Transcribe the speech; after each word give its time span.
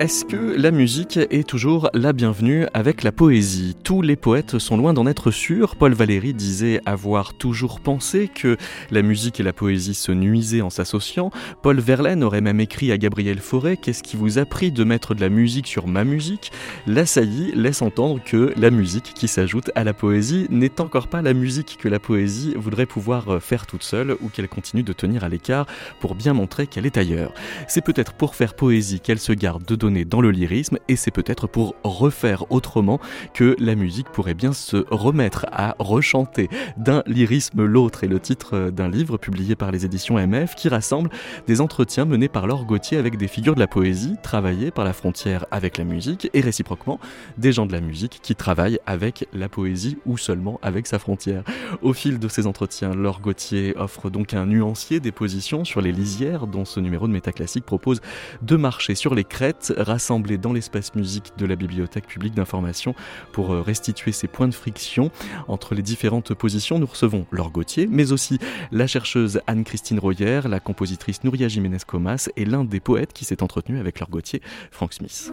Est-ce 0.00 0.24
que 0.24 0.36
la 0.36 0.72
musique 0.72 1.16
est 1.16 1.46
toujours 1.46 1.88
la 1.94 2.12
bienvenue 2.12 2.66
avec 2.74 3.04
la 3.04 3.12
poésie? 3.12 3.76
Tous 3.84 4.02
les 4.02 4.16
poètes 4.16 4.58
sont 4.58 4.76
loin 4.76 4.94
d'en 4.94 5.06
être 5.06 5.30
sûrs. 5.30 5.76
Paul 5.76 5.92
Valéry 5.92 6.34
disait 6.34 6.80
avoir 6.86 7.34
toujours 7.34 7.78
pensé 7.78 8.26
que 8.26 8.56
la 8.90 9.02
musique 9.02 9.38
et 9.38 9.44
la 9.44 9.52
poésie 9.52 9.94
se 9.94 10.10
nuisaient 10.10 10.60
en 10.60 10.70
s'associant. 10.70 11.30
Paul 11.62 11.78
Verlaine 11.78 12.24
aurait 12.24 12.40
même 12.40 12.58
écrit 12.58 12.90
à 12.90 12.98
Gabriel 12.98 13.38
Fauré 13.38 13.76
Qu'est-ce 13.76 14.02
qui 14.02 14.16
vous 14.16 14.38
a 14.38 14.44
pris 14.44 14.72
de 14.72 14.82
mettre 14.82 15.14
de 15.14 15.20
la 15.20 15.28
musique 15.28 15.68
sur 15.68 15.86
ma 15.86 16.02
musique? 16.02 16.50
La 16.88 17.06
saillie 17.06 17.52
laisse 17.54 17.82
entendre 17.82 18.20
que 18.24 18.52
la 18.56 18.70
musique 18.70 19.12
qui 19.14 19.28
s'ajoute 19.28 19.70
à 19.76 19.84
la 19.84 19.92
poésie 19.92 20.46
n'est 20.50 20.80
encore 20.80 21.06
pas 21.06 21.22
la 21.22 21.34
musique 21.34 21.78
que 21.80 21.88
la 21.88 22.00
poésie 22.00 22.54
voudrait 22.56 22.86
pouvoir 22.86 23.40
faire 23.40 23.66
toute 23.66 23.84
seule 23.84 24.16
ou 24.20 24.30
qu'elle 24.30 24.48
continue 24.48 24.82
de 24.82 24.92
tenir 24.92 25.22
à 25.22 25.28
l'écart 25.28 25.66
pour 26.00 26.16
bien 26.16 26.32
montrer 26.32 26.66
qu'elle 26.66 26.86
est 26.86 26.96
ailleurs. 26.96 27.32
C'est 27.68 27.84
peut-être 27.84 28.14
pour 28.14 28.34
faire 28.34 28.54
poésie 28.54 28.98
qu'elle 28.98 29.20
se 29.20 29.32
garde 29.32 29.64
de 29.64 29.76
dans 29.82 30.20
le 30.20 30.30
lyrisme 30.30 30.78
et 30.88 30.94
c'est 30.94 31.10
peut-être 31.10 31.48
pour 31.48 31.74
refaire 31.82 32.50
autrement 32.52 33.00
que 33.34 33.56
la 33.58 33.74
musique 33.74 34.08
pourrait 34.10 34.34
bien 34.34 34.52
se 34.52 34.84
remettre 34.90 35.46
à 35.50 35.74
rechanter 35.80 36.48
d'un 36.76 37.02
lyrisme 37.06 37.64
l'autre 37.64 38.04
et 38.04 38.08
le 38.08 38.20
titre 38.20 38.70
d'un 38.70 38.88
livre 38.88 39.16
publié 39.16 39.56
par 39.56 39.72
les 39.72 39.84
éditions 39.84 40.24
MF 40.24 40.54
qui 40.54 40.68
rassemble 40.68 41.10
des 41.48 41.60
entretiens 41.60 42.04
menés 42.04 42.28
par 42.28 42.46
Laure 42.46 42.64
Gauthier 42.64 42.96
avec 42.96 43.16
des 43.16 43.26
figures 43.26 43.56
de 43.56 43.60
la 43.60 43.66
poésie 43.66 44.14
travaillées 44.22 44.70
par 44.70 44.84
la 44.84 44.92
frontière 44.92 45.46
avec 45.50 45.78
la 45.78 45.84
musique 45.84 46.30
et 46.32 46.40
réciproquement 46.40 47.00
des 47.36 47.50
gens 47.50 47.66
de 47.66 47.72
la 47.72 47.80
musique 47.80 48.20
qui 48.22 48.36
travaillent 48.36 48.78
avec 48.86 49.26
la 49.32 49.48
poésie 49.48 49.98
ou 50.06 50.16
seulement 50.16 50.60
avec 50.62 50.86
sa 50.86 51.00
frontière. 51.00 51.42
Au 51.82 51.92
fil 51.92 52.20
de 52.20 52.28
ces 52.28 52.46
entretiens, 52.46 52.94
Laure 52.94 53.20
Gauthier 53.20 53.74
offre 53.76 54.10
donc 54.10 54.32
un 54.34 54.46
nuancier 54.46 55.00
des 55.00 55.12
positions 55.12 55.64
sur 55.64 55.80
les 55.80 55.92
lisières 55.92 56.46
dont 56.46 56.64
ce 56.64 56.78
numéro 56.78 57.08
de 57.08 57.12
Métaclassique 57.12 57.64
propose 57.64 58.00
de 58.42 58.56
marcher 58.56 58.94
sur 58.94 59.14
les 59.14 59.24
crêtes 59.24 59.71
rassemblés 59.76 60.38
dans 60.38 60.52
l'espace 60.52 60.94
musique 60.94 61.32
de 61.38 61.46
la 61.46 61.56
Bibliothèque 61.56 62.06
publique 62.06 62.34
d'information 62.34 62.94
pour 63.32 63.52
euh, 63.52 63.62
restituer 63.62 64.12
ces 64.12 64.28
points 64.28 64.48
de 64.48 64.54
friction 64.54 65.10
entre 65.48 65.74
les 65.74 65.82
différentes 65.82 66.34
positions. 66.34 66.78
Nous 66.78 66.86
recevons 66.86 67.26
Laure 67.30 67.50
Gauthier, 67.50 67.86
mais 67.90 68.12
aussi 68.12 68.38
la 68.70 68.86
chercheuse 68.86 69.40
Anne-Christine 69.46 69.98
Royer, 69.98 70.42
la 70.48 70.60
compositrice 70.60 71.24
Nouria 71.24 71.48
Jiménez 71.48 71.78
Comas 71.86 72.28
et 72.36 72.44
l'un 72.44 72.64
des 72.64 72.80
poètes 72.80 73.12
qui 73.12 73.24
s'est 73.24 73.42
entretenu 73.42 73.78
avec 73.78 74.00
Laure 74.00 74.10
Gauthier, 74.10 74.42
Frank 74.70 74.92
Smith. 74.92 75.32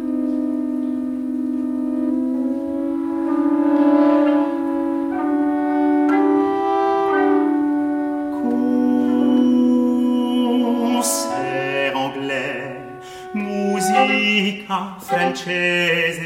Francese. 14.69 16.21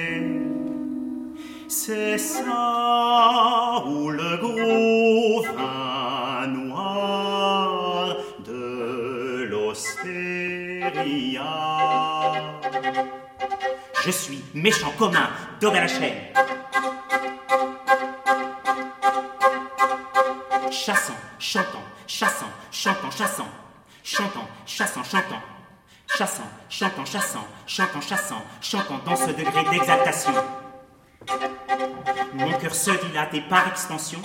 C'est 1.70 2.18
ça 2.18 3.84
ou 3.88 4.10
le 4.10 4.38
gros 4.38 5.44
vin 5.56 6.48
noir 6.48 8.18
de 8.46 9.48
l'Ostéria. 9.50 10.92
Je 14.06 14.12
suis 14.12 14.44
méchant 14.54 14.92
commun 14.98 15.30
à 15.62 15.80
la 15.80 15.88
chaîne. 15.88 16.18
Chassant, 20.70 21.14
chantant, 21.40 21.86
chassant, 22.06 22.52
chantant, 22.72 23.12
chassant, 23.12 23.48
chantant, 24.04 24.48
chassant, 24.66 25.04
chantant 25.04 25.42
chassant, 26.08 26.44
chantant, 26.70 27.06
chassant, 27.06 27.48
chantant, 27.68 28.02
chassant, 28.02 28.42
chantant 28.62 29.00
dans 29.06 29.16
ce 29.16 29.32
degré 29.32 29.64
d'exaltation. 29.70 30.34
Mon 32.34 32.52
cœur 32.60 32.74
se 32.74 32.92
dilate 33.08 33.34
et 33.34 33.42
par 33.42 33.68
extension 33.68 34.20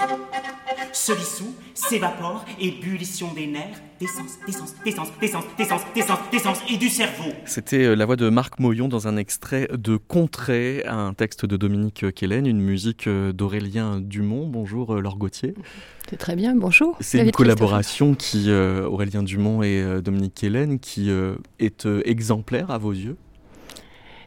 se 0.93 1.13
dissout, 1.13 1.55
s'évapore, 1.75 2.45
ébullition 2.61 3.33
des 3.33 3.47
nerfs, 3.47 3.81
d'essence, 4.01 4.39
d'essence, 4.47 4.75
d'essence, 4.85 5.09
d'essence, 5.21 5.45
d'essence, 5.57 5.83
d'essence, 5.95 6.19
d'essence 6.31 6.59
et 6.71 6.77
du 6.77 6.89
cerveau. 6.89 7.31
C'était 7.45 7.85
euh, 7.85 7.95
la 7.95 8.05
voix 8.05 8.17
de 8.17 8.29
Marc 8.29 8.59
Moyon 8.59 8.89
dans 8.89 9.09
un 9.09 9.17
extrait 9.17 9.69
de 9.73 9.97
Contrée, 9.97 10.83
un 10.87 11.15
texte 11.15 11.47
de 11.47 11.57
Dominique 11.57 12.13
Kellen, 12.15 12.47
une 12.47 12.61
musique 12.61 13.07
euh, 13.07 13.33
d'Aurélien 13.33 14.01
Dumont. 14.01 14.47
Bonjour 14.47 14.95
euh, 14.95 15.01
Laure 15.01 15.19
Gauthier. 15.19 15.55
C'est 16.11 16.17
très 16.17 16.37
bien, 16.37 16.55
bonjour. 16.55 16.97
C'est 17.01 17.19
une 17.19 17.33
collaboration 17.33 18.15
qui, 18.15 18.51
Aurélien 18.51 19.23
Dumont 19.23 19.63
et 19.63 20.01
Dominique 20.03 20.35
Kellen, 20.35 20.79
qui 20.79 21.11
est 21.59 21.87
exemplaire 22.07 22.71
à 22.71 22.79
vos 22.79 22.93
yeux 22.93 23.17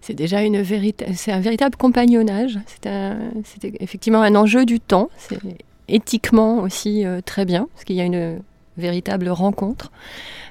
c'est 0.02 0.16
déjà 0.16 0.42
une 0.42 0.58
un 0.58 1.40
véritable 1.40 1.76
compagnonnage. 1.78 2.60
C'est 2.82 3.74
effectivement 3.80 4.22
un 4.22 4.36
enjeu 4.36 4.66
du 4.66 4.80
temps. 4.80 5.10
C'est 5.18 5.40
éthiquement 5.88 6.60
aussi 6.60 7.06
euh, 7.06 7.22
très 7.24 7.46
bien, 7.46 7.68
parce 7.74 7.86
qu'il 7.86 7.96
y 7.96 8.02
a 8.02 8.06
une 8.06 8.40
véritable 8.78 9.30
rencontre 9.30 9.92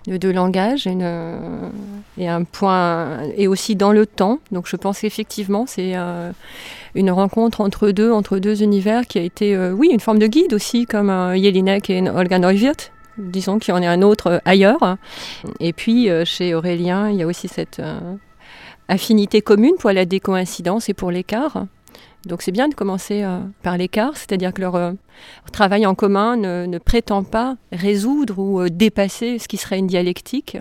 de 0.06 0.16
deux 0.16 0.32
langages 0.32 0.86
et, 0.86 0.96
et, 2.18 2.28
un 2.28 2.44
point 2.44 3.22
et 3.36 3.48
aussi 3.48 3.76
dans 3.76 3.92
le 3.92 4.06
temps. 4.06 4.38
Donc 4.52 4.66
je 4.66 4.76
pense 4.76 5.00
qu'effectivement 5.00 5.64
c'est 5.66 5.92
euh, 5.96 6.30
une 6.94 7.10
rencontre 7.10 7.60
entre 7.60 7.90
deux 7.90 8.12
entre 8.12 8.38
deux 8.38 8.62
univers 8.62 9.06
qui 9.06 9.18
a 9.18 9.22
été 9.22 9.54
euh, 9.54 9.72
oui 9.72 9.88
une 9.90 10.00
forme 10.00 10.18
de 10.18 10.26
guide 10.26 10.52
aussi 10.54 10.86
comme 10.86 11.08
Jelinek 11.34 11.90
et 11.90 12.08
Olga 12.08 12.38
Neuwirth. 12.38 12.92
Disons 13.18 13.58
qu'il 13.58 13.74
y 13.74 13.76
en 13.76 13.82
a 13.82 13.88
un 13.88 14.02
autre 14.02 14.40
ailleurs. 14.44 14.96
Et 15.58 15.72
puis 15.72 16.08
chez 16.24 16.54
Aurélien, 16.54 17.10
il 17.10 17.16
y 17.16 17.22
a 17.22 17.26
aussi 17.26 17.48
cette 17.48 17.82
affinité 18.90 19.40
commune 19.40 19.76
pour 19.78 19.92
la 19.92 20.04
décoïncidence 20.04 20.88
et 20.88 20.94
pour 20.94 21.10
l'écart. 21.10 21.66
Donc 22.26 22.42
c'est 22.42 22.52
bien 22.52 22.68
de 22.68 22.74
commencer 22.74 23.22
euh, 23.22 23.38
par 23.62 23.78
l'écart, 23.78 24.16
c'est-à-dire 24.16 24.52
que 24.52 24.60
leur, 24.60 24.74
euh, 24.74 24.92
travail 25.52 25.86
en 25.86 25.94
commun 25.94 26.36
ne, 26.36 26.78
prétend 26.78 27.22
pas 27.24 27.56
résoudre 27.72 28.38
ou 28.38 28.60
euh, 28.60 28.68
dépasser 28.70 29.38
ce 29.38 29.48
qui 29.48 29.56
serait 29.56 29.78
une 29.78 29.86
dialectique, 29.86 30.56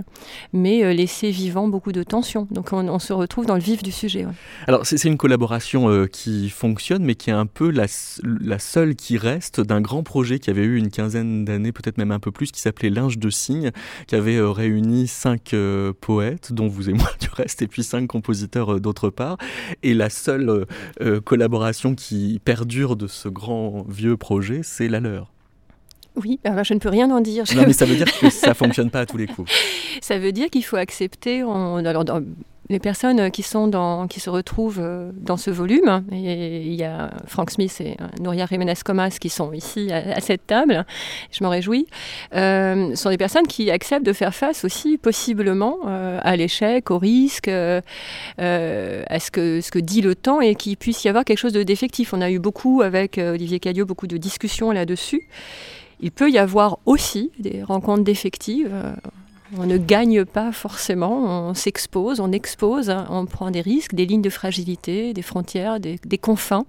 mais 0.53 0.94
laisser 0.94 1.31
vivant 1.31 1.68
beaucoup 1.68 1.92
de 1.92 2.03
tensions. 2.03 2.47
Donc 2.52 2.74
on, 2.74 3.00
se 3.00 3.14
retrouve 3.14 3.46
dans 3.46 3.56
le 3.56 3.62
vif 3.62 3.84
du 3.84 3.92
sujet. 3.92 4.25
Alors 4.68 4.86
c'est 4.86 5.03
une 5.06 5.18
collaboration 5.18 6.08
qui 6.12 6.50
fonctionne, 6.50 7.03
mais 7.03 7.16
qui 7.16 7.30
est 7.30 7.34
un 7.34 7.46
peu 7.46 7.69
la, 7.69 7.86
la 8.24 8.59
seule 8.59 8.96
qui 8.96 9.18
reste 9.18 9.62
d'un 9.62 9.80
grand 9.80 10.03
projet 10.03 10.40
qui 10.40 10.50
avait 10.50 10.64
eu 10.64 10.78
une 10.78 10.90
quinzaine 10.90 11.46
d'années, 11.46 11.72
peut-être 11.72 11.98
même 11.98 12.12
un 12.12 12.19
peu 12.19 12.31
plus, 12.31 12.52
qui 12.52 12.59
s'appelait 12.59 12.90
Linge 12.90 13.18
de 13.18 13.30
cygne, 13.30 13.72
qui 14.08 14.16
avait 14.16 14.40
réuni 14.42 15.08
cinq 15.08 15.56
poètes, 16.02 16.52
dont 16.52 16.68
vous 16.68 16.90
et 16.90 16.94
moi 16.94 17.09
du 17.22 17.30
reste, 17.34 17.62
et 17.62 17.68
puis 17.68 17.84
cinq 17.84 18.08
compositeurs 18.08 18.81
d'autre 18.81 19.09
part. 19.09 19.38
Et 19.84 19.94
la 19.94 20.09
seule 20.09 20.66
collaboration 21.24 21.96
qui 21.96 22.42
perdure 22.44 22.96
de 22.96 23.08
ce 23.08 23.30
grand 23.30 23.86
vieux 23.88 24.18
projet, 24.18 24.49
c'est 24.64 24.88
la 24.88 25.00
leur. 25.00 25.32
Oui, 26.16 26.40
alors 26.44 26.64
je 26.64 26.74
ne 26.74 26.80
peux 26.80 26.90
rien 26.90 27.10
en 27.12 27.22
dire. 27.22 27.46
Non, 27.56 27.64
mais 27.66 27.74
ça 27.74 27.86
veut 27.86 27.96
dire 27.96 28.08
que 28.20 28.30
ça 28.30 28.54
fonctionne 28.54 28.90
pas 28.90 29.02
à 29.02 29.06
tous 29.06 29.18
les 29.18 29.28
coups. 29.28 29.52
Ça 30.02 30.18
veut 30.18 30.32
dire 30.32 30.50
qu'il 30.50 30.64
faut 30.64 30.78
accepter. 30.78 31.44
On, 31.44 31.84
alors, 31.86 32.06
dans, 32.06 32.24
les 32.69 32.80
personnes 32.80 33.31
qui, 33.31 33.41
se 33.41 34.30
retrouvent 34.30 34.80
euh, 34.80 35.12
dans 35.16 35.38
ce 35.38 35.50
volume, 35.50 36.03
et 36.12 36.62
il 36.62 36.75
y 36.75 36.84
a 36.84 37.09
Frank 37.25 37.50
Smith 37.50 37.81
et 37.81 37.97
euh, 38.00 38.06
Nouria 38.22 38.46
Jiménez 38.46 38.75
Comas 38.85 39.18
qui 39.19 39.30
sont 39.30 39.53
ici 39.53 39.91
à, 39.91 40.22
cette 40.22 40.46
table, 40.46 40.85
je 41.31 41.44
m'en 41.44 41.50
réjouis, 41.50 41.88
euh, 42.35 42.96
sont 42.96 43.09
des 43.09 43.18
personnes 43.18 43.47
qui 43.47 43.72
acceptent 43.72 44.06
de 44.06 44.13
faire 44.13 44.35
face 44.35 44.63
aussi 44.66 45.00
possiblement 45.00 45.80
à 45.85 46.35
l'échec, 46.35 46.91
au 46.91 47.00
risque, 47.00 47.47
à 47.47 47.81
ce 48.38 49.31
que, 49.31 49.62
ce 49.62 49.72
que 49.72 49.80
dit 49.80 50.01
le 50.01 50.13
temps 50.16 50.41
et 50.41 50.56
qu'il 50.56 50.78
puisse 50.78 51.03
y 51.03 51.09
avoir 51.09 51.25
quelque 51.25 51.38
chose 51.38 51.53
de 51.53 51.63
défectif. 51.63 52.13
On 52.13 52.22
a 52.22 52.30
eu 52.30 52.39
beaucoup 52.39 52.81
avec 52.81 53.18
Olivier 53.18 53.60
Cadio, 53.60 53.86
beaucoup 53.86 54.07
de 54.07 54.18
discussions 54.18 54.72
là-dessus. 54.72 55.27
Il 56.01 56.12
peut 56.12 56.30
y 56.30 56.38
avoir 56.38 56.80
aussi 56.86 57.31
des 57.39 57.63
rencontres 57.63 58.04
défectives. 58.04 58.72
On 59.57 59.66
ne 59.66 59.78
gagne 59.78 60.25
pas 60.25 60.51
forcément, 60.51 61.50
on 61.50 61.54
s'expose, 61.54 62.19
on 62.19 62.31
expose, 62.31 62.94
on 63.10 63.25
prend 63.25 63.50
des 63.50 63.62
risques, 63.62 63.96
des 63.96 64.06
lignes 64.06 64.22
de 64.22 64.30
fragilité, 64.30 65.13
des 65.13 65.22
frontières, 65.22 65.80
des, 65.80 66.18
confins, 66.18 66.66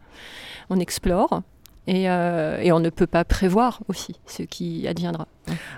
on 0.70 0.78
explore. 0.78 1.42
Euh, 1.88 2.60
et, 2.60 2.70
on 2.70 2.78
ne 2.78 2.90
peut 2.90 3.06
pas 3.06 3.24
prévoir 3.24 3.80
aussi 3.88 4.14
ce 4.26 4.42
qui 4.44 4.86
adviendra. 4.86 5.26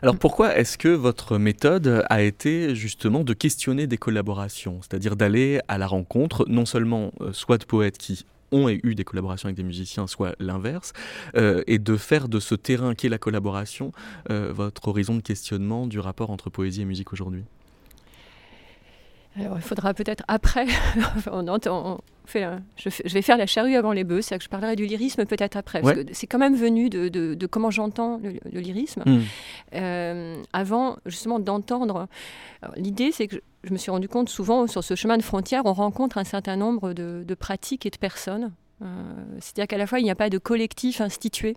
Alors 0.03 0.17
pourquoi 0.17 0.57
est-ce 0.57 0.77
que 0.77 0.89
votre 0.89 1.39
méthode 1.39 2.05
a 2.11 2.23
été 2.23 2.75
justement 2.75 3.25
de 3.25 3.33
questionner 3.33 3.87
des 3.87 3.97
collaborations, 3.97 4.81
c'est-à-dire 4.83 5.17
d'aller 5.17 5.61
à 5.69 5.79
la 5.79 5.87
rencontre 5.87 6.45
non 6.49 6.67
seulement 6.67 7.13
euh, 7.21 7.33
soit 7.33 7.57
de 7.57 7.65
poètes 7.65 7.97
qui 7.97 8.27
ont 8.53 8.69
eu 8.69 8.95
des 8.95 9.05
collaborations 9.05 9.47
avec 9.47 9.57
des 9.57 9.63
musiciens, 9.63 10.07
soit 10.07 10.35
l'inverse, 10.39 10.93
euh, 11.37 11.63
et 11.67 11.79
de 11.79 11.97
faire 11.97 12.29
de 12.29 12.41
ce 12.41 12.55
terrain 12.55 12.95
qui 12.95 13.07
est 13.07 13.11
la 13.11 13.19
collaboration 13.19 13.93
euh, 14.31 14.53
votre 14.53 14.89
horizon 14.89 15.17
de 15.17 15.23
questionnement 15.23 15.87
du 15.87 15.99
rapport 15.99 16.31
entre 16.31 16.51
poésie 16.51 16.83
et 16.83 16.85
musique 16.85 17.13
aujourd'hui? 17.13 17.45
Alors, 19.41 19.57
il 19.57 19.63
faudra 19.63 19.95
peut-être 19.95 20.25
après, 20.29 20.67
on 21.33 21.49
entend, 21.49 22.03
fait, 22.27 22.47
je, 22.77 23.15
vais 23.15 23.23
faire 23.23 23.39
la 23.39 23.47
charrue 23.47 23.77
avant 23.77 23.93
les 23.93 24.05
bœufs, 24.05 24.21
c'est 24.21 24.37
que 24.37 24.45
je 24.45 24.49
parlerai 24.51 24.77
du 24.77 24.85
lyrisme 24.85 25.25
peut-être 25.25 25.57
après, 25.57 25.81
parce 25.81 25.95
que 25.95 26.05
c'est 26.13 26.27
quand 26.27 26.39
même 26.39 26.55
venu 26.55 26.91
de, 26.91 27.47
comment 27.47 27.71
j'entends 27.71 28.21
le, 28.23 28.61
lyrisme. 28.61 29.03
Hmm. 29.07 29.21
Euh, 29.75 30.43
avant, 30.53 30.99
justement, 31.07 31.39
d'entendre. 31.39 32.09
L'idée, 32.77 33.11
c'est 33.11 33.27
que 33.27 33.37
je, 33.65 33.73
me 33.73 33.79
suis 33.79 33.91
rendu 33.91 34.09
compte 34.09 34.29
souvent 34.29 34.67
sur 34.67 34.85
ce 34.85 34.95
chemin 34.95 35.17
de 35.17 35.23
frontière, 35.23 35.63
on 35.67 35.73
rencontre 35.73 36.19
un 36.19 36.25
certain 36.25 36.57
nombre 36.57 36.93
de 36.93 37.35
pratiques 37.35 37.87
et 37.87 37.91
de 37.91 37.97
personnes 37.97 38.53
c'est-à-dire 39.41 39.69
qu'à 39.69 39.79
la 39.79 39.87
fois, 39.87 40.01
il 40.01 40.05
n'y 40.05 40.11
a 40.11 40.15
pas 40.15 40.31
de 40.31 40.39
collectif 40.39 41.01
institué. 41.01 41.57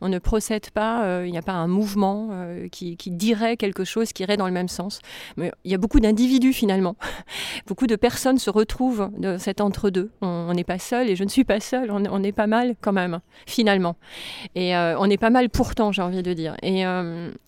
On 0.00 0.08
ne 0.08 0.18
procède 0.18 0.70
pas, 0.70 1.04
euh, 1.04 1.26
il 1.26 1.32
n'y 1.32 1.38
a 1.38 1.42
pas 1.42 1.52
un 1.52 1.66
mouvement 1.66 2.28
euh, 2.32 2.68
qui, 2.68 2.96
dirait 3.06 3.56
quelque 3.56 3.84
chose 3.84 4.12
qui 4.12 4.22
irait 4.22 4.36
dans 4.36 4.46
le 4.46 4.52
même 4.52 4.68
sens. 4.68 5.00
Mais 5.36 5.52
il 5.64 5.70
y 5.70 5.74
a 5.74 5.78
beaucoup 5.78 6.00
d'individus 6.00 6.52
finalement. 6.52 6.96
beaucoup 7.66 7.86
de 7.86 7.96
personnes 7.96 8.38
se 8.38 8.50
retrouvent 8.50 9.10
dans 9.18 9.38
cet 9.38 9.60
entre-deux. 9.60 10.10
On 10.20 10.52
n'est 10.52 10.64
pas 10.64 10.78
seul 10.78 11.08
et 11.10 11.16
je 11.16 11.24
ne 11.24 11.28
suis 11.28 11.44
pas 11.44 11.60
seul. 11.60 11.90
On, 11.90 12.22
est 12.22 12.32
pas 12.32 12.46
mal 12.46 12.74
quand 12.80 12.92
même, 12.92 13.20
finalement. 13.46 13.96
Et 14.54 14.74
on 14.76 15.04
est 15.04 15.18
pas 15.18 15.30
mal 15.30 15.48
pourtant, 15.48 15.92
j'ai 15.92 16.02
envie 16.02 16.22
de 16.22 16.32
dire. 16.32 16.56
Et, 16.62 16.82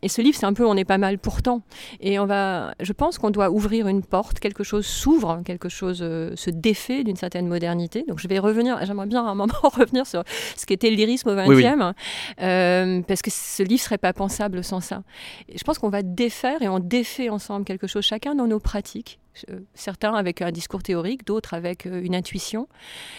et 0.02 0.08
ce 0.08 0.22
livre, 0.22 0.36
c'est 0.38 0.46
un 0.46 0.52
peu 0.52 0.66
on 0.66 0.76
est 0.76 0.84
pas 0.84 0.98
mal 0.98 1.18
pourtant. 1.18 1.62
Et 2.00 2.18
on 2.18 2.26
va, 2.26 2.74
je 2.80 2.92
pense 2.92 3.18
qu'on 3.18 3.30
doit 3.30 3.50
ouvrir 3.50 3.88
une 3.88 4.02
porte, 4.02 4.40
quelque 4.40 4.64
chose 4.64 4.86
s'ouvre, 4.86 5.42
quelque 5.44 5.68
chose 5.68 5.98
se 5.98 6.50
défait 6.50 7.04
d'une 7.04 7.16
certaine 7.16 7.46
modernité. 7.46 8.04
Donc 8.08 8.18
je 8.18 8.28
vais 8.28 8.38
revenir, 8.38 8.78
j'aimerais 8.84 9.06
bien 9.10 9.26
à 9.26 9.30
un 9.30 9.34
moment 9.34 9.52
revenir 9.62 10.06
sur 10.06 10.24
ce 10.56 10.64
qu'était 10.64 10.90
le 10.90 10.96
lyrisme 10.96 11.28
au 11.28 11.34
XXe, 11.34 11.96
euh, 12.40 13.02
parce 13.02 13.22
que 13.22 13.30
ce 13.30 13.62
livre 13.62 13.82
serait 13.82 13.98
pas 13.98 14.12
pensable 14.12 14.64
sans 14.64 14.80
ça. 14.80 15.02
je 15.54 15.62
pense 15.62 15.78
qu'on 15.78 15.90
va 15.90 16.02
défaire 16.02 16.62
et 16.62 16.68
on 16.68 16.78
défait 16.78 17.28
ensemble 17.28 17.64
quelque 17.64 17.86
chose, 17.86 18.04
chacun 18.04 18.34
dans 18.34 18.46
nos 18.46 18.60
pratiques. 18.60 19.18
Euh, 19.48 19.60
certains 19.74 20.14
avec 20.14 20.42
un 20.42 20.50
discours 20.50 20.82
théorique, 20.82 21.24
d'autres 21.24 21.54
avec 21.54 21.86
euh, 21.86 22.02
une 22.02 22.14
intuition, 22.14 22.68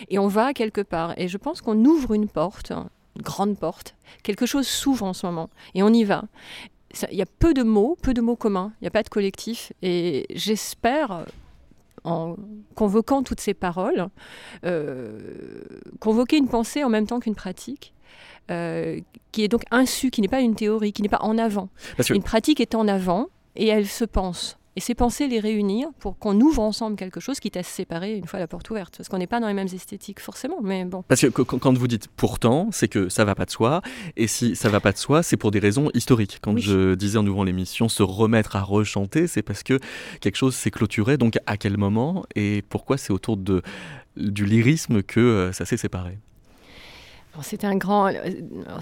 et 0.10 0.20
on 0.20 0.28
va 0.28 0.54
quelque 0.54 0.82
part. 0.82 1.14
Et 1.18 1.28
je 1.28 1.38
pense 1.38 1.62
qu'on 1.62 1.86
ouvre 1.86 2.14
une 2.14 2.28
porte, 2.28 2.72
une 2.72 3.22
grande 3.22 3.58
porte, 3.58 3.96
quelque 4.24 4.46
chose 4.46 4.68
s'ouvre 4.68 5.06
en 5.06 5.14
ce 5.14 5.26
moment, 5.26 5.50
et 5.74 5.84
on 5.84 5.90
y 5.90 6.04
va 6.04 6.24
il 7.12 7.18
y 7.18 7.22
a 7.22 7.26
peu 7.26 7.54
de 7.54 7.64
mots, 7.64 7.98
peu 8.02 8.14
de 8.14 8.22
mots 8.22 8.36
communs, 8.36 8.74
il 8.82 8.84
n'y 8.84 8.88
a 8.88 8.92
pas 8.92 9.04
de 9.04 9.10
collectif. 9.10 9.72
Et 9.82 10.26
j'espère 10.34 11.26
en 12.04 12.36
convoquant 12.76 13.24
toutes 13.24 13.42
ces 13.42 13.54
paroles, 13.54 14.08
euh, 14.66 15.20
convoquer 16.00 16.38
une 16.38 16.48
pensée 16.48 16.84
en 16.84 16.90
même 16.90 17.08
temps 17.08 17.20
qu'une 17.20 17.36
pratique. 17.36 17.94
Euh, 18.50 19.00
qui 19.32 19.44
est 19.44 19.48
donc 19.48 19.64
insu, 19.72 20.10
qui 20.10 20.20
n'est 20.20 20.28
pas 20.28 20.42
une 20.42 20.56
théorie, 20.56 20.92
qui 20.92 21.02
n'est 21.04 21.10
pas 21.10 21.22
en 21.22 21.38
avant. 21.38 21.70
Une 22.10 22.24
pratique 22.24 22.60
est 22.60 22.76
en 22.76 22.86
avant 22.88 23.28
et 23.56 23.68
elle 23.68 23.88
se 23.88 24.04
pense 24.04 24.58
et 24.76 24.80
ces 24.80 24.96
pensées 24.96 25.28
les 25.28 25.40
réunir 25.40 25.90
pour 26.00 26.18
qu'on 26.18 26.40
ouvre 26.40 26.62
ensemble 26.62 26.96
quelque 26.96 27.20
chose 27.20 27.40
qui 27.40 27.52
à 27.56 27.64
se 27.64 27.70
séparer 27.70 28.16
une 28.16 28.26
fois 28.26 28.40
la 28.40 28.48
porte 28.48 28.70
ouverte. 28.70 28.96
Parce 28.98 29.10
qu'on 29.10 29.18
n'est 29.18 29.28
pas 29.28 29.42
dans 29.42 29.48
les 29.48 29.54
mêmes 29.54 29.68
esthétiques 29.68 30.22
forcément, 30.22 30.60
mais 30.64 30.86
bon. 30.86 31.04
Parce 31.08 31.22
que 31.22 31.42
quand 31.42 31.78
vous 31.78 31.88
dites 31.88 32.08
pourtant, 32.08 32.70
c'est 32.72 32.88
que 32.88 33.10
ça 33.10 33.26
va 33.26 33.36
pas 33.36 33.46
de 33.46 33.52
soi, 33.52 33.82
et 34.16 34.28
si 34.28 34.56
ça 34.56 34.70
va 34.70 34.80
pas 34.80 34.94
de 34.94 34.98
soi, 34.98 35.24
c'est 35.24 35.38
pour 35.38 35.52
des 35.52 35.60
raisons 35.60 35.90
historiques. 35.94 36.40
Quand 36.42 36.58
je 36.58 36.96
disais 36.96 37.18
en 37.18 37.28
ouvrant 37.28 37.44
l'émission 37.44 37.90
se 37.90 38.04
remettre 38.04 38.56
à 38.56 38.62
rechanter, 38.62 39.28
c'est 39.28 39.42
parce 39.42 39.64
que 39.64 39.80
quelque 40.22 40.38
chose 40.38 40.56
s'est 40.56 40.72
clôturé, 40.72 41.18
donc 41.18 41.38
à 41.46 41.58
quel 41.58 41.78
moment, 41.78 42.24
et 42.36 42.64
pourquoi 42.70 42.98
c'est 42.98 43.12
autour 43.12 43.36
de, 43.36 43.62
du 44.16 44.46
lyrisme 44.46 45.04
que 45.04 45.20
euh, 45.20 45.52
ça 45.52 45.66
s'est 45.66 45.78
séparé? 45.78 46.20
C'est 47.42 47.64
un 47.64 47.76
grand. 47.76 48.08
Euh, 48.08 48.20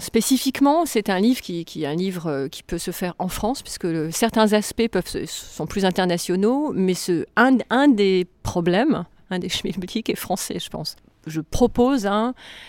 spécifiquement, 0.00 0.84
c'est 0.86 1.08
un 1.08 1.20
livre 1.20 1.40
qui, 1.40 1.64
qui, 1.64 1.86
un 1.86 1.94
livre 1.94 2.26
euh, 2.26 2.48
qui 2.48 2.62
peut 2.62 2.78
se 2.78 2.90
faire 2.90 3.14
en 3.18 3.28
France, 3.28 3.62
puisque 3.62 4.12
certains 4.12 4.52
aspects 4.52 4.88
peuvent, 4.88 5.26
sont 5.26 5.66
plus 5.66 5.84
internationaux, 5.84 6.72
mais 6.74 6.94
ce, 6.94 7.26
un, 7.36 7.58
un 7.70 7.88
des 7.88 8.26
problèmes, 8.42 9.04
un 9.30 9.38
des 9.38 9.48
schmilblick 9.48 10.10
est 10.10 10.16
français, 10.16 10.58
je 10.58 10.68
pense 10.68 10.96
je 11.26 11.40
propose 11.40 12.06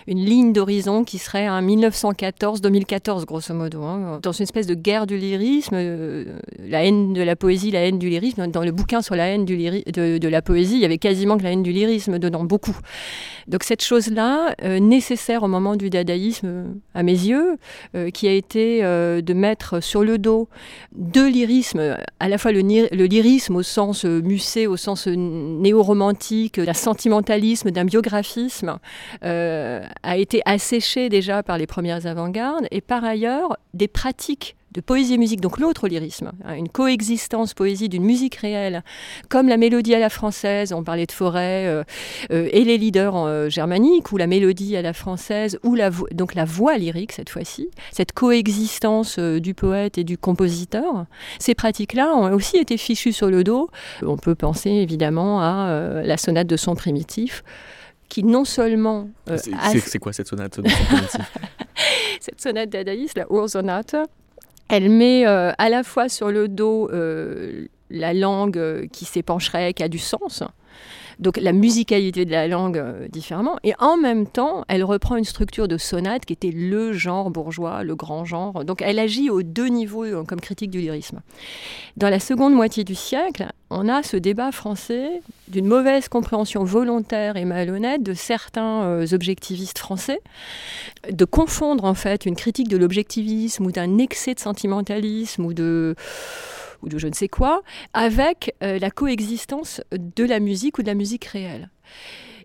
une 0.07 0.19
ligne 0.19 0.53
d'horizon 0.53 1.03
qui 1.03 1.17
serait 1.17 1.45
un 1.45 1.61
1914-2014, 1.61 3.25
grosso 3.25 3.53
modo. 3.53 3.83
Hein. 3.83 4.19
dans 4.21 4.31
une 4.31 4.43
espèce 4.43 4.67
de 4.67 4.75
guerre 4.75 5.07
du 5.07 5.17
lyrisme, 5.17 5.75
euh, 5.75 6.25
la 6.59 6.85
haine 6.85 7.13
de 7.13 7.21
la 7.21 7.35
poésie, 7.35 7.71
la 7.71 7.85
haine 7.85 7.99
du 7.99 8.09
lyrisme. 8.09 8.47
Dans 8.47 8.63
le 8.63 8.71
bouquin 8.71 9.01
sur 9.01 9.15
la 9.15 9.27
haine 9.27 9.45
de, 9.45 10.27
la 10.27 10.41
poésie, 10.41 10.75
il 10.75 10.81
y 10.81 10.85
avait 10.85 10.97
quasiment 10.97 11.37
que 11.37 11.43
la 11.43 11.51
haine 11.51 11.63
du 11.63 11.71
lyrisme 11.71 12.19
dedans, 12.19 12.43
beaucoup. 12.43 12.77
Donc 13.47 13.63
cette 13.63 13.83
chose-là, 13.83 14.55
euh, 14.63 14.79
nécessaire 14.79 15.43
au 15.43 15.47
moment 15.47 15.75
du 15.75 15.89
dadaïsme, 15.89 16.47
euh, 16.47 16.65
à 16.93 17.03
mes 17.03 17.11
yeux, 17.11 17.57
qui 18.13 18.27
a 18.27 18.33
été 18.33 18.81
de 18.81 19.33
mettre 19.33 19.81
sur 19.81 20.03
le 20.03 20.17
dos 20.17 20.47
deux 20.95 21.27
lyrismes, 21.29 21.97
à 22.19 22.29
la 22.29 22.37
fois 22.37 22.51
le, 22.51 22.61
lyrisme 22.61 23.55
au 23.55 23.63
sens 23.63 24.05
musée, 24.05 24.67
au 24.67 24.77
sens 24.77 25.07
néo-romantique, 25.07 26.59
d'un 26.59 26.73
sentimentalisme, 26.73 27.71
d'un 27.71 27.85
biographisme, 27.85 28.40
euh, 29.23 29.85
a 30.03 30.17
été 30.17 30.41
asséché 30.45 31.09
déjà 31.09 31.43
par 31.43 31.57
les 31.57 31.67
premières 31.67 32.05
avant-gardes 32.05 32.67
et 32.71 32.81
par 32.81 33.03
ailleurs 33.03 33.57
des 33.73 33.87
pratiques 33.87 34.55
de 34.71 34.79
poésie 34.79 35.15
et 35.15 35.17
musique, 35.17 35.41
donc 35.41 35.59
l'autre 35.59 35.89
lyrisme, 35.89 36.31
hein, 36.45 36.55
une 36.55 36.69
coexistence 36.69 37.53
poésie 37.53 37.89
d'une 37.89 38.05
musique 38.05 38.35
réelle, 38.35 38.83
comme 39.27 39.49
la 39.49 39.57
mélodie 39.57 39.93
à 39.95 39.99
la 39.99 40.09
française, 40.09 40.71
on 40.71 40.81
parlait 40.83 41.05
de 41.05 41.11
Forêt, 41.11 41.67
euh, 41.67 41.83
euh, 42.31 42.47
et 42.51 42.63
les 42.63 42.77
leaders 42.77 43.49
germaniques, 43.49 44.13
ou 44.13 44.17
la 44.17 44.27
mélodie 44.27 44.77
à 44.77 44.81
la 44.81 44.93
française, 44.93 45.59
ou 45.63 45.75
la 45.75 45.89
donc 46.13 46.35
la 46.35 46.45
voix 46.45 46.77
lyrique 46.77 47.11
cette 47.11 47.29
fois-ci, 47.29 47.69
cette 47.91 48.13
coexistence 48.13 49.19
du 49.19 49.53
poète 49.53 49.97
et 49.97 50.05
du 50.05 50.17
compositeur, 50.17 51.05
ces 51.39 51.53
pratiques-là 51.53 52.13
ont 52.15 52.31
aussi 52.33 52.57
été 52.57 52.77
fichues 52.77 53.11
sur 53.11 53.29
le 53.29 53.43
dos. 53.43 53.69
On 54.01 54.15
peut 54.15 54.35
penser 54.35 54.69
évidemment 54.69 55.41
à 55.41 56.01
la 56.03 56.17
sonate 56.17 56.47
de 56.47 56.57
son 56.57 56.75
primitif, 56.75 57.43
qui 58.11 58.25
non 58.25 58.43
seulement... 58.43 59.07
Euh, 59.29 59.37
c'est 59.37 59.97
quoi 59.97 60.11
cette 60.11 60.27
sonate 60.27 60.59
Cette 62.19 62.41
sonate 62.41 62.69
d'Adaïs, 62.69 63.15
la 63.15 63.25
Ursonate, 63.31 63.95
elle 64.67 64.89
met 64.89 65.25
euh, 65.25 65.53
à 65.57 65.69
la 65.69 65.81
fois 65.83 66.09
sur 66.09 66.29
le 66.29 66.49
dos 66.49 66.89
euh, 66.91 67.67
la 67.89 68.13
langue 68.13 68.89
qui 68.91 69.05
s'épancherait, 69.05 69.73
qui 69.73 69.81
a 69.81 69.87
du 69.87 69.97
sens, 69.97 70.43
donc 71.21 71.37
la 71.37 71.53
musicalité 71.53 72.25
de 72.25 72.31
la 72.31 72.47
langue 72.47 72.77
euh, 72.77 73.07
différemment. 73.07 73.57
Et 73.63 73.73
en 73.79 73.95
même 73.95 74.27
temps, 74.27 74.65
elle 74.67 74.83
reprend 74.83 75.15
une 75.15 75.23
structure 75.23 75.67
de 75.67 75.77
sonate 75.77 76.25
qui 76.25 76.33
était 76.33 76.51
le 76.51 76.93
genre 76.93 77.29
bourgeois, 77.29 77.83
le 77.83 77.95
grand 77.95 78.25
genre. 78.25 78.65
Donc 78.65 78.81
elle 78.81 78.99
agit 78.99 79.29
aux 79.29 79.43
deux 79.43 79.67
niveaux 79.67 80.03
euh, 80.03 80.23
comme 80.23 80.41
critique 80.41 80.71
du 80.71 80.79
lyrisme. 80.79 81.21
Dans 81.95 82.09
la 82.09 82.19
seconde 82.19 82.53
moitié 82.53 82.83
du 82.83 82.95
siècle, 82.95 83.45
on 83.69 83.87
a 83.87 84.01
ce 84.01 84.17
débat 84.17 84.51
français 84.51 85.21
d'une 85.47 85.67
mauvaise 85.67 86.09
compréhension 86.09 86.63
volontaire 86.63 87.37
et 87.37 87.45
malhonnête 87.45 88.01
de 88.01 88.13
certains 88.13 88.83
euh, 88.83 89.05
objectivistes 89.11 89.77
français, 89.77 90.19
de 91.09 91.25
confondre 91.25 91.85
en 91.85 91.93
fait 91.93 92.25
une 92.25 92.35
critique 92.35 92.67
de 92.67 92.77
l'objectivisme 92.77 93.65
ou 93.65 93.71
d'un 93.71 93.99
excès 93.99 94.33
de 94.33 94.39
sentimentalisme 94.39 95.45
ou 95.45 95.53
de 95.53 95.95
ou 96.81 96.89
de 96.89 96.97
je 96.97 97.07
ne 97.07 97.13
sais 97.13 97.27
quoi, 97.27 97.61
avec 97.93 98.55
euh, 98.63 98.79
la 98.79 98.91
coexistence 98.91 99.81
de 99.91 100.23
la 100.23 100.39
musique 100.39 100.77
ou 100.77 100.81
de 100.81 100.87
la 100.87 100.95
musique 100.95 101.25
réelle. 101.25 101.69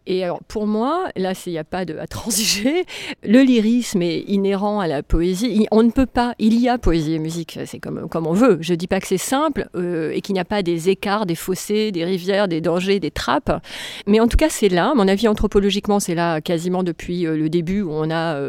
Et 0.07 0.23
alors 0.23 0.41
pour 0.45 0.67
moi, 0.67 1.09
là, 1.17 1.33
il 1.47 1.53
n'y 1.53 1.59
a 1.59 1.65
pas 1.65 1.79
à 1.79 2.07
transiger. 2.07 2.85
Le 3.25 3.41
lyrisme 3.43 4.03
est 4.03 4.21
inhérent 4.21 4.81
à 4.81 4.87
la 4.87 5.03
poésie. 5.03 5.67
On 5.71 5.83
ne 5.83 5.91
peut 5.91 6.07
pas. 6.07 6.35
Il 6.39 6.61
y 6.61 6.69
a 6.69 6.79
poésie 6.79 7.15
et 7.15 7.19
musique. 7.19 7.59
C'est 7.67 7.81
comme, 7.81 8.09
comme 8.09 8.27
on 8.27 8.33
veut. 8.33 8.59
Je 8.61 8.73
ne 8.73 8.77
dis 8.77 8.87
pas 8.87 9.01
que 9.01 9.07
c'est 9.07 9.19
simple 9.19 9.69
euh, 9.75 10.13
et 10.13 10.21
qu'il 10.21 10.35
n'y 10.35 10.41
a 10.41 10.45
pas 10.45 10.63
des 10.63 10.89
écarts, 10.89 11.27
des 11.27 11.35
fossés, 11.35 11.91
des 11.91 12.05
rivières, 12.05 12.49
des 12.49 12.61
dangers, 12.61 13.01
des 13.01 13.11
trappes. 13.11 13.65
Mais 14.07 14.21
en 14.21 14.29
tout 14.29 14.37
cas, 14.37 14.49
c'est 14.49 14.69
là. 14.69 14.95
Mon 14.95 15.09
avis, 15.09 15.29
anthropologiquement, 15.29 15.99
c'est 15.99 16.15
là 16.15 16.41
quasiment 16.41 16.83
depuis 16.83 17.27
euh, 17.27 17.37
le 17.37 17.49
début 17.49 17.83
où 17.83 17.91
on 17.91 18.11
a 18.11 18.41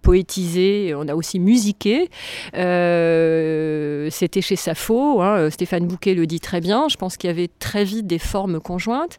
poétisé, 0.00 0.94
on 0.96 1.08
a 1.08 1.14
aussi 1.14 1.38
musiqué. 1.38 2.10
Euh, 2.54 4.08
c'était 4.10 4.40
chez 4.40 4.56
Sappho, 4.56 5.22
hein, 5.22 5.50
Stéphane 5.50 5.86
Bouquet 5.86 6.14
le 6.14 6.26
dit 6.26 6.40
très 6.40 6.60
bien, 6.60 6.88
je 6.88 6.96
pense 6.96 7.16
qu'il 7.16 7.28
y 7.28 7.30
avait 7.30 7.50
très 7.58 7.84
vite 7.84 8.06
des 8.06 8.18
formes 8.18 8.60
conjointes. 8.60 9.18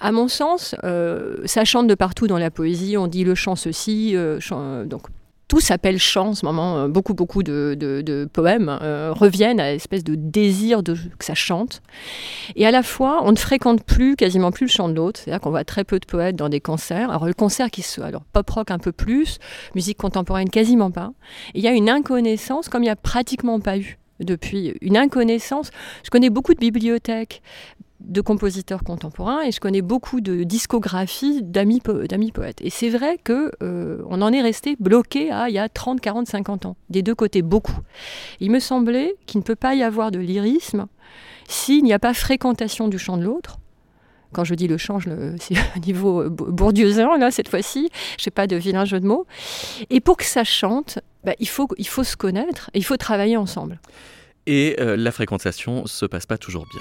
À 0.00 0.12
mon 0.12 0.28
sens, 0.28 0.74
euh, 0.84 1.36
ça 1.44 1.64
chante 1.64 1.86
de 1.86 1.94
partout 1.94 2.26
dans 2.26 2.38
la 2.38 2.50
poésie, 2.50 2.96
on 2.96 3.06
dit 3.06 3.24
le 3.24 3.34
chant 3.34 3.56
ceci, 3.56 4.12
euh, 4.14 4.38
donc 4.84 5.02
tout 5.48 5.60
s'appelle 5.60 5.98
chant 5.98 6.28
en 6.28 6.34
ce 6.34 6.44
moment. 6.44 6.78
Euh, 6.78 6.88
beaucoup, 6.88 7.14
beaucoup 7.14 7.42
de, 7.42 8.28
poèmes 8.32 8.78
euh, 8.82 9.12
reviennent 9.12 9.60
à 9.60 9.72
l'espèce 9.72 10.04
de 10.04 10.14
désir 10.14 10.82
de, 10.82 10.94
que 11.18 11.24
ça 11.24 11.34
chante. 11.34 11.82
Et 12.54 12.66
à 12.66 12.70
la 12.70 12.82
fois, 12.82 13.22
on 13.24 13.32
ne 13.32 13.36
fréquente 13.36 13.82
plus, 13.82 14.14
quasiment 14.14 14.52
plus 14.52 14.66
le 14.66 14.70
chant 14.70 14.88
de 14.88 14.94
l'autre. 14.94 15.20
C'est-à-dire 15.20 15.40
qu'on 15.40 15.50
voit 15.50 15.64
très 15.64 15.84
peu 15.84 15.98
de 15.98 16.06
poètes 16.06 16.36
dans 16.36 16.50
des 16.50 16.60
concerts. 16.60 17.10
Alors, 17.10 17.26
le 17.26 17.34
concert 17.34 17.70
qui 17.70 17.82
se. 17.82 18.00
Alors, 18.00 18.22
pop 18.32 18.48
rock 18.50 18.70
un 18.70 18.78
peu 18.78 18.92
plus, 18.92 19.38
musique 19.74 19.98
contemporaine 19.98 20.50
quasiment 20.50 20.90
pas. 20.90 21.10
il 21.54 21.62
y 21.62 21.66
a 21.66 21.72
une 21.72 21.88
inconnaissance, 21.88 22.68
comme 22.68 22.82
il 22.82 22.86
n'y 22.86 22.90
a 22.90 22.96
pratiquement 22.96 23.58
pas 23.58 23.78
eu 23.78 23.98
depuis 24.20 24.74
une 24.80 24.96
inconnaissance. 24.96 25.70
Je 26.04 26.10
connais 26.10 26.30
beaucoup 26.30 26.54
de 26.54 26.58
bibliothèques 26.58 27.42
de 28.00 28.20
compositeurs 28.20 28.84
contemporains 28.84 29.42
et 29.42 29.50
je 29.50 29.60
connais 29.60 29.82
beaucoup 29.82 30.20
de 30.20 30.44
discographies 30.44 31.42
d'amis 31.42 31.80
poètes. 31.80 32.60
Et 32.62 32.70
c'est 32.70 32.90
vrai 32.90 33.18
que 33.22 33.52
euh, 33.62 34.02
on 34.08 34.22
en 34.22 34.32
est 34.32 34.40
resté 34.40 34.76
bloqué 34.78 35.30
à 35.30 35.48
il 35.48 35.54
y 35.54 35.58
a 35.58 35.68
30, 35.68 36.00
40, 36.00 36.28
50 36.28 36.66
ans, 36.66 36.76
des 36.90 37.02
deux 37.02 37.14
côtés, 37.14 37.42
beaucoup. 37.42 37.80
Il 38.40 38.50
me 38.50 38.60
semblait 38.60 39.14
qu'il 39.26 39.40
ne 39.40 39.44
peut 39.44 39.56
pas 39.56 39.74
y 39.74 39.82
avoir 39.82 40.10
de 40.10 40.18
lyrisme 40.18 40.86
s'il 41.48 41.82
n'y 41.82 41.92
a 41.92 41.98
pas 41.98 42.14
fréquentation 42.14 42.88
du 42.88 42.98
chant 42.98 43.16
de 43.16 43.24
l'autre 43.24 43.58
Quand 44.32 44.44
je 44.44 44.54
dis 44.54 44.68
le 44.68 44.78
chant, 44.78 45.00
c'est 45.40 45.56
au 45.76 45.80
niveau 45.80 46.30
bourdieusin, 46.30 47.18
là, 47.18 47.30
cette 47.30 47.48
fois-ci. 47.48 47.90
Je 48.18 48.28
n'ai 48.28 48.30
pas 48.30 48.46
de 48.46 48.56
vilain 48.56 48.84
jeu 48.84 49.00
de 49.00 49.06
mots. 49.06 49.26
Et 49.90 50.00
pour 50.00 50.16
que 50.16 50.24
ça 50.24 50.44
chante, 50.44 51.00
bah, 51.24 51.32
il, 51.40 51.48
faut, 51.48 51.66
il 51.78 51.88
faut 51.88 52.04
se 52.04 52.16
connaître 52.16 52.70
et 52.74 52.78
il 52.78 52.84
faut 52.84 52.96
travailler 52.96 53.36
ensemble. 53.36 53.80
Et 54.46 54.76
la 54.78 55.12
fréquentation 55.12 55.84
se 55.86 56.06
passe 56.06 56.24
pas 56.24 56.38
toujours 56.38 56.64
bien. 56.72 56.80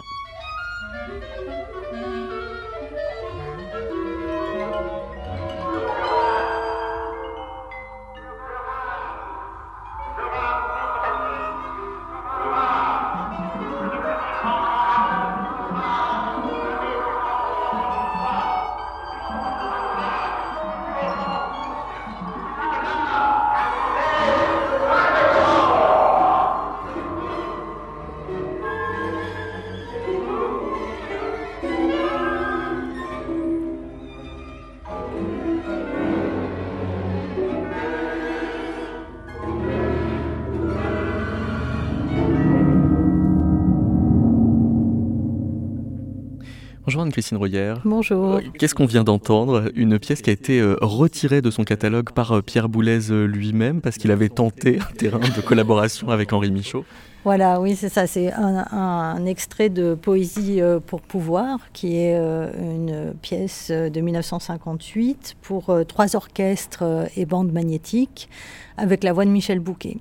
Anne-Christine 47.18 47.38
Royer. 47.38 47.74
Bonjour. 47.84 48.36
Euh, 48.36 48.42
qu'est-ce 48.60 48.76
qu'on 48.76 48.86
vient 48.86 49.04
d'entendre? 49.04 49.72
Une 49.76 49.98
pièce 49.98 50.22
qui 50.22 50.30
a 50.30 50.34
été 50.34 50.60
euh, 50.60 50.76
retirée 50.82 51.42
de 51.42 51.50
son 51.50 51.64
catalogue 51.64 52.12
par 52.12 52.32
euh, 52.32 52.42
Pierre 52.44 52.70
Boulez 52.70 53.00
lui-même 53.10 53.82
parce 53.82 53.98
qu'il 53.98 54.12
avait 54.12 54.30
tenté 54.30 54.80
un 54.80 54.94
terrain 54.94 55.20
de 55.20 55.42
collaboration 55.42 56.10
avec 56.12 56.32
Henri 56.32 56.52
Michaud. 56.52 56.86
Voilà, 57.24 57.60
oui, 57.60 57.76
c'est 57.76 57.90
ça. 57.90 58.08
C'est 58.08 58.32
un, 58.34 59.26
extrait 59.26 59.70
de 59.70 59.96
Poésie 59.96 60.62
pour 60.86 61.02
pouvoir, 61.02 61.60
qui 61.74 61.98
est 61.98 62.16
une 62.16 63.14
pièce 63.22 63.70
de 63.70 64.00
1958 64.00 65.36
pour 65.42 65.78
trois 65.88 66.16
orchestres 66.16 67.10
et 67.18 67.26
bandes 67.26 67.52
magnétiques, 67.52 68.30
avec 68.78 69.04
la 69.04 69.12
voix 69.12 69.26
de 69.26 69.32
Michel 69.32 69.60
Bouquet. 69.60 69.98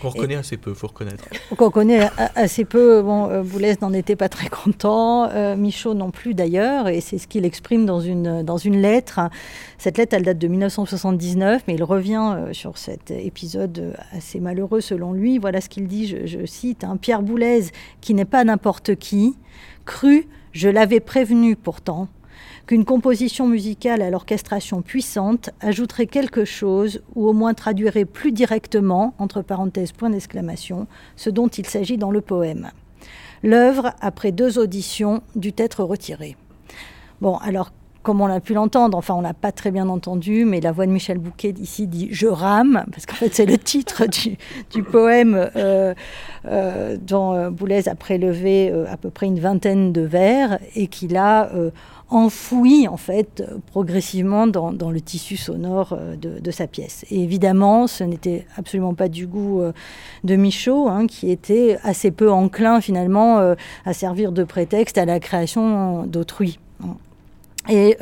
Qu'on 0.00 0.08
reconnaît 0.08 0.34
assez 0.34 0.56
peu, 0.56 0.74
faut 0.74 0.88
reconnaître. 0.88 1.24
Qu'on 1.56 1.66
reconnaît 1.66 2.10
assez 2.34 2.64
peu. 2.64 3.02
Bon, 3.02 3.30
euh, 3.30 3.42
Boulez 3.42 3.74
n'en 3.80 3.92
était 3.92 4.16
pas 4.16 4.28
très 4.28 4.48
content, 4.48 5.28
euh, 5.30 5.54
Michaud 5.54 5.94
non 5.94 6.10
plus 6.10 6.34
d'ailleurs, 6.34 6.88
et 6.88 7.00
c'est 7.00 7.18
ce 7.18 7.28
qu'il 7.28 7.44
exprime 7.44 7.86
dans 7.86 8.00
une, 8.00 8.42
dans 8.42 8.56
une 8.56 8.80
lettre. 8.80 9.20
Cette 9.78 9.98
lettre, 9.98 10.16
elle 10.16 10.24
date 10.24 10.38
de 10.38 10.48
1979, 10.48 11.62
mais 11.68 11.74
il 11.74 11.84
revient 11.84 12.34
euh, 12.34 12.52
sur 12.52 12.78
cet 12.78 13.12
épisode 13.12 13.94
assez 14.12 14.40
malheureux 14.40 14.80
selon 14.80 15.12
lui. 15.12 15.38
Voilà 15.38 15.60
ce 15.60 15.68
qu'il 15.68 15.86
dit, 15.86 16.08
je, 16.26 16.44
cite, 16.52 16.84
hein. 16.84 16.96
Pierre 16.96 17.22
Boulez, 17.22 17.66
qui 18.00 18.14
n'est 18.14 18.24
pas 18.24 18.44
n'importe 18.44 18.94
qui, 18.96 19.36
cru, 19.84 20.28
je 20.52 20.68
l'avais 20.68 21.00
prévenu 21.00 21.56
pourtant, 21.56 22.08
qu'une 22.66 22.84
composition 22.84 23.48
musicale 23.48 24.02
à 24.02 24.10
l'orchestration 24.10 24.82
puissante 24.82 25.50
ajouterait 25.60 26.06
quelque 26.06 26.44
chose 26.44 27.02
ou 27.14 27.26
au 27.26 27.32
moins 27.32 27.54
traduirait 27.54 28.04
plus 28.04 28.32
directement, 28.32 29.14
entre 29.18 29.42
parenthèses 29.42 29.92
point 29.92 30.10
d'exclamation, 30.10 30.86
ce 31.16 31.30
dont 31.30 31.48
il 31.48 31.66
s'agit 31.66 31.98
dans 31.98 32.10
le 32.10 32.20
poème. 32.20 32.70
L'œuvre, 33.42 33.92
après 34.00 34.30
deux 34.30 34.58
auditions, 34.58 35.22
dut 35.34 35.54
être 35.56 35.82
retirée. 35.82 36.36
Bon, 37.20 37.36
alors 37.38 37.72
comme 38.02 38.20
on 38.20 38.26
a 38.26 38.40
pu 38.40 38.54
l'entendre, 38.54 38.98
enfin 38.98 39.14
on 39.14 39.22
n'a 39.22 39.34
pas 39.34 39.52
très 39.52 39.70
bien 39.70 39.88
entendu, 39.88 40.44
mais 40.44 40.60
la 40.60 40.72
voix 40.72 40.86
de 40.86 40.90
Michel 40.90 41.18
Bouquet 41.18 41.54
ici 41.60 41.86
dit 41.86 42.08
Je 42.10 42.26
rame, 42.26 42.84
parce 42.90 43.06
qu'en 43.06 43.14
fait 43.14 43.34
c'est 43.34 43.46
le 43.46 43.58
titre 43.58 44.04
du, 44.70 44.82
poème 44.82 45.50
euh, 45.56 45.94
euh, 46.46 46.96
dont 47.00 47.32
euh, 47.32 47.50
Boulez 47.50 47.88
a 47.88 47.94
prélevé 47.94 48.72
à 48.88 48.96
peu 48.96 49.10
près 49.10 49.26
une 49.26 49.38
vingtaine 49.38 49.92
de 49.92 50.02
vers 50.02 50.58
et 50.74 50.88
qu'il 50.88 51.16
a 51.16 51.50
enfoui 52.10 52.88
en 52.88 52.96
fait 52.96 53.42
progressivement 53.66 54.46
dans, 54.46 54.90
le 54.90 55.00
tissu 55.00 55.36
sonore 55.36 55.96
de, 56.20 56.50
sa 56.50 56.66
pièce. 56.66 57.04
Et 57.10 57.22
évidemment, 57.22 57.86
ce 57.86 58.04
n'était 58.04 58.46
absolument 58.56 58.94
pas 58.94 59.08
du 59.08 59.26
goût 59.26 59.62
de 60.24 60.36
Michaud, 60.36 60.88
hein, 60.88 61.06
qui 61.06 61.30
était 61.30 61.78
assez 61.82 62.10
peu 62.10 62.30
enclin 62.30 62.80
finalement 62.80 63.54
à 63.84 63.92
servir 63.92 64.32
de 64.32 64.44
prétexte 64.44 64.98
à 64.98 65.04
la 65.04 65.20
création 65.20 66.04
d'autrui. 66.06 66.58
Et 67.68 67.96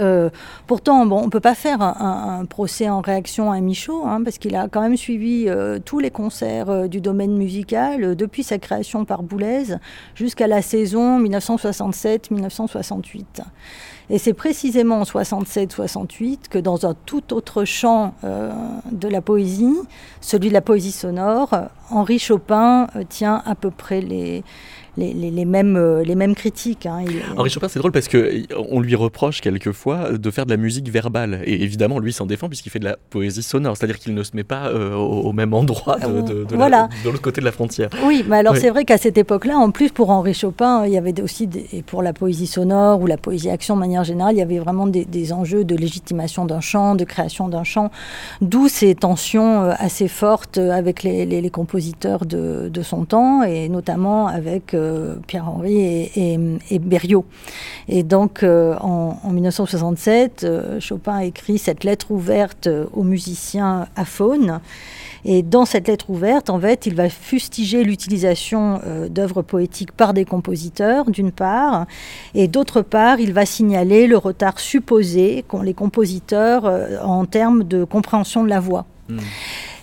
pourtant, 0.67 1.05
bon, 1.05 1.19
on 1.19 1.26
ne 1.26 1.31
peut 1.31 1.40
pas 1.40 1.55
faire 1.55 1.83
un, 1.83 2.47
procès 2.47 2.88
en 2.88 3.02
réaction 3.02 3.52
à 3.52 3.61
Michaud, 3.61 4.07
hein, 4.07 4.23
parce 4.25 4.38
qu'il 4.38 4.57
a 4.57 4.69
quand 4.69 4.81
même 4.81 4.97
suivi 4.97 5.50
tous 5.85 5.99
les 5.99 6.11
concerts 6.11 6.88
du 6.88 7.02
domaine 7.02 7.37
musical 7.37 8.17
depuis 8.17 8.43
sa 8.43 8.59
création 8.59 9.05
par 9.05 9.23
Boulez 9.23 9.76
jusqu'à 10.14 10.47
la 10.47 10.62
saison 10.62 11.21
1967-1968. 11.21 13.43
Et 14.11 14.19
c'est 14.19 14.35
précisément 14.35 15.00
en 15.00 15.05
67-68 15.05 16.49
que 16.50 16.59
dans 16.59 16.85
un 16.85 16.95
tout 17.07 17.33
autre 17.33 17.64
champ 17.64 18.14
euh, 18.25 18.50
de 18.90 19.07
la 19.07 19.21
poésie, 19.21 19.73
celui 20.21 20.49
de 20.49 20.52
la 20.52 20.61
poésie 20.61 20.90
sonore, 20.90 21.55
Henri 21.90 22.19
Chopin 22.19 22.88
euh, 22.97 23.05
tient 23.09 23.40
à 23.47 23.55
peu 23.55 23.71
près 23.71 24.00
les, 24.00 24.43
les, 25.00 25.45
mêmes, 25.45 25.76
euh, 25.76 26.02
les 26.04 26.14
mêmes 26.14 26.35
critiques. 26.35 26.87
Hein. 26.87 27.04
Henri 27.37 27.50
Chopin, 27.50 27.69
c'est 27.69 27.78
drôle 27.78 27.92
parce 27.92 28.09
qu'on 28.09 28.80
lui 28.80 28.95
reproche 28.95 29.40
quelquefois 29.40 30.12
de 30.12 30.30
faire 30.30 30.47
de 30.47 30.50
la 30.50 30.57
musique 30.57 30.88
verbale. 30.88 31.40
Et 31.45 31.62
évidemment, 31.62 31.99
lui 31.99 32.12
s'en 32.12 32.26
défend 32.26 32.49
puisqu'il 32.49 32.71
fait 32.71 32.78
de 32.78 32.85
la 32.85 32.97
poésie 32.97 33.42
sonore. 33.42 33.76
C'est-à-dire 33.76 33.99
qu'il 33.99 34.14
ne 34.14 34.23
se 34.23 34.33
met 34.35 34.45
pas 34.45 34.69
euh, 34.69 34.95
au, 34.95 35.33
même 35.33 35.54
endroit 35.54 35.99
de, 35.99 36.21
de, 36.21 36.45
de 36.45 36.54
l'autre 37.04 37.23
côté 37.23 37.40
de 37.40 37.47
la 37.47 37.52
frontière. 37.52 37.90
Oui, 38.04 38.25
mais 38.28 38.38
alors 38.38 38.57
c'est 38.57 38.71
vrai 38.71 38.85
qu'à 38.85 38.99
cette 38.99 39.19
époque-là, 39.19 39.57
en 39.57 39.71
plus, 39.71 39.90
pour 39.90 40.11
Henri 40.11 40.35
Chopin, 40.35 40.85
il 40.87 40.92
y 40.92 40.99
avait 40.99 41.21
aussi, 41.21 41.47
des, 41.47 41.66
et 41.73 41.83
pour 41.83 42.02
la 42.02 42.12
poésie 42.12 42.47
sonore 42.47 43.00
ou 43.00 43.07
la 43.07 43.16
poésie 43.16 43.50
action 43.50 43.75
de 43.75 43.80
manière 43.80 44.04
générale, 44.04 44.35
il 44.35 44.38
y 44.38 44.42
avait 44.42 44.59
vraiment 44.59 44.87
des, 44.87 45.33
enjeux 45.33 45.64
de 45.64 45.76
légitimation 45.76 46.45
d'un 46.45 46.61
chant, 46.61 46.95
de 46.95 47.04
création 47.04 47.49
d'un 47.49 47.64
chant, 47.64 47.90
d'où 48.40 48.69
ces 48.69 48.95
tensions 48.95 49.62
euh, 49.62 49.73
assez 49.78 50.09
fortes 50.09 50.59
avec 50.59 51.02
les, 51.02 51.26
les, 51.26 51.50
compositeurs 51.50 52.26
de, 52.26 52.83
son 52.83 53.04
temps, 53.04 53.42
et 53.42 53.69
notamment 53.69 54.26
avec 54.26 54.75
Pierre-Henri 55.26 55.80
et, 55.80 56.38
et, 56.70 56.78
Berriot. 56.78 57.25
Et 57.88 58.02
donc, 58.02 58.42
euh, 58.42 58.76
en, 58.78 59.30
1967, 59.30 60.44
euh, 60.44 60.80
Chopin 60.80 61.18
écrit 61.20 61.59
cette 61.59 61.85
lettre 61.85 62.11
ouverte 62.11 62.68
au 62.92 63.02
musicien 63.02 63.87
Aphone. 63.97 64.61
Et 65.25 65.42
dans 65.42 65.66
cette 65.66 65.88
lettre 65.88 66.09
ouverte, 66.09 66.49
en 66.49 66.59
fait, 66.59 66.87
il 66.87 66.94
va 66.94 67.11
fustiger 67.11 67.85
l'utilisation 67.85 68.80
euh, 68.87 69.09
d'œuvres 69.09 69.42
poétiques 69.42 69.92
par 69.92 70.14
des 70.14 70.25
compositeurs, 70.25 71.11
d'une 71.11 71.32
part, 71.32 71.87
et 72.35 72.49
d'autre 72.49 72.80
part, 72.80 73.20
il 73.20 73.32
va 73.32 73.44
signaler 73.44 74.06
le 74.06 74.16
retard 74.16 74.59
supposé 74.59 75.44
qu'ont 75.47 75.62
les 75.62 75.75
compositeurs 75.75 76.64
en 77.04 77.26
termes 77.26 77.64
de 77.64 77.85
compréhension 77.85 78.44
de 78.44 78.49
la 78.49 78.61
voix. 78.61 78.87
Hmm. 79.11 79.18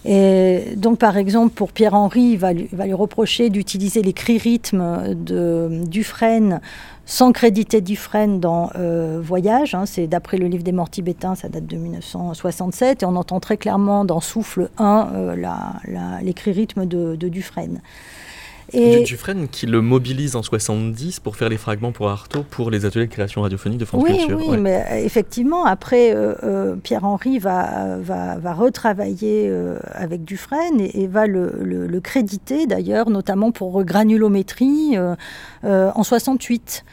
Et 0.09 0.75
donc, 0.77 0.99
par 0.99 1.17
exemple, 1.17 1.53
pour 1.53 1.73
Pierre-Henri, 1.73 2.21
il 2.21 2.37
va 2.37 2.53
lui, 2.53 2.69
reprocher 2.93 3.49
d'utiliser 3.49 4.01
les 4.01 4.13
cris-rythmes 4.13 5.13
de 5.15 5.81
Dufresne 5.85 6.61
sans 7.05 7.33
créditer 7.33 7.81
Dufresne 7.81 8.39
dans 8.39 8.69
euh, 8.77 9.19
Voyage. 9.21 9.75
Hein. 9.75 9.85
c'est 9.85 10.07
d'après 10.07 10.37
le 10.37 10.47
livre 10.47 10.63
des 10.63 10.71
morts 10.71 10.89
tibétains, 10.89 11.35
ça 11.35 11.49
date 11.49 11.65
de 11.65 11.75
1967. 11.75 13.03
Et 13.03 13.05
on 13.05 13.17
entend 13.17 13.41
très 13.41 13.57
clairement 13.57 14.05
dans 14.05 14.21
Souffle 14.21 14.69
1 14.77 15.09
euh, 15.13 15.35
de, 16.85 17.15
de 17.17 17.27
Dufresne. 17.27 17.81
Et... 18.73 19.03
Dufresne 19.03 19.47
qui 19.47 19.65
le 19.65 19.81
mobilise 19.81 20.35
en 20.35 20.43
70 20.43 21.19
pour 21.21 21.35
faire 21.35 21.49
les 21.49 21.57
fragments 21.57 21.91
pour 21.91 22.09
Artaud 22.09 22.43
pour 22.49 22.69
les 22.69 22.85
ateliers 22.85 23.07
de 23.07 23.11
création 23.11 23.41
radiophonique 23.41 23.79
de 23.79 23.85
France 23.85 24.03
Culture. 24.03 24.37
Oui, 24.37 24.57
mais 24.57 24.83
euh, 24.91 25.05
effectivement, 25.05 25.65
après, 25.65 26.13
euh, 26.13 26.33
euh, 26.43 26.75
Pierre-Henri 26.75 27.39
va, 27.39 27.97
va, 27.97 28.53
retravailler 28.53 29.51
avec 29.93 30.23
Dufresne 30.23 30.81
et, 30.81 31.07
va 31.07 31.27
le, 31.27 31.99
créditer 32.01 32.67
d'ailleurs, 32.67 33.09
notamment 33.09 33.51
pour 33.51 33.83
granulométrie 33.83 34.97
en 35.63 36.03
68. 36.03 36.83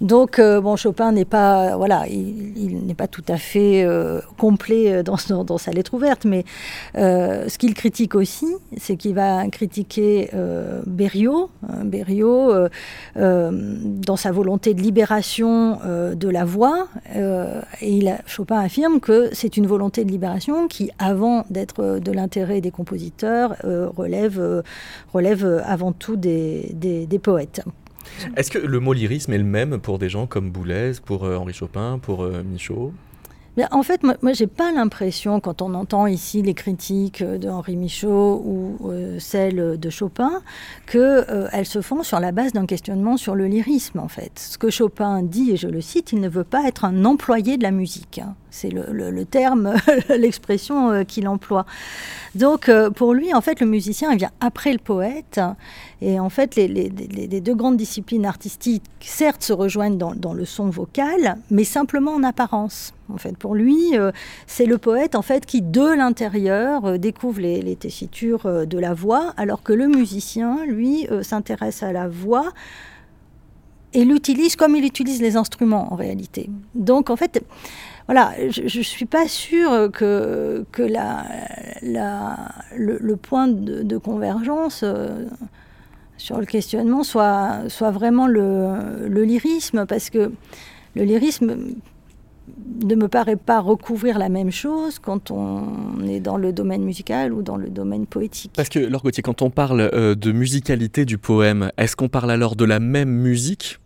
Donc, 0.00 0.38
euh, 0.38 0.76
Chopin 0.76 1.10
n'est 1.10 1.24
pas, 1.24 1.76
voilà, 1.76 2.06
il, 2.08 2.86
n'est 2.86 2.94
pas 2.94 3.08
tout 3.08 3.24
à 3.28 3.36
fait 3.36 3.84
euh, 3.84 4.20
complet 4.36 4.92
euh, 4.92 5.02
dans, 5.02 5.58
sa 5.58 5.72
lettre 5.72 5.94
ouverte, 5.94 6.24
mais 6.24 6.44
ce 6.94 7.58
qu'il 7.58 7.74
critique 7.74 8.14
aussi, 8.14 8.46
c'est 8.76 8.96
qu'il 8.96 9.14
va 9.14 9.46
critiquer 9.48 10.30
Berriot, 10.86 11.50
hein, 11.68 11.84
dans 13.16 14.16
sa 14.16 14.30
volonté 14.30 14.74
de 14.74 14.80
libération 14.80 15.78
de 16.14 16.28
la 16.28 16.44
voix, 16.44 16.88
et 17.80 18.04
Chopin 18.26 18.60
affirme 18.60 19.00
que 19.00 19.30
c'est 19.32 19.56
une 19.56 19.66
volonté 19.66 20.04
de 20.04 20.10
libération 20.10 20.68
qui, 20.68 20.90
avant 20.98 21.44
d'être 21.50 21.98
de 21.98 22.12
l'intérêt 22.12 22.60
des 22.60 22.70
compositeurs, 22.70 23.56
relève, 23.96 25.62
avant 25.66 25.92
tout 25.92 26.16
des 26.16 27.20
poètes. 27.22 27.62
Est-ce 28.36 28.50
que 28.50 28.58
le 28.58 28.80
mot 28.80 28.92
lyrisme 28.92 29.32
est 29.32 29.38
le 29.38 29.44
même 29.44 29.78
pour 29.78 29.98
des 29.98 30.08
gens 30.08 30.26
comme 30.26 30.50
Boulez, 30.50 30.92
pour 31.04 31.24
Henri 31.24 31.52
Chopin, 31.52 31.98
pour 32.00 32.24
Michaud? 32.24 32.92
En 33.72 33.82
fait, 33.82 34.02
moi, 34.02 34.14
moi 34.22 34.32
j'ai 34.32 34.46
pas 34.46 34.72
l'impression, 34.72 35.40
quand 35.40 35.62
on 35.62 35.74
entend 35.74 36.06
ici 36.06 36.42
les 36.42 36.54
critiques 36.54 37.24
de 37.24 37.48
Henri 37.48 37.76
Michaud 37.76 38.42
ou 38.44 38.90
euh, 38.90 39.18
celles 39.18 39.78
de 39.78 39.90
Chopin, 39.90 40.42
qu'elles 40.86 41.00
euh, 41.00 41.64
se 41.64 41.80
font 41.80 42.02
sur 42.02 42.20
la 42.20 42.30
base 42.30 42.52
d'un 42.52 42.66
questionnement 42.66 43.16
sur 43.16 43.34
le 43.34 43.46
lyrisme, 43.46 43.98
en 43.98 44.08
fait. 44.08 44.38
Ce 44.38 44.58
que 44.58 44.70
Chopin 44.70 45.22
dit, 45.22 45.50
et 45.52 45.56
je 45.56 45.66
le 45.66 45.80
cite, 45.80 46.12
il 46.12 46.20
ne 46.20 46.28
veut 46.28 46.44
pas 46.44 46.68
être 46.68 46.84
un 46.84 47.04
employé 47.04 47.56
de 47.56 47.62
la 47.62 47.70
musique. 47.70 48.18
Hein. 48.18 48.34
C'est 48.50 48.70
le, 48.70 49.24
terme, 49.24 49.74
l'expression 50.08 50.90
euh, 50.90 51.04
qu'il 51.04 51.26
emploie. 51.26 51.66
Donc, 52.34 52.70
pour 52.94 53.14
lui, 53.14 53.34
en 53.34 53.40
fait, 53.40 53.60
le 53.60 53.66
musicien, 53.66 54.12
il 54.12 54.18
vient 54.18 54.30
après 54.40 54.72
le 54.72 54.78
poète. 54.78 55.40
Et 56.00 56.20
en 56.20 56.28
fait, 56.28 56.54
les, 56.54 56.68
deux 57.40 57.54
grandes 57.54 57.76
disciplines 57.76 58.26
artistiques, 58.26 58.84
certes, 59.00 59.42
se 59.42 59.52
rejoignent 59.52 59.96
dans 59.96 60.32
le 60.32 60.44
son 60.44 60.68
vocal, 60.70 61.38
mais 61.50 61.64
simplement 61.64 62.12
en 62.12 62.22
apparence. 62.22 62.92
En 63.12 63.16
fait, 63.16 63.36
pour 63.36 63.54
lui, 63.54 63.96
euh, 63.96 64.12
c'est 64.46 64.66
le 64.66 64.76
poète 64.76 65.14
en 65.14 65.22
fait 65.22 65.46
qui, 65.46 65.62
de 65.62 65.96
l'intérieur, 65.96 66.84
euh, 66.84 66.98
découvre 66.98 67.40
les, 67.40 67.76
tessitures 67.76 68.44
euh, 68.46 68.66
de 68.66 68.78
la 68.78 68.92
voix, 68.92 69.32
alors 69.36 69.62
que 69.62 69.72
le 69.72 69.86
musicien, 69.88 70.64
lui, 70.66 71.06
s'intéresse 71.22 71.82
à 71.82 71.92
la 71.92 72.08
voix 72.08 72.52
et 73.94 74.04
l'utilise 74.04 74.56
comme 74.56 74.76
il 74.76 74.84
utilise 74.84 75.22
les 75.22 75.36
instruments 75.36 75.92
en 75.92 75.96
réalité. 75.96 76.50
Donc, 76.74 77.08
en 77.08 77.16
fait, 77.16 77.42
voilà, 78.06 78.34
je 78.50 78.62
ne 78.62 78.82
suis 78.82 79.06
pas 79.06 79.26
sûre 79.28 79.90
que, 79.92 80.66
que 80.72 80.82
le, 82.72 83.14
point 83.16 83.48
de, 83.48 83.98
convergence 83.98 84.84
sur 86.18 86.38
le 86.38 86.46
questionnement 86.46 87.02
soit, 87.02 87.68
soit 87.68 87.90
vraiment 87.90 88.26
le 88.26 89.24
lyrisme, 89.24 89.86
parce 89.86 90.10
que 90.10 90.30
le 90.94 91.04
lyrisme 91.04 91.56
ne 92.84 92.94
me 92.94 93.08
paraît 93.08 93.36
pas 93.36 93.60
recouvrir 93.60 94.18
la 94.18 94.28
même 94.28 94.50
chose 94.50 94.98
quand 94.98 95.30
on 95.30 96.06
est 96.06 96.20
dans 96.20 96.36
le 96.36 96.52
domaine 96.52 96.82
musical 96.82 97.32
ou 97.32 97.42
dans 97.42 97.56
le 97.56 97.68
domaine 97.68 98.06
poétique. 98.06 98.52
Parce 98.56 98.68
que, 98.68 98.78
Laure 98.78 99.02
Gauthier, 99.02 99.22
quand 99.22 99.42
on 99.42 99.50
parle 99.50 99.90
euh, 99.92 100.14
de 100.14 100.32
musicalité 100.32 101.04
du 101.04 101.18
poème, 101.18 101.70
est-ce 101.76 101.96
qu'on 101.96 102.08
parle 102.08 102.30
alors 102.30 102.56
de 102.56 102.64
la 102.64 102.80
même 102.80 103.10
musique 103.10 103.78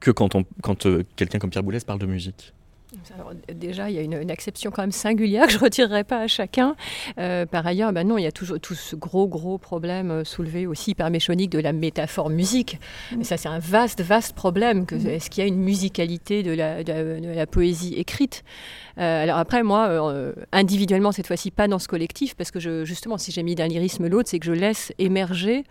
que 0.00 0.10
quand, 0.10 0.36
quand 0.62 0.86
euh, 0.86 1.04
quelqu'un 1.16 1.38
comme 1.38 1.50
Pierre 1.50 1.62
Boulez 1.62 1.80
parle 1.80 1.98
de 1.98 2.06
musique? 2.06 2.52
Déjà, 3.52 3.90
il 3.90 3.96
y 3.96 3.98
a 3.98 4.02
une, 4.02 4.30
exception 4.30 4.70
quand 4.70 4.82
même 4.82 4.92
singulière 4.92 5.46
que 5.46 5.52
je 5.52 5.58
ne 5.58 5.64
retirerai 5.64 6.04
pas 6.04 6.20
à 6.20 6.26
chacun. 6.26 6.76
Euh, 7.18 7.46
par 7.46 7.66
ailleurs, 7.66 7.92
ben 7.92 8.06
non, 8.06 8.18
il 8.18 8.24
y 8.24 8.26
a 8.26 8.32
toujours 8.32 8.60
tout 8.60 8.74
ce 8.74 8.96
gros, 8.96 9.28
gros 9.28 9.58
problème 9.58 10.10
euh, 10.10 10.24
soulevé 10.24 10.66
aussi 10.66 10.94
par 10.94 11.10
Méchonique 11.10 11.50
de 11.50 11.58
la 11.58 11.72
métaphore 11.72 12.30
musique. 12.30 12.78
Mais 13.16 13.24
ça, 13.24 13.36
c'est 13.36 13.48
un 13.48 13.58
vaste, 13.58 14.00
vaste 14.00 14.34
problème. 14.34 14.86
Mm. 14.90 15.06
Est-ce 15.06 15.30
qu'il 15.30 15.42
y 15.42 15.44
a 15.44 15.48
une 15.48 15.60
musicalité 15.60 16.42
de 16.42 16.52
la, 16.52 16.84
de 16.84 17.34
la 17.34 17.46
poésie 17.46 17.94
écrite? 17.94 18.44
Alors 18.96 19.38
après, 19.38 19.62
moi, 19.62 19.88
euh, 19.88 20.32
individuellement, 20.52 21.12
cette 21.12 21.26
fois-ci, 21.26 21.50
pas 21.50 21.68
dans 21.68 21.78
ce 21.78 21.88
collectif, 21.88 22.34
parce 22.34 22.50
que 22.50 22.60
je, 22.60 22.84
justement, 22.84 23.18
si 23.18 23.30
j'ai 23.30 23.42
mis 23.42 23.54
d'un 23.54 23.66
lyrisme 23.66 24.06
l'autre, 24.08 24.28
c'est 24.30 24.38
que 24.38 24.46
je 24.46 24.52
laisse 24.52 24.92
émerger 24.98 25.64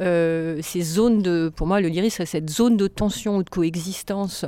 euh, 0.00 0.58
ces 0.62 0.82
zones 0.82 1.22
de. 1.22 1.50
Pour 1.54 1.66
moi, 1.66 1.80
le 1.80 1.88
lyrisme, 1.88 2.18
c'est 2.18 2.26
cette 2.26 2.50
zone 2.50 2.76
de 2.76 2.86
tension 2.86 3.38
ou 3.38 3.42
de 3.42 3.50
coexistence 3.50 4.44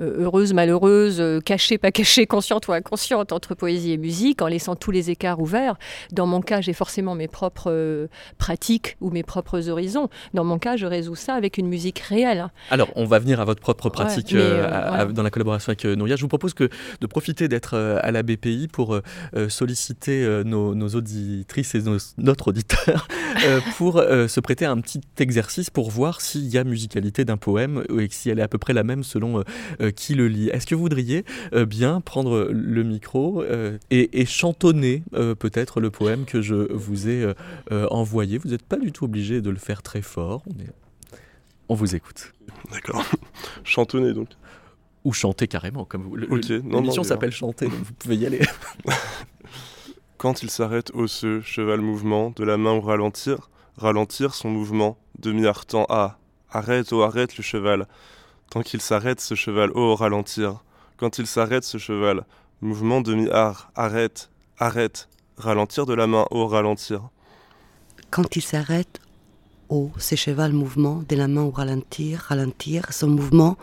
heureuse, 0.00 0.52
malheureuse, 0.52 1.22
cachée, 1.44 1.78
pas 1.78 1.92
cachée, 1.92 2.26
consciente 2.26 2.66
ou 2.68 2.72
inconsciente 2.72 3.32
entre 3.32 3.54
poésie 3.54 3.92
et 3.92 3.96
musique, 3.96 4.42
en 4.42 4.48
laissant 4.48 4.74
tous 4.74 4.90
les 4.90 5.10
écarts 5.10 5.40
ouverts. 5.40 5.76
Dans 6.12 6.26
mon 6.26 6.40
cas, 6.40 6.60
j'ai 6.60 6.72
forcément 6.72 7.14
mes 7.14 7.28
propres 7.28 8.08
pratiques 8.38 8.96
ou 9.00 9.10
mes 9.10 9.22
propres 9.22 9.68
horizons. 9.68 10.08
Dans 10.34 10.44
mon 10.44 10.58
cas, 10.58 10.76
je 10.76 10.86
résous 10.86 11.16
ça 11.16 11.34
avec 11.34 11.58
une 11.58 11.68
musique 11.68 12.00
réelle. 12.00 12.48
Alors, 12.70 12.88
on 12.96 13.04
va 13.04 13.18
venir 13.18 13.40
à 13.40 13.44
votre 13.44 13.60
propre 13.60 13.88
pratique 13.88 14.34
dans 14.34 15.22
la 15.22 15.30
collaboration 15.30 15.70
avec 15.70 15.84
Nouria. 15.84 16.16
Je 16.16 16.22
vous 16.22 16.28
propose 16.28 16.54
que 16.54 16.68
de 17.00 17.06
profiter 17.06 17.48
d'être 17.48 17.67
euh, 17.74 17.98
à 18.02 18.10
la 18.10 18.22
BPI 18.22 18.68
pour 18.68 18.94
euh, 18.94 19.02
euh, 19.34 19.48
solliciter 19.48 20.42
nos, 20.44 20.88
auditrices 20.94 21.74
et 21.74 21.82
notre 22.18 22.48
auditeur 22.48 23.08
pour 23.76 23.94
se 24.00 24.40
prêter 24.40 24.64
à 24.64 24.70
un 24.70 24.80
petit 24.80 25.00
exercice 25.18 25.70
pour 25.70 25.90
voir 25.90 26.20
s'il 26.20 26.46
y 26.48 26.58
a 26.58 26.64
musicalité 26.64 27.24
d'un 27.24 27.36
poème 27.36 27.84
et 27.98 28.08
si 28.10 28.30
elle 28.30 28.38
est 28.38 28.42
à 28.42 28.48
peu 28.48 28.58
près 28.58 28.72
la 28.72 28.84
même 28.84 29.04
selon 29.04 29.42
qui 29.96 30.14
le 30.14 30.28
lit. 30.28 30.48
Est-ce 30.48 30.66
que 30.66 30.74
vous 30.74 30.82
voudriez 30.82 31.24
bien 31.66 32.00
prendre 32.00 32.48
le 32.50 32.82
micro 32.82 33.44
et, 33.90 34.26
chantonner 34.26 35.02
peut-être 35.12 35.80
le 35.80 35.90
poème 35.90 36.24
que 36.24 36.40
je 36.40 36.72
vous 36.72 37.08
ai 37.08 37.32
envoyé? 37.70 38.38
Vous 38.38 38.48
n'êtes 38.48 38.62
pas 38.62 38.78
du 38.78 38.92
tout 38.92 39.04
obligé 39.04 39.40
de 39.40 39.50
le 39.50 39.58
faire 39.58 39.82
très 39.82 40.02
fort. 40.02 40.42
On, 40.48 40.54
on 41.68 41.74
vous 41.74 41.94
écoute. 41.94 42.32
D'accord. 42.72 43.04
chantonner 43.64 44.12
donc 44.12 44.28
ou 45.08 45.12
chanter 45.14 45.48
carrément, 45.48 45.86
comme 45.86 46.02
vous. 46.02 46.16
L'émission 46.16 47.02
s'appelle 47.02 47.32
Chanter, 47.32 47.64
donc 47.64 47.82
vous 47.82 47.94
pouvez 47.94 48.16
y 48.16 48.26
aller. 48.26 48.40
Quand 50.18 50.42
il 50.42 50.50
s'arrête 50.50 50.90
osseux, 50.92 51.40
cheval 51.40 51.80
mouvement, 51.80 52.30
de 52.36 52.44
la 52.44 52.58
main 52.58 52.74
ou 52.74 52.82
ralentir, 52.82 53.48
ralentir 53.78 54.34
son 54.34 54.50
mouvement, 54.50 54.98
demi-artant 55.18 55.86
à. 55.88 56.18
Arrête, 56.50 56.92
oh 56.92 57.02
arrête 57.02 57.38
le 57.38 57.42
cheval. 57.42 57.86
Tant 58.50 58.60
qu'il 58.60 58.82
s'arrête 58.82 59.20
ce 59.20 59.34
cheval, 59.34 59.70
oh 59.74 59.94
ralentir. 59.94 60.62
Quand 60.98 61.18
il 61.18 61.26
s'arrête 61.26 61.64
ce 61.64 61.78
cheval, 61.78 62.26
mouvement 62.60 63.00
demi-art, 63.00 63.70
arrête, 63.74 64.30
arrête, 64.58 65.08
ralentir 65.38 65.86
de 65.86 65.94
la 65.94 66.06
main, 66.06 66.26
oh 66.30 66.46
ralentir. 66.48 67.08
Quand 68.10 68.36
il 68.36 68.42
s'arrête, 68.42 69.00
oh, 69.70 69.90
ce 69.96 70.16
cheval 70.16 70.52
mouvement, 70.52 71.02
de 71.08 71.16
la 71.16 71.28
main 71.28 71.44
ou 71.44 71.50
ralentir, 71.50 72.26
ralentir 72.28 72.92
son 72.92 73.08
mouvement, 73.08 73.56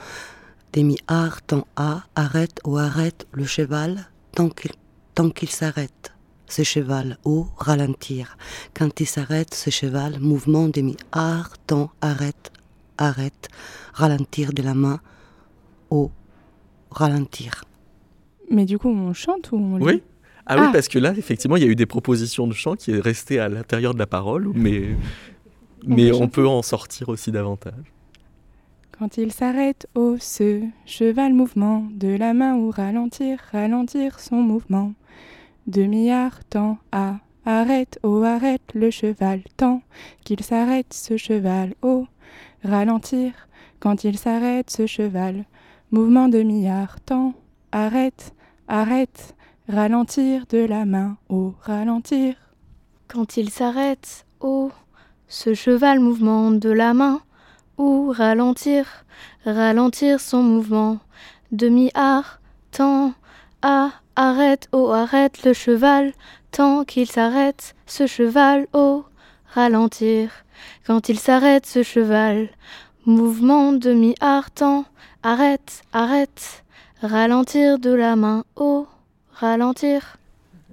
demi-art, 0.76 1.42
tant 1.42 1.66
A, 1.78 2.04
arrête 2.16 2.60
ou 2.66 2.78
arrête 2.78 3.26
le 3.32 3.46
cheval 3.46 4.10
tant 4.34 4.50
qu'il, 4.50 4.72
tant 5.16 5.30
qu'il 5.30 5.50
s'arrête. 5.50 6.12
Ce 6.48 6.62
cheval, 6.64 7.18
ou 7.26 7.48
ralentir. 7.58 8.38
Quand 8.76 9.00
il 9.00 9.08
s'arrête, 9.08 9.56
ce 9.56 9.72
cheval, 9.72 10.20
mouvement 10.20 10.68
demi-art, 10.68 11.54
tant 11.66 11.90
arrête, 12.02 12.52
arrête, 13.00 13.48
ralentir 13.94 14.54
de 14.54 14.62
la 14.62 14.76
main, 14.76 15.00
ou 15.90 16.12
ralentir. 16.92 17.64
Mais 18.52 18.66
du 18.66 18.78
coup, 18.78 18.90
on 18.90 19.14
chante 19.14 19.52
ou 19.52 19.56
on 19.56 19.78
lit? 19.78 19.86
Oui. 19.86 20.04
Ah, 20.46 20.58
oui, 20.60 20.66
ah. 20.68 20.72
parce 20.72 20.88
que 20.88 21.00
là, 21.00 21.14
effectivement, 21.18 21.58
il 21.58 21.64
y 21.64 21.66
a 21.66 21.70
eu 21.70 21.76
des 21.76 21.88
propositions 21.88 22.46
de 22.46 22.54
chant 22.54 22.76
qui 22.76 22.92
est 22.92 23.00
resté 23.00 23.40
à 23.40 23.50
l'intérieur 23.50 23.96
de 23.96 24.00
la 24.00 24.06
parole, 24.06 24.52
mais, 24.54 24.90
mais 25.88 26.12
on 26.12 26.28
peut 26.28 26.48
en 26.48 26.62
sortir 26.62 27.10
aussi 27.10 27.32
davantage. 27.32 27.95
Quand 28.98 29.18
il 29.18 29.34
s'arrête 29.34 29.88
au 29.94 30.16
ce 30.18 30.64
cheval 30.86 31.34
mouvement, 31.34 31.86
de 31.92 32.16
la 32.16 32.34
main 32.34 32.56
ou 32.56 32.70
ralentir, 32.72 33.40
ralentir 33.52 34.22
son 34.22 34.38
mouvement. 34.38 34.94
Demi-art, 35.68 36.46
temps, 36.46 36.78
à, 36.94 37.20
arrête, 37.46 38.00
oh 38.04 38.24
arrête 38.24 38.62
le 38.74 38.92
cheval, 38.92 39.42
tant 39.58 39.82
qu'il 40.24 40.42
s'arrête 40.42 40.94
ce 40.94 41.18
cheval, 41.18 41.76
oh, 41.82 42.08
ralentir, 42.64 43.50
quand 43.82 44.06
il 44.06 44.18
s'arrête 44.18 44.70
ce 44.70 44.86
cheval. 44.86 45.44
Mouvement 45.92 46.30
demi-art, 46.30 47.02
temps, 47.02 47.34
arrête, 47.74 48.34
arrête, 48.70 49.36
ralentir 49.68 50.46
de 50.50 50.60
la 50.60 50.86
main, 50.86 51.18
oh, 51.28 51.54
ralentir. 51.64 52.36
Quand 53.10 53.36
il 53.36 53.50
s'arrête, 53.50 54.26
oh, 54.40 54.72
ce 55.28 55.54
cheval 55.54 56.00
mouvement 56.00 56.52
de 56.52 56.70
la 56.70 56.94
main, 56.94 57.22
ou 57.78 58.12
ralentir, 58.12 58.86
ralentir 59.46 60.20
son 60.20 60.44
mouvement. 60.44 61.00
Demi-art, 61.52 62.40
temps, 62.72 63.14
ah, 63.62 63.92
arrête, 64.16 64.68
oh, 64.72 64.92
arrête 64.92 65.44
le 65.44 65.54
cheval, 65.54 66.14
tant 66.52 66.84
qu'il 66.84 67.10
s'arrête, 67.10 67.76
ce 67.86 68.08
cheval, 68.08 68.68
oh, 68.74 69.06
ralentir. 69.54 70.32
Quand 70.86 71.10
il 71.10 71.20
s'arrête, 71.20 71.66
ce 71.66 71.84
cheval, 71.84 72.50
mouvement 73.06 73.74
demi-art, 73.74 74.52
temps, 74.52 74.86
arrête, 75.24 75.82
arrête, 75.94 76.64
ralentir 77.02 77.80
de 77.80 77.92
la 77.92 78.16
main, 78.16 78.44
oh, 78.56 78.88
ralentir. 79.34 80.18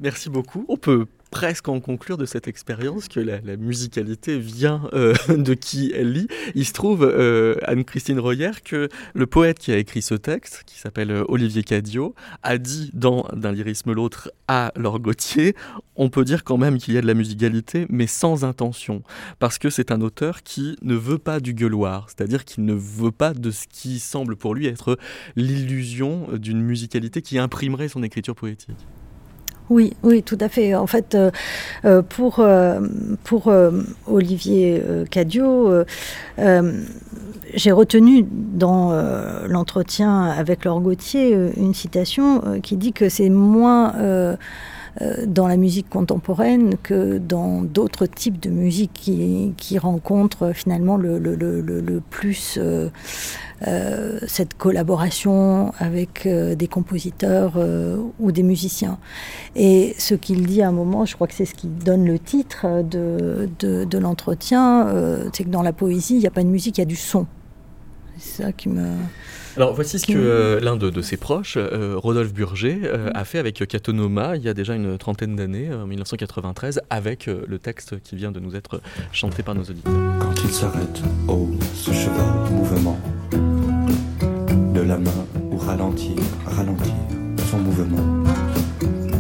Merci 0.01 0.31
beaucoup. 0.31 0.65
On 0.69 0.77
peut 0.77 1.07
presque 1.33 1.69
en 1.69 1.81
conclure 1.81 2.19
de 2.19 2.27
cette 2.27 2.47
expérience 2.47 3.09
que 3.09 3.19
la, 3.19 3.41
musicalité 3.57 4.39
vient 4.39 4.89
euh, 4.93 5.15
de 5.29 5.55
qui 5.55 5.91
elle 5.95 6.13
lit. 6.13 6.29
Il 6.55 6.67
se 6.67 6.73
trouve, 6.73 7.03
euh, 7.03 7.57
Anne-Christine 7.65 8.21
Royer, 8.21 8.51
que 8.63 8.89
le 9.15 9.27
poète 9.27 9.59
qui 9.59 9.73
a 9.73 9.79
écrit 9.79 10.03
ce 10.03 10.15
texte, 10.15 10.63
qui 10.67 10.79
s'appelle 10.79 11.11
euh, 11.11 11.25
Olivier 11.29 11.65
Cadio, 11.65 12.15
a 12.43 12.59
dit 12.59 12.91
dans 12.93 13.27
D'un 13.33 13.51
lyrisme 13.51 13.93
l'autre 13.93 14.31
à 14.47 14.73
Laure 14.77 15.01
Gauthier, 15.01 15.57
on 15.97 16.11
peut 16.11 16.25
dire 16.25 16.45
quand 16.45 16.59
même 16.59 16.77
qu'il 16.77 16.93
y 16.93 16.99
a 16.99 17.01
de 17.01 17.07
la 17.07 17.15
musicalité, 17.15 17.87
mais 17.89 18.07
sans 18.07 18.45
intention, 18.45 19.03
parce 19.39 19.59
que 19.59 19.71
c'est 19.71 19.91
un 19.91 20.03
auteur 20.03 20.43
qui 20.43 20.77
ne 20.83 20.95
veut 20.95 21.19
pas 21.19 21.41
du 21.41 21.55
gueuloir, 21.55 22.09
c'est-à-dire 22.09 22.45
qu'il 22.45 22.67
ne 22.67 22.75
veut 22.75 23.11
pas 23.11 23.33
de 23.33 23.51
ce 23.51 23.67
qui 23.67 24.01
semble 24.01 24.37
pour 24.37 24.55
lui 24.55 24.67
être 24.67 24.99
l'illusion 25.35 26.29
d'une 26.35 26.61
musicalité 26.61 27.23
qui 27.23 27.39
imprimerait 27.39 27.89
son 27.89 28.03
écriture 28.03 28.35
poétique. 28.35 28.77
Oui, 29.73 29.95
oui, 30.03 30.23
tout 30.23 30.37
à 30.39 30.51
fait. 30.51 30.75
En 30.75 30.87
fait, 30.87 31.15
euh, 31.15 31.31
euh, 31.87 32.03
pour, 32.03 32.41
euh, 32.41 33.71
Olivier 34.07 34.83
Cadio, 35.11 35.73
j'ai 37.55 37.73
retenu 37.73 38.27
dans 38.31 38.93
l'entretien 39.49 40.25
avec 40.25 40.67
Laure 40.67 40.81
Gauthier 40.81 41.35
une 41.57 41.73
citation 41.73 42.61
qui 42.63 42.77
dit 42.77 42.93
que 42.93 43.09
c'est 43.09 43.31
moins 43.31 44.37
dans 45.27 45.49
la 45.49 45.57
musique 45.57 45.89
contemporaine 45.89 46.75
que 46.83 47.19
dans 47.19 47.63
d'autres 47.63 48.07
types 48.07 48.39
de 48.41 48.51
musique 48.51 48.93
qui, 48.93 49.55
qui 49.57 49.79
rencontrent 49.79 50.53
finalement 50.53 50.97
le, 50.97 51.19
le, 51.19 51.35
le, 51.35 52.01
plus 52.01 52.59
euh, 53.69 54.19
cette 54.27 54.55
collaboration 54.55 55.73
avec 55.79 56.27
euh, 56.27 56.57
des 56.57 56.67
compositeurs 56.67 57.53
euh, 57.57 57.97
ou 58.19 58.33
des 58.33 58.43
musiciens. 58.43 58.99
Et 59.55 59.95
ce 59.99 60.15
qu'il 60.17 60.47
dit 60.47 60.63
à 60.63 60.69
un 60.69 60.73
moment, 60.73 61.05
je 61.05 61.15
crois 61.15 61.29
que 61.29 61.35
c'est 61.35 61.45
ce 61.45 61.55
qui 61.55 61.69
donne 61.69 62.05
le 62.05 62.19
titre 62.19 62.83
de, 62.83 63.49
de, 63.61 63.99
l'entretien, 63.99 64.89
c'est 65.33 65.45
que 65.45 65.49
dans 65.49 65.63
la 65.63 65.73
poésie, 65.73 66.15
il 66.15 66.21
n'y 66.21 66.27
a 66.27 66.31
pas 66.31 66.43
de 66.43 66.49
musique, 66.49 66.79
il 66.79 66.81
y 66.81 66.83
a 66.83 66.87
du 66.87 66.97
son. 66.97 67.27
C'est 68.19 68.43
ça 68.43 68.53
qui 68.53 68.69
me... 68.69 68.89
Alors 69.57 69.75
voici 69.75 69.99
ce 69.99 70.07
que 70.07 70.59
l'un 70.63 70.77
de, 70.77 71.03
ses 71.03 71.17
proches, 71.17 71.59
Rodolphe 71.97 72.33
Burger, 72.33 72.91
a 73.15 73.25
fait 73.25 73.39
avec 73.39 73.67
Catonoma 73.67 74.37
il 74.37 74.43
y 74.43 74.49
a 74.49 74.55
déjà 74.55 74.75
une 74.75 74.97
trentaine 74.97 75.37
d'années, 75.37 75.73
en 75.73 75.87
1993, 75.87 76.81
avec 76.89 77.27
le 77.27 77.59
texte 77.59 78.01
qui 78.03 78.17
vient 78.17 78.33
de 78.33 78.41
nous 78.41 78.57
être 78.57 78.81
chanté 79.13 79.43
par 79.43 79.55
nos 79.55 79.63
auditeurs. 79.63 79.93
Quand 80.21 80.35
il 80.43 80.51
s'arrête, 80.51 81.03
oh, 81.29 81.51
ce 81.75 81.93
cheval 81.93 82.51
mouvement 82.51 82.99
de 84.75 84.81
la 84.81 84.97
main 84.97 85.27
ou 85.51 85.59
ralentir, 85.59 86.17
ralentir 86.47 86.95
son 87.51 87.59
mouvement. 87.59 88.25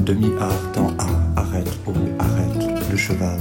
Demi-art 0.05 0.73
en 0.79 0.89
A, 0.99 1.41
arrête, 1.41 1.79
oh, 1.87 1.93
arrête 2.19 2.91
le 2.91 2.97
cheval. 2.97 3.39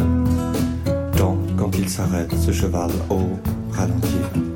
Tant 1.18 1.38
quand 1.58 1.72
il 1.78 1.90
s'arrête, 1.90 2.34
ce 2.36 2.52
cheval, 2.52 2.92
oh, 3.10 3.40
ralentir. 3.72 4.51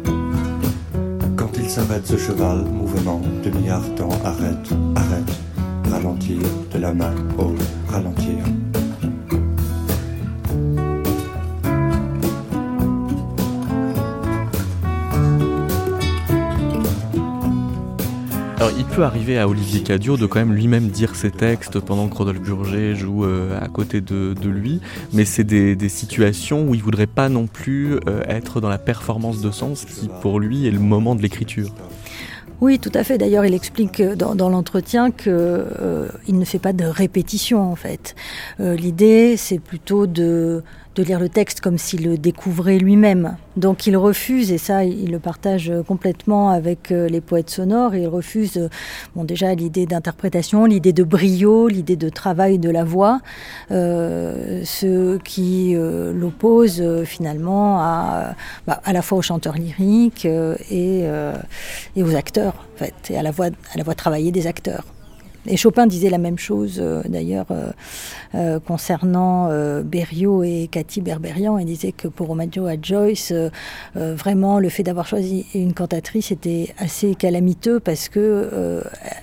S'arrête, 1.76 2.08
ce 2.08 2.16
cheval, 2.16 2.64
mouvement, 2.64 3.22
demi-art 3.44 3.84
en 4.00 4.26
arrête, 4.26 4.70
arrête, 4.96 5.92
ralentir 5.92 6.40
de 6.74 6.80
la 6.80 6.94
main, 6.94 7.14
oh, 7.38 7.54
ralentir. 7.90 8.46
Arriver 19.04 19.38
à 19.38 19.48
Olivier 19.48 19.82
Cadio 19.82 20.18
de 20.18 20.26
quand 20.26 20.40
même 20.40 20.54
lui-même 20.54 20.88
dire 20.88 21.16
ses 21.16 21.32
textes 21.32 21.80
pendant 21.80 22.08
que 22.08 22.16
Rodolphe 22.16 22.42
Burger 22.42 22.96
joue 22.96 23.26
euh, 23.26 23.60
à 23.60 23.68
côté 23.68 24.02
de, 24.02 24.36
lui, 24.46 24.80
mais 25.14 25.26
c'est 25.26 25.44
des, 25.44 25.90
situations 25.90 26.68
où 26.68 26.76
il 26.76 26.82
voudrait 26.82 27.08
pas 27.08 27.30
non 27.30 27.48
plus 27.48 27.96
euh, 28.08 28.22
être 28.28 28.62
dans 28.62 28.70
la 28.70 28.78
performance 28.78 29.42
de 29.42 29.52
sens 29.52 29.86
qui 29.86 30.10
pour 30.22 30.40
lui 30.40 30.68
est 30.68 30.72
le 30.72 30.80
moment 30.80 31.16
de 31.16 31.22
l'écriture. 31.22 31.70
Oui, 32.62 32.80
tout 32.80 32.92
à 32.94 33.04
fait. 33.04 33.18
D'ailleurs, 33.18 33.46
il 33.46 33.54
explique 33.54 34.02
dans, 34.02 34.50
l'entretien 34.50 35.12
qu'il 35.12 35.32
euh, 35.32 36.08
ne 36.28 36.46
fait 36.46 36.60
pas 36.60 36.74
de 36.74 36.86
répétition 36.86 37.62
en 37.62 37.76
fait. 37.76 38.16
L'idée, 38.60 39.36
c'est 39.38 39.60
plutôt 39.60 40.08
de 40.08 40.64
de 40.96 41.04
lire 41.04 41.20
le 41.20 41.30
texte 41.30 41.60
comme 41.60 41.78
s'il 41.78 42.06
le 42.06 42.18
découvrait 42.18 42.78
lui-même. 42.78 43.38
Donc 43.58 43.86
il 43.86 43.96
refuse, 43.98 44.52
et 44.52 44.58
ça 44.58 44.84
il 44.86 45.12
le 45.12 45.20
partage 45.20 45.72
complètement 45.88 46.50
avec 46.50 46.92
euh, 46.92 47.08
les 47.08 47.22
poètes 47.22 47.50
sonores, 47.50 47.96
il 47.96 48.08
refuse 48.08 48.58
euh, 48.58 48.70
bon, 49.16 49.24
déjà 49.24 49.54
l'idée 49.54 49.86
d'interprétation, 49.86 50.66
l'idée 50.66 50.94
de 50.94 51.04
brio, 51.04 51.68
l'idée 51.68 51.96
de 51.96 52.10
travail 52.10 52.60
de 52.60 52.70
la 52.70 52.84
voix, 52.84 53.20
euh, 53.72 54.62
ce 54.66 55.18
qui 55.18 55.76
l'oppose 55.76 56.84
finalement 57.06 57.80
à, 57.80 58.36
bah, 58.68 58.82
à 58.84 58.94
la 58.94 59.02
fois 59.02 59.18
aux 59.18 59.22
chanteurs 59.22 59.56
lyriques 59.56 60.26
et, 60.26 61.04
et 61.96 62.04
aux 62.04 62.16
acteurs, 62.16 62.54
en 62.76 62.78
fait, 62.78 62.94
et 63.10 63.18
à 63.18 63.24
la 63.24 63.32
voix, 63.32 63.48
à 63.48 63.78
la 63.78 63.84
voix 63.84 63.96
travaillée 63.96 64.32
des 64.32 64.48
acteurs. 64.48 64.86
Et 65.48 65.58
Chopin 65.58 65.88
disait 65.88 66.10
la 66.10 66.18
même 66.18 66.38
chose 66.38 66.80
euh, 66.80 67.02
d'ailleurs 67.06 67.46
euh, 67.52 67.72
euh, 68.34 68.60
concernant 68.60 69.50
Berriot 69.84 70.44
et 70.44 70.68
Cathy 70.72 71.02
Berberian. 71.02 71.58
Il 71.58 71.66
disait 71.66 71.92
que 71.92 72.08
pour 72.08 72.28
Romaggio 72.28 72.66
à 72.66 72.76
Joyce, 72.82 73.34
vraiment 73.96 74.60
le 74.60 74.70
fait 74.70 74.84
d'avoir 74.84 75.08
choisi 75.08 75.46
une 75.54 75.74
cantatrice 75.74 76.32
était 76.32 76.74
assez 76.78 77.16
calamiteux 77.16 77.80
parce 77.80 78.10
que 78.10 78.82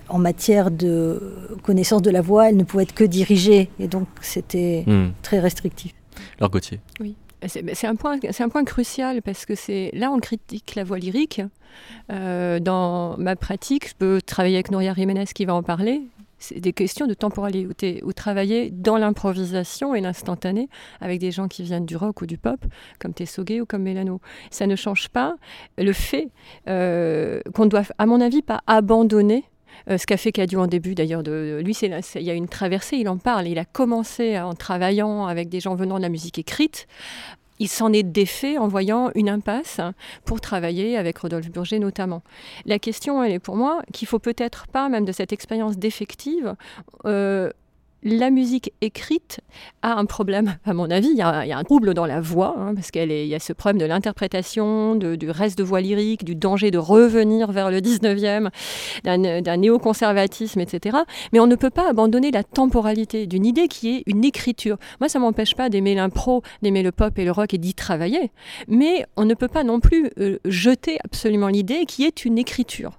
en 0.09 0.19
matière 0.19 0.71
de 0.71 1.21
connaissance 1.63 2.03
de 2.03 2.11
la 2.11 2.21
voix, 2.21 2.49
elle 2.49 2.57
ne 2.57 2.65
pouvait 2.65 2.85
être 2.85 2.95
que 2.95 3.05
dirigée 3.05 3.71
et 3.79 3.89
donc 3.89 4.07
c'était 4.21 4.85
hmm. 4.87 5.09
très 5.23 5.41
restrictif. 5.41 5.93
Alors 6.39 6.51
Gauthier. 6.51 6.81
Oui. 7.01 7.17
C'est 7.47 7.87
un, 7.87 7.97
point, 7.97 8.65
crucial 8.65 9.23
parce 9.23 9.47
que 9.47 9.55
c'est 9.55 9.91
là 9.95 10.11
on 10.13 10.19
critique 10.19 10.75
la 10.75 10.85
voix 10.85 10.99
lyrique. 10.99 11.41
dans 12.09 13.17
ma 13.19 13.37
pratique, 13.37 13.89
je 13.89 13.95
peux 13.95 14.21
travailler 14.23 14.57
avec 14.57 14.71
Nouria 14.71 14.95
Jiménez 14.95 15.25
qui 15.35 15.45
va 15.45 15.55
en 15.55 15.63
parler 15.63 16.03
c'est 16.43 16.61
des 16.61 16.73
questions 16.73 17.07
de 17.07 17.15
temporalité, 17.15 18.01
ou 18.05 18.13
travailler 18.13 18.71
dans 18.71 18.99
l'improvisation 18.99 19.95
et 19.95 20.01
l'instantané 20.01 20.69
avec 21.01 21.21
des 21.21 21.31
gens 21.31 21.49
qui 21.49 21.63
viennent 21.63 21.87
du 21.87 21.97
rock 21.97 22.21
ou 22.21 22.27
du 22.27 22.37
pop, 22.37 22.61
comme 22.99 23.15
Tessoguet 23.15 23.61
ou 23.61 23.67
comme 23.67 23.83
Mélano. 23.83 24.21
Ça 24.51 24.67
ne 24.67 24.77
change 24.77 25.09
pas 25.09 25.37
le 25.79 25.93
fait 25.93 26.29
euh, 26.69 27.41
qu'on 27.55 27.67
doit, 27.67 27.83
à 27.97 28.07
mon 28.07 28.21
avis, 28.21 28.43
pas 28.43 28.63
abandonner 28.67 29.45
euh, 29.91 29.99
ce 29.99 30.07
qu'a 30.07 30.17
fait 30.17 30.33
Cadio 30.33 30.61
en 30.61 30.67
début 30.67 30.95
d'ailleurs 30.95 31.23
de, 31.23 31.61
lui 31.65 31.77
il 31.83 32.23
y 32.23 32.31
a 32.31 32.35
une 32.35 32.49
traversée 32.49 32.97
il 32.97 33.09
en 33.09 33.19
parle 33.19 33.49
il 33.49 33.59
a 33.59 33.65
commencé 33.65 34.39
en 34.39 34.55
travaillant 34.55 35.27
avec 35.27 35.49
des 35.49 35.61
gens 35.61 35.75
venant 35.75 35.97
de 35.97 36.03
la 36.03 36.09
musique 36.09 36.39
écrite 36.39 36.87
il 37.63 37.69
s'en 37.69 37.93
est 37.93 38.03
défait 38.03 38.59
en 38.59 38.67
voyant 38.67 39.11
une 39.15 39.29
impasse 39.29 39.81
pour 40.25 40.41
travailler 40.41 40.97
avec 40.97 41.19
Rodolphe 41.19 41.51
Burger 41.51 41.79
notamment. 41.79 42.23
La 42.67 42.81
question, 42.81 43.23
elle 43.23 43.31
est 43.31 43.39
pour 43.39 43.57
moi 43.57 43.83
qu'il 43.93 44.09
faut 44.09 44.19
peut-être 44.19 44.67
pas, 44.67 44.89
même 44.89 45.05
de 45.05 45.13
cette 45.13 45.33
expérience 45.33 45.79
défective, 45.79 46.57
euh, 47.05 47.51
la 48.03 48.31
musique 48.31 48.73
écrite 48.81 49.41
a 49.83 49.95
un 49.95 50.05
problème, 50.05 50.57
à 50.65 50.75
mon 50.75 50.91
avis. 50.91 51.09
Il 51.09 51.17
y 51.17 51.23
a, 51.23 51.59
un 51.59 51.65
trouble 51.65 51.95
dans 51.95 52.07
la 52.07 52.21
voix, 52.21 52.57
hein, 52.59 52.75
parce 52.75 52.91
qu'il 52.91 53.11
y 53.11 53.35
a 53.35 53.39
ce 53.39 53.53
problème 53.53 53.79
de 53.79 53.87
l'interprétation, 53.87 54.95
du 54.97 55.31
reste 55.31 55.59
de 55.59 55.65
voix 55.65 55.81
lyrique, 55.81 56.25
du 56.25 56.35
danger 56.35 56.71
de 56.71 56.79
revenir 56.79 57.53
vers 57.53 57.71
le 57.71 57.79
19e, 57.79 58.51
d'un 59.05 59.57
néoconservatisme, 59.57 60.61
etc. 60.61 60.99
Mais 61.33 61.41
on 61.41 61.47
ne 61.47 61.57
peut 61.57 61.71
pas 61.71 61.89
abandonner 61.89 62.31
la 62.31 62.43
temporalité 62.43 63.27
d'une 63.27 63.47
idée 63.47 63.69
qui 63.69 63.97
est 63.97 64.03
une 64.07 64.25
écriture. 64.25 64.79
Moi, 65.01 65.09
ça 65.09 65.19
m'empêche 65.19 65.55
pas 65.55 65.69
d'aimer 65.69 65.95
l'impro, 65.95 66.43
d'aimer 66.63 66.83
le 66.83 66.93
pop 66.93 67.19
et 67.19 67.25
le 67.25 67.33
rock 67.33 67.55
et 67.55 67.59
d'y 67.59 67.75
travailler. 67.75 68.31
Mais 68.69 69.07
on 69.17 69.25
ne 69.25 69.35
peut 69.35 69.49
pas 69.49 69.65
non 69.65 69.81
plus 69.81 70.11
euh, 70.19 70.39
jeter 70.45 70.99
absolument 71.05 71.49
l'idée 71.49 71.85
qui 71.87 72.05
est 72.05 72.25
une 72.25 72.39
écriture. 72.39 72.99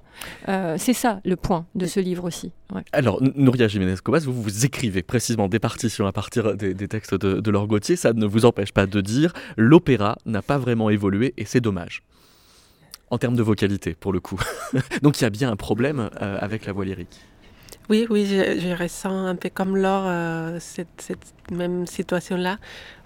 Euh, 0.49 0.75
c'est 0.77 0.93
ça 0.93 1.19
le 1.25 1.35
point 1.35 1.65
de 1.75 1.85
ce 1.85 1.99
livre 1.99 2.25
aussi. 2.25 2.51
Alors, 2.91 3.21
Nouria 3.35 3.67
Jiménez-Cobas, 3.67 4.19
vous, 4.19 4.41
vous 4.41 4.65
écrivez 4.65 5.03
précisément 5.03 5.47
des 5.47 5.59
partitions 5.59 6.07
à 6.07 6.11
partir 6.11 6.55
des, 6.55 6.75
textes 6.87 7.13
de, 7.13 7.39
de 7.39 7.51
Laure 7.51 7.67
Gauthier. 7.67 7.95
Ça 7.95 8.13
ne 8.13 8.25
vous 8.25 8.45
empêche 8.45 8.71
pas 8.71 8.85
de 8.85 9.01
dire 9.01 9.33
l'opéra 9.57 10.17
n'a 10.25 10.41
pas 10.41 10.57
vraiment 10.57 10.89
évolué 10.89 11.33
et 11.37 11.45
c'est 11.45 11.61
dommage. 11.61 12.03
En 13.09 13.17
termes 13.17 13.35
de 13.35 13.43
vocalité, 13.43 13.93
pour 13.93 14.11
le 14.11 14.19
coup. 14.19 14.39
Donc, 15.01 15.19
il 15.19 15.23
y 15.23 15.27
a 15.27 15.29
bien 15.29 15.51
un 15.51 15.55
problème 15.55 16.09
euh, 16.21 16.37
avec 16.39 16.65
la 16.65 16.73
voix 16.73 16.85
lyrique. 16.85 17.15
Oui, 17.89 18.07
oui, 18.09 18.25
je, 18.25 18.81
ressens 18.81 19.27
un 19.27 19.35
peu 19.35 19.49
comme 19.53 19.75
Laure 19.75 20.05
euh, 20.07 20.57
cette, 20.59 21.17
même 21.51 21.85
situation-là. 21.85 22.57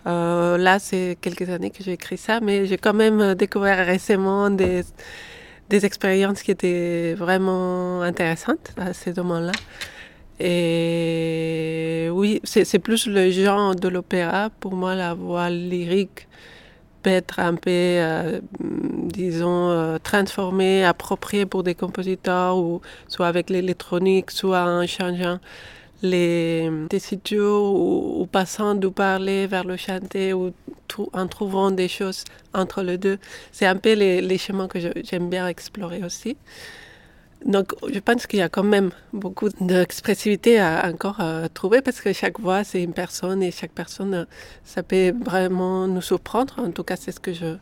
là, 0.06 0.80
c'est 0.80 1.18
quelques 1.20 1.50
années 1.50 1.72
que 1.72 1.84
j'ai 1.84 1.94
écrit 1.94 2.18
ça, 2.18 2.40
mais 2.40 2.68
j'ai 2.68 2.78
quand 2.78 2.94
même 2.94 3.34
découvert 3.34 3.86
récemment 3.86 4.50
des 4.52 4.84
des 5.70 5.86
expériences 5.86 6.42
qui 6.44 6.52
étaient 6.52 7.14
vraiment 7.14 8.02
intéressantes 8.02 8.72
à 8.78 8.94
ce 8.94 9.10
moment-là. 9.10 9.52
Et 10.40 12.10
oui, 12.12 12.42
c'est 12.44 12.80
plus 12.80 13.08
le 13.08 13.32
genre 13.32 13.76
de 13.76 13.88
l'opéra. 13.88 14.50
Pour 14.60 14.76
moi, 14.76 14.94
la 14.94 15.14
voix 15.14 15.50
lyrique 15.50 16.28
peut 17.02 17.10
être 17.10 17.40
un 17.40 17.56
peu, 17.56 17.72
euh, 17.72 18.40
disons, 18.60 19.70
euh, 19.70 19.98
transformée, 19.98 20.86
appropriée 20.86 21.46
pour 21.46 21.64
des 21.64 21.74
compositeurs, 21.74 22.58
ou 22.58 22.82
soit 23.08 23.28
avec 23.28 23.50
l'électronique, 23.50 24.32
soit 24.32 24.64
en 24.64 24.86
changeant 24.86 25.40
les 26.02 26.70
tessitures 26.90 27.64
ou, 27.64 28.22
ou, 28.22 28.26
passant 28.26 28.76
du 28.76 28.90
parler 28.92 29.48
vers 29.48 29.64
le 29.64 29.78
chanter 29.78 30.34
ou 30.34 30.52
en 31.14 31.28
trouvant 31.28 31.72
des 31.72 31.88
choses 31.88 32.24
entre 32.54 32.82
les 32.82 32.98
deux. 32.98 33.20
C'est 33.52 33.66
un 33.66 33.76
peu 33.76 33.94
les, 33.94 34.22
les 34.22 34.38
chemins 34.38 34.68
que 34.68 34.80
j'aime 34.80 35.30
bien 35.30 35.48
explorer 35.48 36.04
aussi. 36.04 36.38
Donc, 37.46 37.74
je 37.94 38.00
pense 38.00 38.26
qu'il 38.28 38.40
y 38.40 38.42
a 38.42 38.50
quand 38.50 38.64
même 38.64 38.90
beaucoup 39.14 39.50
d'expressivité 39.62 40.60
à 40.60 40.90
encore 40.92 41.22
à 41.22 41.48
trouver 41.50 41.82
parce 41.82 42.02
que 42.02 42.12
chaque 42.12 42.40
voix, 42.40 42.64
c'est 42.64 42.82
une 42.82 42.94
personne 42.94 43.44
et 43.44 43.52
chaque 43.52 43.72
personne, 43.72 44.26
ça 44.64 44.82
peut 44.84 45.14
vraiment 45.24 45.88
nous 45.88 46.02
surprendre. 46.02 46.56
En 46.58 46.72
tout 46.72 46.84
cas, 46.84 46.96
c'est 46.96 47.12
ce 47.12 47.20
que 47.20 47.34
je, 47.34 47.56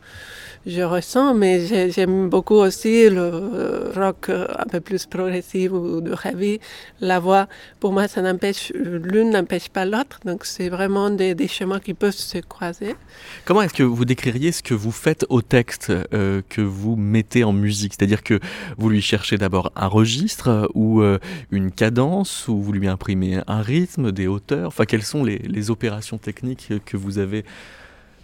je 0.66 0.82
ressens. 0.82 1.34
Mais 1.34 1.90
j'aime 1.90 2.28
beaucoup 2.28 2.54
aussi 2.54 3.08
le 3.10 3.92
rock 3.94 4.30
un 4.30 4.66
peu 4.70 4.80
plus 4.80 5.06
progressif 5.06 5.70
ou 5.72 6.00
de 6.00 6.14
heavy. 6.24 6.58
La 7.00 7.20
voix, 7.20 7.46
pour 7.78 7.92
moi, 7.92 8.08
ça 8.08 8.22
n'empêche, 8.22 8.72
l'une 8.74 9.30
n'empêche 9.30 9.68
pas 9.68 9.84
l'autre. 9.84 10.20
Donc, 10.24 10.46
c'est 10.46 10.68
vraiment 10.68 11.10
des, 11.10 11.34
des, 11.34 11.48
chemins 11.48 11.80
qui 11.80 11.94
peuvent 11.94 12.12
se 12.12 12.38
croiser. 12.38 12.96
Comment 13.44 13.62
est-ce 13.62 13.74
que 13.74 13.82
vous 13.82 14.04
décririez 14.04 14.52
ce 14.52 14.62
que 14.62 14.74
vous 14.74 14.90
faites 14.90 15.26
au 15.28 15.42
texte 15.42 15.92
euh, 16.12 16.42
que 16.48 16.60
vous 16.60 16.96
mettez 16.96 17.44
en 17.44 17.52
musique? 17.52 17.94
C'est-à-dire 17.94 18.22
que 18.22 18.40
vous 18.78 18.88
lui 18.88 19.02
cherchez 19.02 19.38
d'abord 19.38 19.65
un 19.74 19.86
registre 19.86 20.48
euh, 20.48 20.66
ou 20.74 21.00
euh, 21.00 21.18
une 21.50 21.70
cadence 21.70 22.48
ou 22.48 22.60
vous 22.60 22.72
lui 22.72 22.88
imprimez 22.88 23.40
un 23.46 23.62
rythme, 23.62 24.12
des 24.12 24.26
hauteurs? 24.26 24.68
Enfin, 24.68 24.84
quelles 24.84 25.02
sont 25.02 25.24
les, 25.24 25.38
les 25.38 25.70
opérations 25.70 26.18
techniques 26.18 26.72
que 26.84 26.96
vous 26.96 27.18
avez 27.18 27.44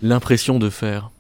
l'impression 0.03 0.59
de 0.59 0.71
faire? 0.71 1.11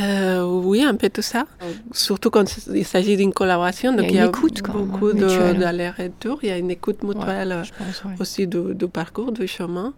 Euh, 0.00 0.42
oui, 0.42 0.82
un 0.82 0.94
peu 0.96 1.08
tout 1.08 1.22
ça. 1.22 1.46
Surtout 1.92 2.30
quand 2.30 2.44
il 2.74 2.84
s'agit 2.84 3.16
d'une 3.16 3.32
collaboration. 3.32 3.94
Donc 3.94 4.06
il 4.08 4.16
y 4.16 4.18
a, 4.18 4.24
une 4.24 4.30
écoute, 4.30 4.62
beaucoup 4.62 5.12
d'aller-retour. 5.12 6.40
Il 6.42 6.48
y 6.48 6.52
a 6.52 6.58
une 6.58 6.70
écoute 6.70 7.02
mutuelle 7.04 7.50
ouais, 7.50 7.62
pense, 7.78 8.04
ouais. 8.04 8.14
aussi 8.18 8.46
du, 8.46 8.74
du, 8.74 8.88
parcours, 8.88 9.30
du 9.30 9.46
chemin. 9.46 9.94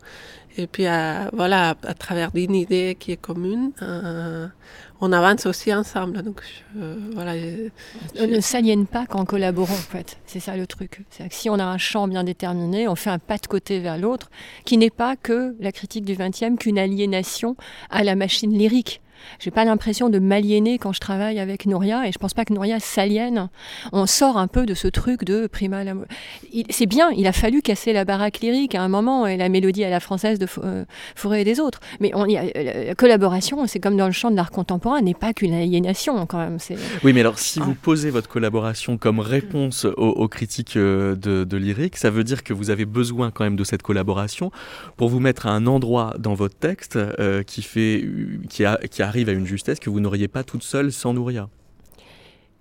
Et 0.58 0.66
puis, 0.66 0.86
à, 0.86 1.30
voilà, 1.32 1.76
à, 1.86 1.94
travers 1.94 2.30
une 2.34 2.54
idée 2.54 2.96
qui 2.98 3.12
est 3.12 3.16
commune, 3.16 3.70
euh, 3.80 4.48
on 5.00 5.12
avance 5.12 5.46
aussi 5.46 5.72
ensemble. 5.72 6.22
Donc, 6.22 6.42
je, 6.74 6.80
voilà, 7.14 7.32
on 8.18 8.26
ne 8.26 8.40
s'aliène 8.40 8.86
pas 8.86 9.06
qu'en 9.06 9.24
collaborant, 9.24 9.72
en 9.72 9.76
fait. 9.76 10.18
C'est 10.26 10.40
ça 10.40 10.56
le 10.56 10.66
truc. 10.66 11.02
C'est 11.10 11.28
que 11.28 11.34
si 11.34 11.48
on 11.50 11.58
a 11.58 11.64
un 11.64 11.78
champ 11.78 12.08
bien 12.08 12.24
déterminé, 12.24 12.88
on 12.88 12.94
fait 12.94 13.10
un 13.10 13.18
pas 13.18 13.38
de 13.38 13.46
côté 13.46 13.78
vers 13.80 13.98
l'autre, 13.98 14.30
qui 14.64 14.76
n'est 14.76 14.90
pas 14.90 15.16
que 15.16 15.54
la 15.60 15.72
critique 15.72 16.04
du 16.04 16.14
20e, 16.14 16.56
qu'une 16.56 16.78
aliénation 16.78 17.56
à 17.90 18.04
la 18.04 18.16
machine 18.16 18.52
lyrique. 18.52 19.00
J'ai 19.38 19.50
pas 19.50 19.64
l'impression 19.64 20.08
de 20.08 20.18
m'aliéner 20.18 20.78
quand 20.78 20.92
je 20.92 21.00
travaille 21.00 21.38
avec 21.38 21.66
Nouria 21.66 22.06
et 22.06 22.12
je 22.12 22.18
pense 22.18 22.34
pas 22.34 22.44
que 22.44 22.52
Nouria 22.52 22.80
s'aliène. 22.80 23.48
On 23.92 24.06
sort 24.06 24.36
un 24.36 24.46
peu 24.46 24.66
de 24.66 24.74
ce 24.74 24.88
truc 24.88 25.24
de 25.24 25.46
prima. 25.46 25.82
C'est 26.70 26.86
bien, 26.86 27.10
il 27.10 27.26
a 27.26 27.32
fallu 27.32 27.62
casser 27.62 27.92
la 27.92 28.04
baraque 28.04 28.40
lyrique 28.40 28.74
à 28.74 28.82
un 28.82 28.88
moment 28.88 29.26
et 29.26 29.36
la 29.36 29.48
mélodie 29.48 29.84
à 29.84 29.90
la 29.90 30.00
française 30.00 30.38
de 30.38 30.46
euh, 30.64 30.84
Forêt 31.14 31.42
et 31.42 31.44
des 31.44 31.60
autres. 31.60 31.80
Mais 32.00 32.10
on 32.14 32.26
y 32.26 32.36
a, 32.36 32.42
la 32.88 32.94
collaboration, 32.94 33.66
c'est 33.66 33.80
comme 33.80 33.96
dans 33.96 34.06
le 34.06 34.12
chant 34.12 34.30
de 34.30 34.36
l'art 34.36 34.50
contemporain, 34.50 35.00
n'est 35.00 35.14
pas 35.14 35.32
qu'une 35.32 35.54
aliénation 35.54 36.26
quand 36.26 36.38
même. 36.38 36.58
Oui, 37.04 37.12
mais 37.12 37.20
alors 37.20 37.38
si 37.38 37.60
ah. 37.60 37.64
vous 37.64 37.74
posez 37.74 38.10
votre 38.10 38.28
collaboration 38.28 38.98
comme 38.98 39.20
réponse 39.20 39.84
aux, 39.84 39.90
aux 39.96 40.28
critiques 40.28 40.76
de, 40.76 41.14
de 41.16 41.56
lyrique, 41.56 41.96
ça 41.96 42.10
veut 42.10 42.24
dire 42.24 42.42
que 42.42 42.52
vous 42.52 42.70
avez 42.70 42.84
besoin 42.84 43.30
quand 43.30 43.44
même 43.44 43.56
de 43.56 43.64
cette 43.64 43.82
collaboration 43.82 44.50
pour 44.96 45.08
vous 45.08 45.20
mettre 45.20 45.46
à 45.46 45.50
un 45.50 45.66
endroit 45.66 46.14
dans 46.18 46.34
votre 46.34 46.56
texte 46.56 46.96
euh, 46.96 47.42
qui 47.42 47.62
fait 47.62 48.04
qui 48.48 48.64
a 48.64 48.78
qui 48.90 49.02
a 49.02 49.07
arrive 49.08 49.28
à 49.28 49.32
une 49.32 49.46
justesse 49.46 49.80
que 49.80 49.90
vous 49.90 50.00
n'auriez 50.00 50.28
pas 50.28 50.44
toute 50.44 50.62
seule 50.62 50.92
sans 50.92 51.14
Nouria 51.14 51.48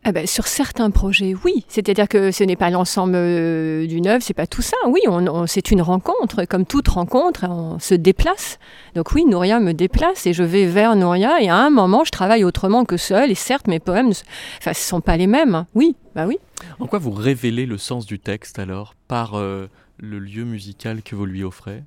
ah 0.04 0.14
ben, 0.14 0.26
sur 0.26 0.48
certains 0.48 0.90
projets, 0.90 1.36
oui. 1.44 1.66
C'est-à-dire 1.68 2.08
que 2.08 2.32
ce 2.32 2.46
n'est 2.46 2.56
pas 2.56 2.70
l'ensemble 2.70 3.16
euh, 3.16 3.86
d'une 3.88 4.08
œuvre, 4.08 4.24
c'est 4.24 4.34
pas 4.34 4.48
tout 4.48 4.62
ça. 4.62 4.78
Oui, 4.88 5.02
on, 5.06 5.28
on, 5.28 5.48
c'est 5.48 5.70
une 5.70 5.82
rencontre. 5.82 6.46
Comme 6.46 6.66
toute 6.66 6.88
rencontre, 6.88 7.46
on 7.50 7.78
se 7.78 7.94
déplace. 7.94 8.58
Donc 8.96 9.12
oui, 9.12 9.26
Nouria 9.26 9.60
me 9.60 9.74
déplace 9.74 10.26
et 10.26 10.32
je 10.32 10.44
vais 10.44 10.66
vers 10.66 10.96
Nouria. 10.96 11.42
Et 11.42 11.50
à 11.50 11.58
un 11.58 11.70
moment, 11.70 12.06
je 12.06 12.12
travaille 12.12 12.46
autrement 12.46 12.86
que 12.86 12.96
seul. 12.96 13.32
Et 13.32 13.36
certes, 13.36 13.68
mes 13.68 13.80
poèmes, 13.80 14.12
enfin, 14.60 14.72
ce 14.72 14.82
sont 14.82 15.02
pas 15.02 15.18
les 15.18 15.28
mêmes. 15.28 15.66
Oui, 15.76 15.98
bah 16.16 16.26
oui. 16.26 16.38
En 16.80 16.88
quoi 16.88 17.00
vous 17.00 17.12
révélez 17.12 17.66
le 17.66 17.78
sens 17.78 18.06
du 18.06 18.18
texte 18.18 18.60
alors 18.60 18.96
par 19.10 19.34
euh, 19.34 19.68
le 19.98 20.20
lieu 20.20 20.46
musical 20.46 21.02
que 21.02 21.18
vous 21.18 21.26
lui 21.26 21.44
offrez? 21.44 21.84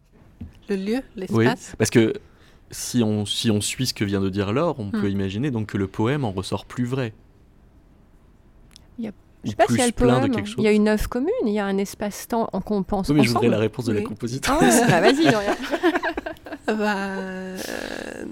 Le 0.69 0.77
lieu, 0.77 1.01
l'espace? 1.17 1.71
Oui, 1.71 1.77
parce 1.79 1.91
que 1.91 2.13
si 2.71 3.03
on, 3.03 3.27
si 3.27 3.51
on 3.51 3.61
suit 3.61 3.87
ce 3.87 3.95
que 3.95 4.05
vient 4.05 4.21
de 4.21 4.29
dire 4.29 4.53
Laure, 4.53 4.77
on 4.79 4.87
hmm. 4.87 5.01
peut 5.01 5.11
imaginer 5.11 5.51
donc 5.51 5.67
que 5.69 5.79
le 5.79 5.87
poème 5.87 6.25
en 6.25 6.33
ressort 6.33 6.65
plus 6.65 6.85
vrai. 6.85 7.13
Il 8.99 9.05
y 9.05 9.09
a, 9.09 9.13
je 9.45 9.51
sais 9.51 9.57
pas 9.57 9.67
s'il 9.67 9.79
y 9.79 9.83
a 9.83 9.87
le 9.87 9.93
poème, 9.93 10.33
il 10.59 10.65
y 10.65 10.69
a 10.69 10.73
une 10.73 10.89
œuvre 10.89 11.09
commune, 11.09 11.31
il 11.45 11.53
y 11.53 11.59
a 11.59 11.67
un 11.67 11.79
espace-temps 11.79 12.49
en 12.53 12.61
qu'on 12.61 12.83
pense 12.83 13.09
oui, 13.09 13.15
mais 13.15 13.21
ensemble. 13.21 13.29
je 13.29 13.35
voudrais 13.35 13.49
la 13.49 13.59
réponse 13.59 13.87
de 13.87 13.93
oui. 13.93 14.03
la 14.03 14.05
compositrice. 14.05 14.83
Ah, 14.83 14.89
bah, 14.89 15.01
vas-y, 15.01 15.25
bah, 16.67 16.97
euh, 16.97 17.57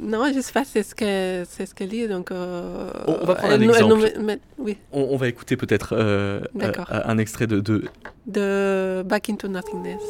non, 0.02 0.30
je 0.32 0.40
sais 0.40 0.52
pas, 0.52 0.64
c'est 0.64 0.82
ce 0.82 0.94
qu'elle 0.94 1.46
c'est 1.46 1.66
ce 1.66 1.74
qu'elle 1.74 1.88
dit. 1.88 2.06
Donc, 2.08 2.30
euh, 2.30 2.90
on, 3.06 3.18
on, 3.22 3.26
va 3.26 3.34
prendre 3.34 3.54
un 3.54 3.60
exemple. 3.60 4.12
Nous, 4.16 4.24
mais, 4.24 4.38
oui. 4.58 4.76
on, 4.92 5.08
on, 5.10 5.16
va 5.16 5.28
écouter 5.28 5.56
peut-être 5.56 5.94
euh, 5.96 6.40
euh, 6.62 6.72
un 6.88 7.18
extrait 7.18 7.46
de, 7.46 7.60
de... 7.60 7.84
De 8.26 9.02
Back 9.06 9.30
into 9.30 9.48
Nothingness. 9.48 10.02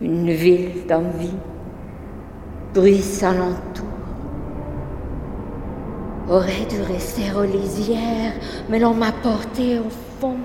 Une 0.00 0.30
ville 0.30 0.86
d'envie, 0.88 1.36
bruit 2.74 3.04
alentour. 3.22 3.84
Aurait 6.28 6.66
dû 6.68 6.80
rester 6.82 7.24
aux 7.36 7.44
lisières, 7.44 8.34
mais 8.68 8.78
l'on 8.78 8.94
m'a 8.94 9.12
porté 9.12 9.78
au 9.78 9.90
fond. 10.20 10.36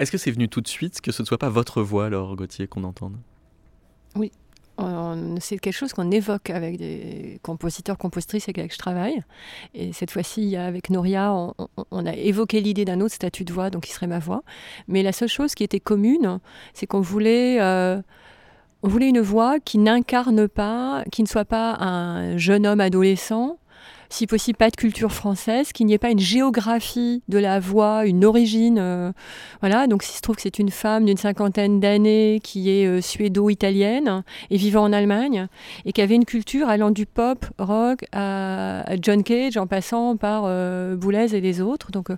Est-ce 0.00 0.10
que 0.10 0.18
c'est 0.18 0.32
venu 0.32 0.48
tout 0.48 0.62
de 0.62 0.68
suite 0.68 1.00
que 1.00 1.12
ce 1.12 1.22
ne 1.22 1.26
soit 1.26 1.38
pas 1.38 1.50
votre 1.50 1.82
voix, 1.82 2.06
alors 2.06 2.34
Gauthier, 2.34 2.66
qu'on 2.66 2.82
entende? 2.82 3.16
Oui. 4.16 4.32
C'est 5.40 5.58
quelque 5.58 5.74
chose 5.74 5.92
qu'on 5.92 6.10
évoque 6.10 6.48
avec 6.48 6.78
des 6.78 7.38
compositeurs, 7.42 7.98
compositrices 7.98 8.44
avec 8.44 8.56
lesquels 8.56 8.72
je 8.72 8.78
travaille. 8.78 9.22
Et 9.74 9.92
cette 9.92 10.10
fois-ci, 10.10 10.56
avec 10.56 10.88
Noria, 10.88 11.34
on, 11.34 11.52
on 11.90 12.06
a 12.06 12.14
évoqué 12.14 12.62
l'idée 12.62 12.86
d'un 12.86 13.02
autre 13.02 13.14
statut 13.14 13.44
de 13.44 13.52
voix, 13.52 13.68
donc 13.68 13.82
qui 13.82 13.92
serait 13.92 14.06
ma 14.06 14.20
voix. 14.20 14.42
Mais 14.88 15.02
la 15.02 15.12
seule 15.12 15.28
chose 15.28 15.54
qui 15.54 15.64
était 15.64 15.80
commune, 15.80 16.40
c'est 16.72 16.86
qu'on 16.86 17.02
voulait, 17.02 17.60
euh, 17.60 18.00
on 18.82 18.88
voulait 18.88 19.10
une 19.10 19.20
voix 19.20 19.60
qui 19.60 19.76
n'incarne 19.76 20.48
pas, 20.48 21.04
qui 21.12 21.22
ne 21.22 21.28
soit 21.28 21.44
pas 21.44 21.74
un 21.74 22.38
jeune 22.38 22.66
homme 22.66 22.80
adolescent, 22.80 23.58
si 24.10 24.26
possible 24.26 24.56
pas 24.56 24.70
de 24.70 24.76
culture 24.76 25.12
française, 25.12 25.72
qu'il 25.72 25.86
n'y 25.86 25.94
ait 25.94 25.98
pas 25.98 26.10
une 26.10 26.18
géographie 26.18 27.22
de 27.28 27.38
la 27.38 27.60
voix, 27.60 28.04
une 28.04 28.24
origine. 28.24 28.78
Euh, 28.78 29.12
voilà, 29.60 29.86
donc 29.86 30.02
s'il 30.02 30.16
se 30.16 30.20
trouve 30.20 30.36
que 30.36 30.42
c'est 30.42 30.58
une 30.58 30.70
femme 30.70 31.04
d'une 31.04 31.16
cinquantaine 31.16 31.80
d'années 31.80 32.40
qui 32.42 32.70
est 32.70 32.86
euh, 32.86 33.00
suédo-italienne 33.00 34.24
et 34.50 34.56
vivant 34.56 34.82
en 34.82 34.92
Allemagne 34.92 35.46
et 35.84 35.92
qui 35.92 36.02
avait 36.02 36.16
une 36.16 36.24
culture 36.24 36.68
allant 36.68 36.90
du 36.90 37.06
pop, 37.06 37.46
rock 37.58 38.04
à, 38.12 38.84
John 39.00 39.22
Cage 39.22 39.56
en 39.56 39.66
passant 39.66 40.16
par 40.16 40.42
euh, 40.46 40.96
Boulez 40.96 41.34
et 41.34 41.40
les 41.40 41.60
autres. 41.60 41.92
Donc 41.92 42.08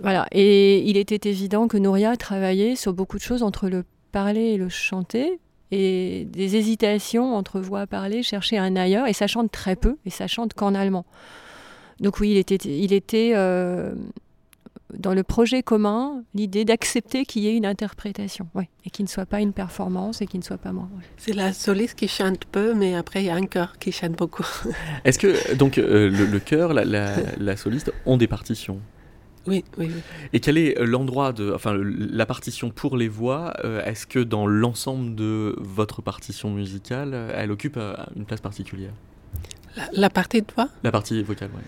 voilà, 0.00 0.26
et 0.30 0.88
il 0.88 0.96
était 0.96 1.28
évident 1.28 1.66
que 1.66 1.76
Nouria 1.76 2.16
travaillait 2.16 2.76
sur 2.76 2.92
beaucoup 2.92 3.16
de 3.16 3.22
choses 3.22 3.42
entre 3.42 3.68
le 3.68 3.84
parler 4.12 4.52
et 4.52 4.56
le 4.56 4.68
chanter, 4.68 5.40
et 5.70 6.24
des 6.30 6.56
hésitations 6.56 7.34
entre 7.34 7.60
voix 7.60 7.86
parler, 7.86 8.22
chercher 8.22 8.58
un 8.58 8.76
ailleurs, 8.76 9.06
et 9.06 9.12
ça 9.12 9.26
chante 9.26 9.50
très 9.50 9.76
peu, 9.76 9.96
et 10.06 10.10
ça 10.10 10.26
chante 10.26 10.54
qu'en 10.54 10.74
allemand. 10.74 11.04
Donc 12.00 12.20
oui, 12.20 12.30
il 12.30 12.36
était, 12.36 12.56
il 12.56 12.92
était 12.92 13.32
euh, 13.34 13.94
dans 14.96 15.12
le 15.12 15.22
projet 15.22 15.62
commun 15.62 16.22
l'idée 16.34 16.64
d'accepter 16.64 17.26
qu'il 17.26 17.42
y 17.42 17.48
ait 17.48 17.56
une 17.56 17.66
interprétation, 17.66 18.48
oui, 18.54 18.64
et 18.86 18.90
qu'il 18.90 19.04
ne 19.04 19.10
soit 19.10 19.26
pas 19.26 19.40
une 19.40 19.52
performance 19.52 20.22
et 20.22 20.26
qu'il 20.26 20.40
ne 20.40 20.44
soit 20.44 20.58
pas 20.58 20.72
moi. 20.72 20.88
Ouais. 20.96 21.04
C'est 21.16 21.34
la 21.34 21.52
soliste 21.52 21.98
qui 21.98 22.08
chante 22.08 22.44
peu, 22.46 22.72
mais 22.72 22.94
après 22.94 23.22
il 23.22 23.26
y 23.26 23.30
a 23.30 23.34
un 23.34 23.46
chœur 23.46 23.78
qui 23.78 23.92
chante 23.92 24.12
beaucoup. 24.12 24.46
Est-ce 25.04 25.18
que 25.18 25.54
donc 25.54 25.76
euh, 25.76 26.08
le, 26.08 26.24
le 26.24 26.38
chœur, 26.38 26.72
la, 26.72 26.84
la, 26.84 27.16
la 27.38 27.56
soliste 27.56 27.92
ont 28.06 28.16
des 28.16 28.28
partitions? 28.28 28.80
Oui, 29.48 29.64
oui, 29.78 29.90
Et 30.32 30.40
quel 30.40 30.58
est 30.58 30.78
l'endroit 30.84 31.32
de, 31.32 31.52
enfin, 31.52 31.74
la 31.76 32.26
partition 32.26 32.70
pour 32.70 32.96
les 32.96 33.08
voix 33.08 33.54
Est-ce 33.84 34.06
que 34.06 34.18
dans 34.18 34.46
l'ensemble 34.46 35.14
de 35.14 35.56
votre 35.58 36.02
partition 36.02 36.50
musicale, 36.50 37.16
elle 37.34 37.50
occupe 37.50 37.78
une 38.14 38.24
place 38.24 38.40
particulière? 38.40 38.92
La, 39.92 40.10
partie 40.10 40.42
de 40.42 40.46
voix? 40.54 40.68
La 40.82 40.92
partie 40.92 41.22
vocale, 41.22 41.50
oui. 41.54 41.62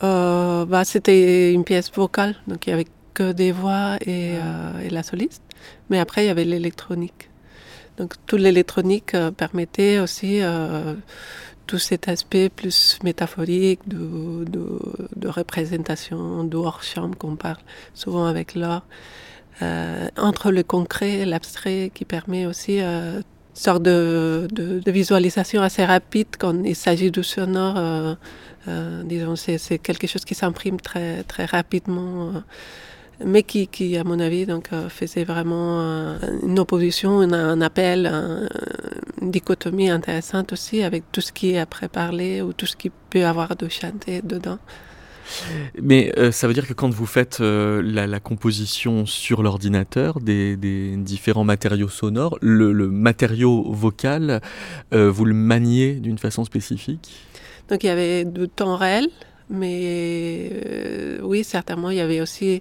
bah, 0.00 0.82
c'était 0.84 1.52
une 1.52 1.64
pièce 1.64 1.90
vocale, 1.92 2.36
donc 2.46 2.66
il 2.66 2.70
y 2.70 2.72
avait 2.72 2.86
que 3.14 3.32
des 3.32 3.50
voix 3.52 3.96
et, 4.06 4.34
et 4.84 4.90
la 4.90 5.02
soliste. 5.02 5.42
Mais 5.90 5.98
après, 5.98 6.24
il 6.24 6.26
y 6.28 6.30
avait 6.30 6.44
l'électronique. 6.44 7.30
Donc, 7.96 8.14
toute 8.26 8.40
l'électronique 8.40 9.14
euh, 9.14 9.30
permettait 9.30 9.98
aussi 9.98 10.40
euh, 10.42 10.94
tout 11.66 11.78
cet 11.78 12.08
aspect 12.08 12.48
plus 12.48 12.98
métaphorique 13.02 13.80
de, 13.86 14.44
de, 15.16 15.28
représentation, 15.28 16.44
de 16.44 16.56
hors-chambre 16.56 17.16
qu'on 17.16 17.36
parle 17.36 17.58
souvent 17.94 18.26
avec 18.26 18.54
l'art, 18.54 18.86
euh, 19.62 20.08
entre 20.16 20.50
le 20.50 20.62
concret 20.62 21.14
et 21.20 21.24
l'abstrait 21.24 21.90
qui 21.94 22.04
permet 22.04 22.46
aussi 22.46 22.80
une 22.80 23.22
sorte 23.54 23.82
de, 23.82 24.48
de, 24.52 24.90
visualisation 24.90 25.62
assez 25.62 25.84
rapide 25.84 26.28
quand 26.38 26.62
il 26.64 26.76
s'agit 26.76 27.10
du 27.10 27.24
sonore. 27.24 28.16
disons, 29.04 29.36
c'est 29.36 29.78
quelque 29.78 30.06
chose 30.06 30.24
qui 30.24 30.34
s'imprime 30.34 30.80
très, 30.80 31.22
très 31.24 31.46
rapidement 31.46 32.42
mais 33.24 33.42
qui, 33.42 33.66
qui, 33.66 33.96
à 33.96 34.04
mon 34.04 34.20
avis, 34.20 34.46
donc, 34.46 34.68
euh, 34.72 34.88
faisait 34.88 35.24
vraiment 35.24 35.80
euh, 35.80 36.18
une 36.42 36.58
opposition, 36.58 37.20
un, 37.20 37.60
appel, 37.60 38.06
une 39.22 39.30
dichotomie 39.30 39.88
intéressante 39.88 40.52
aussi 40.52 40.82
avec 40.82 41.04
tout 41.12 41.22
ce 41.22 41.32
qui 41.32 41.52
est 41.52 41.58
après 41.58 41.88
parler 41.88 42.42
ou 42.42 42.52
tout 42.52 42.66
ce 42.66 42.76
qui 42.76 42.90
peut 43.10 43.24
avoir 43.24 43.56
de 43.56 43.68
chanter 43.68 44.20
dedans. 44.22 44.58
Mais 45.82 46.12
euh, 46.18 46.30
ça 46.30 46.46
veut 46.46 46.54
dire 46.54 46.68
que 46.68 46.72
quand 46.72 46.90
vous 46.90 47.06
faites 47.06 47.40
la, 47.40 48.20
composition 48.20 49.06
sur 49.06 49.42
l'ordinateur 49.42 50.20
des, 50.20 50.56
des, 50.56 50.96
différents 50.96 51.42
matériaux 51.42 51.88
sonores, 51.88 52.38
le, 52.42 52.72
le 52.72 52.88
matériau 52.88 53.72
vocal, 53.72 54.40
vous 54.92 55.24
le 55.24 55.34
maniez 55.34 55.94
d'une 55.94 56.18
façon 56.18 56.44
spécifique? 56.44 57.10
Donc 57.68 57.82
il 57.82 57.86
y 57.86 57.90
avait 57.90 58.24
du 58.24 58.48
temps 58.48 58.76
réel, 58.76 59.08
mais 59.50 61.18
oui, 61.22 61.42
certainement, 61.42 61.90
il 61.90 61.96
y 61.96 62.00
avait 62.00 62.20
aussi 62.20 62.60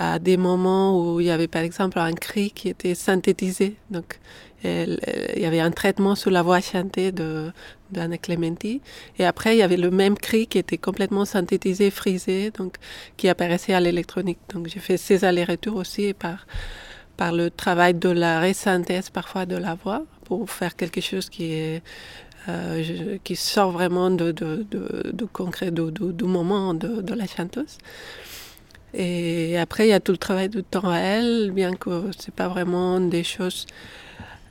à 0.00 0.18
des 0.18 0.38
moments 0.38 0.88
où 0.98 1.20
il 1.20 1.26
y 1.26 1.30
avait 1.30 1.46
par 1.46 1.60
exemple 1.60 1.98
un 1.98 2.14
cri 2.14 2.50
qui 2.52 2.70
était 2.70 2.94
synthétisé. 2.94 3.76
Donc, 3.90 4.18
il 4.64 4.98
y 5.36 5.44
avait 5.44 5.60
un 5.60 5.70
traitement 5.70 6.14
sur 6.14 6.30
la 6.30 6.42
voix 6.42 6.60
chantée 6.62 7.12
de 7.12 7.52
d'Anna 7.92 8.16
Clementi. 8.16 8.80
Et 9.18 9.26
après, 9.26 9.56
il 9.56 9.58
y 9.58 9.62
avait 9.62 9.76
le 9.76 9.90
même 9.90 10.16
cri 10.16 10.46
qui 10.46 10.58
était 10.58 10.78
complètement 10.78 11.26
synthétisé, 11.26 11.90
frisé, 11.90 12.50
donc 12.50 12.76
qui 13.18 13.28
apparaissait 13.28 13.74
à 13.74 13.80
l'électronique. 13.80 14.38
Donc, 14.54 14.68
j'ai 14.68 14.80
fait 14.80 14.96
ces 14.96 15.18
allers-retours 15.28 15.76
aussi 15.76 16.14
par, 16.14 16.46
par 17.18 17.32
le 17.32 17.50
travail 17.50 17.92
de 17.92 18.08
la 18.08 18.40
resynthèse 18.40 19.10
parfois 19.10 19.44
de 19.44 19.56
la 19.56 19.74
voix 19.74 20.02
pour 20.24 20.50
faire 20.50 20.76
quelque 20.76 21.02
chose 21.02 21.28
qui 21.28 21.50
euh, 22.48 23.18
qui 23.22 23.36
sort 23.36 23.70
vraiment 23.70 24.10
de, 24.10 24.32
de, 24.32 24.64
de, 24.70 25.10
de 25.12 25.24
concret, 25.26 25.70
du 25.70 26.24
moment 26.24 26.72
de 26.72 27.14
la 27.14 27.26
chanteuse. 27.26 27.76
Et 28.94 29.58
après, 29.58 29.86
il 29.86 29.90
y 29.90 29.92
a 29.92 30.00
tout 30.00 30.12
le 30.12 30.18
travail 30.18 30.48
du 30.48 30.62
temps 30.62 30.88
réel, 30.88 31.52
bien 31.52 31.74
que 31.74 32.10
ce 32.16 32.26
n'est 32.26 32.34
pas 32.34 32.48
vraiment 32.48 33.00
des 33.00 33.24
choses 33.24 33.66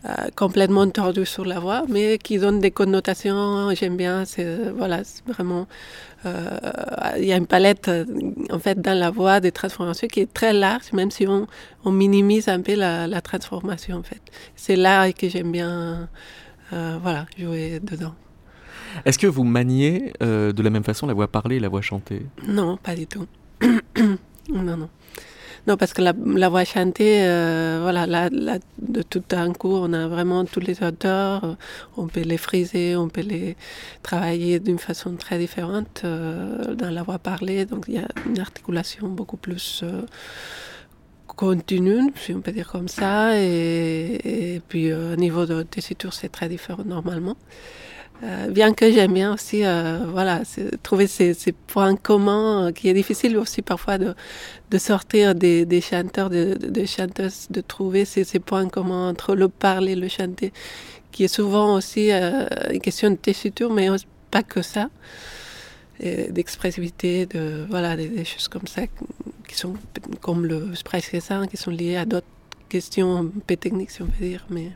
euh, 0.06 0.30
complètement 0.34 0.90
tordues 0.90 1.26
sur 1.26 1.44
la 1.44 1.60
voix, 1.60 1.84
mais 1.90 2.18
qui 2.18 2.38
donnent 2.38 2.62
des 2.62 2.72
connotations. 2.72 3.70
J'aime 3.76 3.98
bien, 3.98 4.24
c'est 4.24 4.70
voilà, 4.70 5.02
vraiment. 5.28 5.68
Euh, 6.26 6.58
il 7.18 7.26
y 7.26 7.34
a 7.34 7.38
une 7.38 7.48
palette, 7.48 7.92
en 8.50 8.60
fait, 8.60 8.80
dans 8.80 8.98
la 8.98 9.12
voix 9.12 9.42
des 9.42 9.52
transformations 9.52 10.08
qui 10.08 10.22
est 10.22 10.34
très 10.34 10.54
large, 10.54 10.94
même 10.94 11.12
si 11.12 11.28
on, 11.28 11.48
on 11.84 11.92
minimise 11.92 12.48
un 12.48 12.62
peu 12.62 12.76
la, 12.76 13.08
la, 13.08 13.20
transformation, 13.20 13.98
en 13.98 14.04
fait. 14.04 14.22
C'est 14.56 14.78
là 14.78 15.12
que 15.12 15.28
j'aime 15.28 15.52
bien, 15.52 16.08
euh, 16.72 16.98
voilà, 17.02 17.26
jouer 17.38 17.82
dedans. 17.82 18.16
Est-ce 19.04 19.20
que 19.20 19.28
vous 19.28 19.44
maniez 19.44 20.14
de 20.22 20.62
la 20.64 20.70
même 20.70 20.84
façon 20.84 21.08
la 21.08 21.14
voix 21.14 21.28
parlée 21.28 21.58
et 21.58 21.60
la 21.60 21.70
voix 21.70 21.82
chantée? 21.82 22.26
Non, 22.48 22.78
pas 22.78 22.96
du 22.96 23.06
tout. 23.06 23.28
Non, 24.50 24.78
non. 24.78 24.90
Non, 25.68 25.78
parce 25.78 25.94
que 25.94 26.02
la, 26.02 26.50
voix 26.50 26.64
chantée, 26.64 27.20
euh, 27.22 27.80
voilà, 27.82 28.08
là, 28.08 28.30
de 28.80 29.02
tout 29.02 29.24
un 29.32 29.54
coup, 29.54 29.74
on 29.74 29.92
a 29.94 30.08
vraiment 30.08 30.46
tous 30.46 30.62
les 30.62 30.82
auteurs, 30.82 31.58
on 31.98 32.08
peut 32.08 32.22
les 32.22 32.38
friser, 32.38 32.96
on 32.96 33.10
peut 33.10 33.22
les 33.22 33.56
travailler 34.02 34.60
d'une 34.60 34.80
façon 34.80 35.16
très 35.16 35.38
différente 35.38 36.02
euh, 36.06 36.74
dans 36.76 36.90
la 36.90 37.04
voix 37.04 37.20
parlée, 37.20 37.66
donc 37.66 37.86
il 37.88 37.96
y 37.96 37.98
a 37.98 38.08
une 38.26 38.40
articulation 38.40 39.10
beaucoup 39.10 39.38
plus 39.38 39.82
euh, 39.84 40.02
continue, 41.28 42.12
si 42.16 42.34
on 42.34 42.42
peut 42.42 42.52
dire 42.52 42.70
comme 42.72 42.88
ça, 42.88 43.38
et, 43.38 44.56
et 44.56 44.62
puis 44.68 44.94
au 44.94 45.16
niveau 45.18 45.46
de 45.46 45.62
tessiture, 45.64 46.14
c'est 46.14 46.30
très 46.30 46.50
différent 46.50 46.84
normalement. 46.86 47.36
Euh, 48.22 48.50
bien 48.50 48.74
que 48.74 48.92
j'aime 48.92 49.14
bien 49.14 49.34
aussi 49.34 49.64
euh, 49.64 50.00
voilà, 50.12 50.42
trouver 50.84 51.08
ces, 51.08 51.34
points 51.68 51.96
communs 51.96 52.68
euh, 52.68 52.72
qui 52.74 52.90
est 52.90 52.94
difficile 52.94 53.38
aussi 53.38 53.62
parfois 53.62 53.98
de, 53.98 54.14
sortir 54.78 55.36
des, 55.36 55.66
des 55.66 55.80
chanteurs, 55.80 56.30
de, 56.30 56.56
de, 56.56 56.86
chanteuses, 56.86 57.48
de 57.50 57.62
trouver 57.62 58.04
ces, 58.04 58.26
points 58.40 58.68
communs 58.68 59.10
entre 59.10 59.36
le 59.36 59.48
parler 59.48 59.96
le 59.96 60.10
chanter, 60.10 60.52
qui 61.12 61.24
est 61.24 61.34
souvent 61.34 61.76
aussi 61.76 62.12
une 62.12 62.82
question 62.82 63.10
de 63.10 63.16
tessiture, 63.16 63.72
mais 63.72 63.88
pas 64.32 64.44
que 64.44 64.62
ça, 64.62 64.90
d'expressivité, 66.02 67.26
de, 67.26 67.66
voilà, 67.70 67.96
des, 67.96 68.26
choses 68.26 68.50
comme 68.50 68.68
ça, 68.68 68.82
qui 69.48 69.56
sont 69.56 69.76
comme 70.20 70.46
le 70.46 70.74
ça, 70.76 71.48
qui 71.48 71.58
sont 71.58 71.72
liées 71.72 71.96
à 71.96 72.06
d'autres 72.06 72.28
questions 72.68 73.18
un 73.18 73.32
peu 73.48 73.56
techniques, 73.56 73.92
si 73.92 74.02
on 74.02 74.08
peut 74.08 74.26
dire. 74.26 74.46
Mais... 74.50 74.72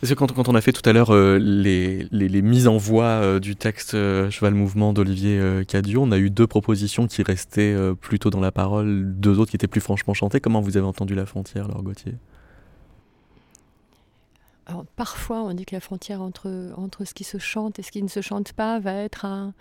Parce 0.00 0.10
que 0.10 0.14
quand, 0.14 0.32
quand, 0.32 0.48
on 0.48 0.54
a 0.54 0.62
fait 0.62 0.72
tout 0.72 0.88
à 0.88 0.94
l'heure 0.94 1.10
euh, 1.10 1.38
les, 1.38 2.42
mises 2.42 2.68
en 2.68 2.78
voix 2.78 3.04
euh, 3.04 3.38
du 3.38 3.54
texte 3.54 3.92
euh, 3.92 4.30
Cheval 4.30 4.54
Mouvement 4.54 4.94
d'Olivier 4.94 5.62
Cadio, 5.68 6.02
on 6.02 6.10
a 6.10 6.16
eu 6.16 6.30
deux 6.30 6.46
propositions 6.46 7.06
qui 7.06 7.22
restaient 7.22 7.76
plutôt 8.00 8.30
dans 8.30 8.40
la 8.40 8.50
parole, 8.50 9.12
deux 9.16 9.38
autres 9.38 9.50
qui 9.50 9.56
étaient 9.56 9.66
plus 9.66 9.82
franchement 9.82 10.14
chantées. 10.14 10.40
Comment 10.40 10.62
vous 10.62 10.78
avez 10.78 10.86
entendu 10.86 11.14
la 11.14 11.26
frontière, 11.26 11.68
Laure 11.68 11.82
Gauthier? 11.82 12.14
Alors, 14.66 14.86
parfois, 14.96 15.42
on 15.42 15.52
dit 15.52 15.66
que 15.66 15.74
la 15.74 15.80
frontière 15.80 16.22
entre, 16.22 16.72
entre 16.76 17.04
ce 17.04 17.12
qui 17.12 17.24
se 17.24 17.38
chante 17.38 17.78
et 17.78 17.82
ce 17.82 17.90
qui 17.90 18.02
ne 18.02 18.08
se 18.08 18.22
chante 18.22 18.52
pas 18.54 18.78
va 18.78 18.94
être 18.94 19.26
un, 19.26 19.52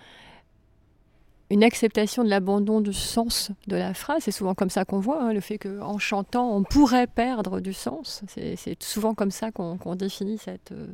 une 1.49 1.63
acceptation 1.63 2.23
de 2.23 2.29
l'abandon 2.29 2.79
du 2.79 2.93
sens 2.93 3.51
de 3.67 3.75
la 3.75 3.93
phrase. 3.93 4.23
C'est 4.23 4.31
souvent 4.31 4.53
comme 4.53 4.69
ça 4.69 4.85
qu'on 4.85 4.99
voit, 4.99 5.23
hein, 5.23 5.33
le 5.33 5.39
fait 5.39 5.57
qu'en 5.57 5.97
chantant, 5.97 6.55
on 6.55 6.63
pourrait 6.63 7.07
perdre 7.07 7.59
du 7.59 7.73
sens. 7.73 8.21
C'est 8.27 8.83
souvent 8.83 9.15
comme 9.15 9.31
ça 9.31 9.51
qu'on 9.51 9.95
définit 9.95 10.37
cette, 10.37 10.71
euh, 10.71 10.87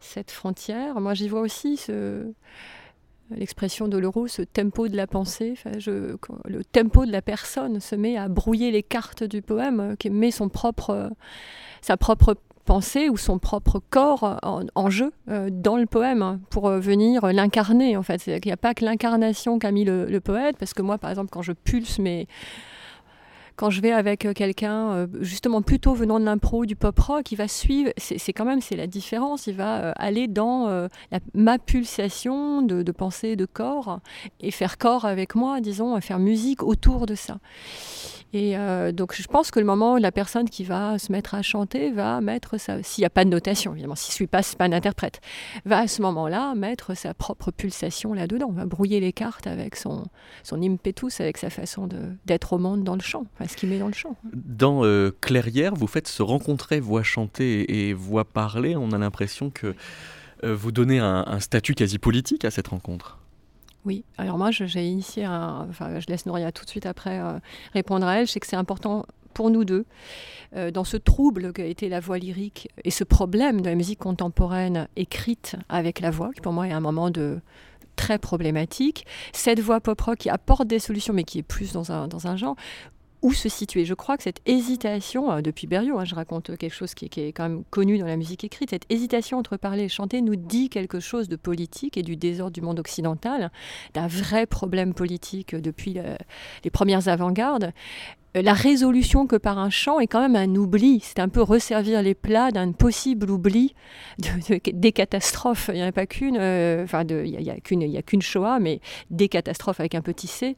cette 0.00 0.30
frontière. 0.30 1.00
Moi, 1.00 1.14
j'y 1.14 1.28
vois 1.28 1.40
aussi 1.40 1.80
l'expression 3.30 3.88
de 3.88 3.98
l'euro, 3.98 4.28
ce 4.28 4.42
tempo 4.42 4.86
de 4.86 4.96
la 4.96 5.08
pensée. 5.08 5.54
le 5.64 6.64
tempo 6.64 7.04
de 7.04 7.10
la 7.10 7.22
personne 7.22 7.80
se 7.80 7.96
met 7.96 8.16
à 8.16 8.28
brouiller 8.28 8.70
les 8.70 8.82
cartes 8.82 9.24
du 9.24 9.42
poème, 9.42 9.80
euh, 9.80 9.96
qui 9.96 10.08
met 10.10 10.30
son 10.30 10.48
propre, 10.48 11.10
sa 11.82 11.96
propre 11.96 12.36
pensée 12.64 13.08
ou 13.08 13.16
son 13.16 13.38
propre 13.38 13.80
corps 13.90 14.38
en, 14.42 14.90
jeu 14.90 15.12
euh, 15.28 15.48
dans 15.50 15.76
le 15.76 15.86
poème 15.86 16.22
hein, 16.22 16.40
pour 16.50 16.68
euh, 16.68 16.80
venir 16.80 17.26
l'incarner 17.32 17.96
en 17.96 18.02
fait. 18.02 18.26
Il 18.26 18.40
n'y 18.44 18.52
a 18.52 18.56
pas 18.56 18.74
que 18.74 18.84
l'incarnation 18.84 19.58
qu'a 19.58 19.70
mis 19.70 19.84
le, 19.84 20.20
poète, 20.20 20.56
parce 20.58 20.74
que 20.74 20.82
moi 20.82 20.98
par 20.98 21.10
exemple 21.10 21.30
quand 21.30 21.42
je 21.42 21.52
pulse 21.52 21.98
mais 21.98 22.26
quand 23.56 23.70
je 23.70 23.80
vais 23.80 23.92
avec 23.92 24.24
euh, 24.24 24.32
quelqu'un, 24.32 25.06
justement 25.20 25.62
plutôt 25.62 25.94
venant 25.94 26.18
de 26.18 26.24
l'impro, 26.24 26.66
du 26.66 26.74
pop 26.74 26.98
rock, 26.98 27.30
il 27.30 27.36
va 27.36 27.46
suivre, 27.46 27.92
c'est 27.98 28.32
quand 28.32 28.44
même 28.44 28.60
c'est 28.60 28.76
la 28.76 28.88
différence, 28.88 29.46
il 29.46 29.54
va 29.54 29.92
aller 29.92 30.26
dans 30.26 30.88
ma 31.34 31.58
pulsation 31.58 32.62
de, 32.62 32.82
de, 32.82 32.92
pensée, 32.92 33.36
de 33.36 33.46
corps, 33.46 34.00
et 34.40 34.50
faire 34.50 34.76
corps 34.76 35.04
avec 35.04 35.36
moi, 35.36 35.60
disons, 35.60 36.00
faire 36.00 36.18
musique 36.18 36.64
autour 36.64 37.06
de 37.06 37.14
ça. 37.14 37.38
Et 38.34 38.58
euh, 38.58 38.90
donc 38.90 39.14
je 39.14 39.26
pense 39.28 39.52
que 39.52 39.60
le 39.60 39.64
moment 39.64 39.94
où 39.94 39.96
la 39.96 40.10
personne 40.10 40.50
qui 40.50 40.64
va 40.64 40.98
se 40.98 41.12
mettre 41.12 41.36
à 41.36 41.42
chanter 41.42 41.92
va 41.92 42.20
mettre 42.20 42.58
ça, 42.58 42.82
s'il 42.82 43.02
n'y 43.02 43.06
a 43.06 43.10
pas 43.10 43.24
de 43.24 43.30
notation, 43.30 43.72
évidemment, 43.72 43.94
si 43.94 44.10
je 44.10 44.14
suis 44.14 44.26
pas, 44.26 44.40
pas 44.58 44.64
un 44.64 44.72
interprète, 44.72 45.20
va 45.64 45.78
à 45.78 45.86
ce 45.86 46.02
moment-là 46.02 46.56
mettre 46.56 46.96
sa 46.96 47.14
propre 47.14 47.52
pulsation 47.52 48.12
là-dedans, 48.12 48.50
va 48.50 48.66
brouiller 48.66 48.98
les 48.98 49.12
cartes 49.12 49.46
avec 49.46 49.76
son, 49.76 50.06
son 50.42 50.60
impetus, 50.60 51.20
avec 51.20 51.38
sa 51.38 51.48
façon 51.48 51.88
d'être 52.26 52.54
au 52.54 52.58
monde 52.58 52.82
dans 52.82 52.96
le 52.96 53.02
chant, 53.02 53.24
enfin, 53.34 53.48
ce 53.48 53.56
qu'il 53.56 53.68
met 53.68 53.78
dans 53.78 53.86
le 53.86 53.94
chant. 53.94 54.16
Dans 54.34 54.84
euh, 54.84 55.12
Clairière, 55.20 55.76
vous 55.76 55.86
faites 55.86 56.08
se 56.08 56.22
rencontrer 56.22 56.80
voix 56.80 57.04
chantée 57.04 57.88
et 57.88 57.92
voix 57.92 58.24
parlée, 58.24 58.74
on 58.74 58.90
a 58.90 58.98
l'impression 58.98 59.50
que 59.50 59.76
euh, 60.42 60.56
vous 60.56 60.72
donnez 60.72 60.98
un 60.98 61.38
statut 61.38 61.74
quasi 61.74 61.98
politique 62.00 62.44
à 62.44 62.50
cette 62.50 62.66
rencontre. 62.66 63.18
Oui, 63.84 64.04
alors 64.16 64.38
moi 64.38 64.50
j'ai 64.50 64.86
initié 64.86 65.24
un. 65.24 65.66
Enfin, 65.68 66.00
je 66.00 66.06
laisse 66.06 66.26
Noria 66.26 66.52
tout 66.52 66.64
de 66.64 66.70
suite 66.70 66.86
après 66.86 67.20
euh, 67.20 67.38
répondre 67.74 68.06
à 68.06 68.18
elle. 68.18 68.26
Je 68.26 68.32
sais 68.32 68.40
que 68.40 68.46
c'est 68.46 68.56
important 68.56 69.04
pour 69.34 69.50
nous 69.50 69.64
deux, 69.64 69.84
euh, 70.54 70.70
dans 70.70 70.84
ce 70.84 70.96
trouble 70.96 71.52
qu'a 71.52 71.64
été 71.66 71.88
la 71.88 72.00
voix 72.00 72.18
lyrique 72.18 72.68
et 72.84 72.90
ce 72.90 73.04
problème 73.04 73.60
de 73.60 73.68
la 73.68 73.74
musique 73.74 73.98
contemporaine 73.98 74.88
écrite 74.96 75.56
avec 75.68 76.00
la 76.00 76.10
voix, 76.10 76.30
qui 76.32 76.40
pour 76.40 76.52
moi 76.52 76.68
est 76.68 76.72
un 76.72 76.80
moment 76.80 77.10
de 77.10 77.40
très 77.96 78.18
problématique. 78.18 79.06
Cette 79.32 79.60
voix 79.60 79.80
pop-rock 79.80 80.18
qui 80.18 80.30
apporte 80.30 80.66
des 80.66 80.78
solutions, 80.78 81.12
mais 81.12 81.24
qui 81.24 81.40
est 81.40 81.42
plus 81.42 81.72
dans 81.72 81.90
un 81.92 82.36
genre, 82.36 82.56
où 83.24 83.32
se 83.32 83.48
situer. 83.48 83.84
Je 83.84 83.94
crois 83.94 84.16
que 84.16 84.22
cette 84.22 84.40
hésitation, 84.46 85.32
euh, 85.32 85.40
depuis 85.40 85.66
Berriot, 85.66 85.98
hein, 85.98 86.04
je 86.04 86.14
raconte 86.14 86.56
quelque 86.56 86.74
chose 86.74 86.94
qui, 86.94 87.06
est 87.06 87.32
quand 87.32 87.48
même 87.48 87.64
connu 87.70 87.98
dans 87.98 88.06
la 88.06 88.16
musique 88.16 88.44
écrite, 88.44 88.70
cette 88.70 88.84
hésitation 88.90 89.38
entre 89.38 89.56
parler 89.56 89.84
et 89.84 89.88
chanter 89.88 90.20
nous 90.20 90.36
dit 90.36 90.68
quelque 90.68 91.00
chose 91.00 91.28
de 91.28 91.36
politique 91.36 91.96
et 91.96 92.02
du 92.02 92.16
désordre 92.16 92.52
du 92.52 92.60
monde 92.60 92.78
occidental, 92.78 93.50
d'un 93.94 94.06
vrai 94.06 94.46
problème 94.46 94.92
politique 94.92 95.56
depuis 95.56 95.96
les 96.64 96.70
premières 96.70 97.08
avant-gardes 97.08 97.72
la 98.34 98.52
résolution 98.52 99.26
que 99.26 99.36
par 99.36 99.58
un 99.58 99.70
chant 99.70 100.00
est 100.00 100.06
quand 100.06 100.20
même 100.20 100.36
un 100.36 100.54
oubli. 100.56 101.00
C'est 101.02 101.20
un 101.20 101.28
peu 101.28 101.42
resservir 101.42 102.02
les 102.02 102.14
plats 102.14 102.50
d'un 102.50 102.72
possible 102.72 103.30
oubli 103.30 103.74
des 104.72 104.92
catastrophes. 104.92 105.70
Il 105.72 105.76
n'y 105.76 105.84
en 105.84 105.88
a 105.88 105.92
pas 105.92 106.06
qu'une, 106.06 106.36
euh, 106.38 106.86
il 107.10 107.38
n'y 107.38 107.50
a, 107.50 107.98
a 107.98 108.02
qu'une 108.02 108.22
Shoah, 108.22 108.58
mais 108.58 108.80
des 109.10 109.28
catastrophes 109.28 109.80
avec 109.80 109.94
un 109.94 110.02
petit 110.02 110.26
C. 110.26 110.56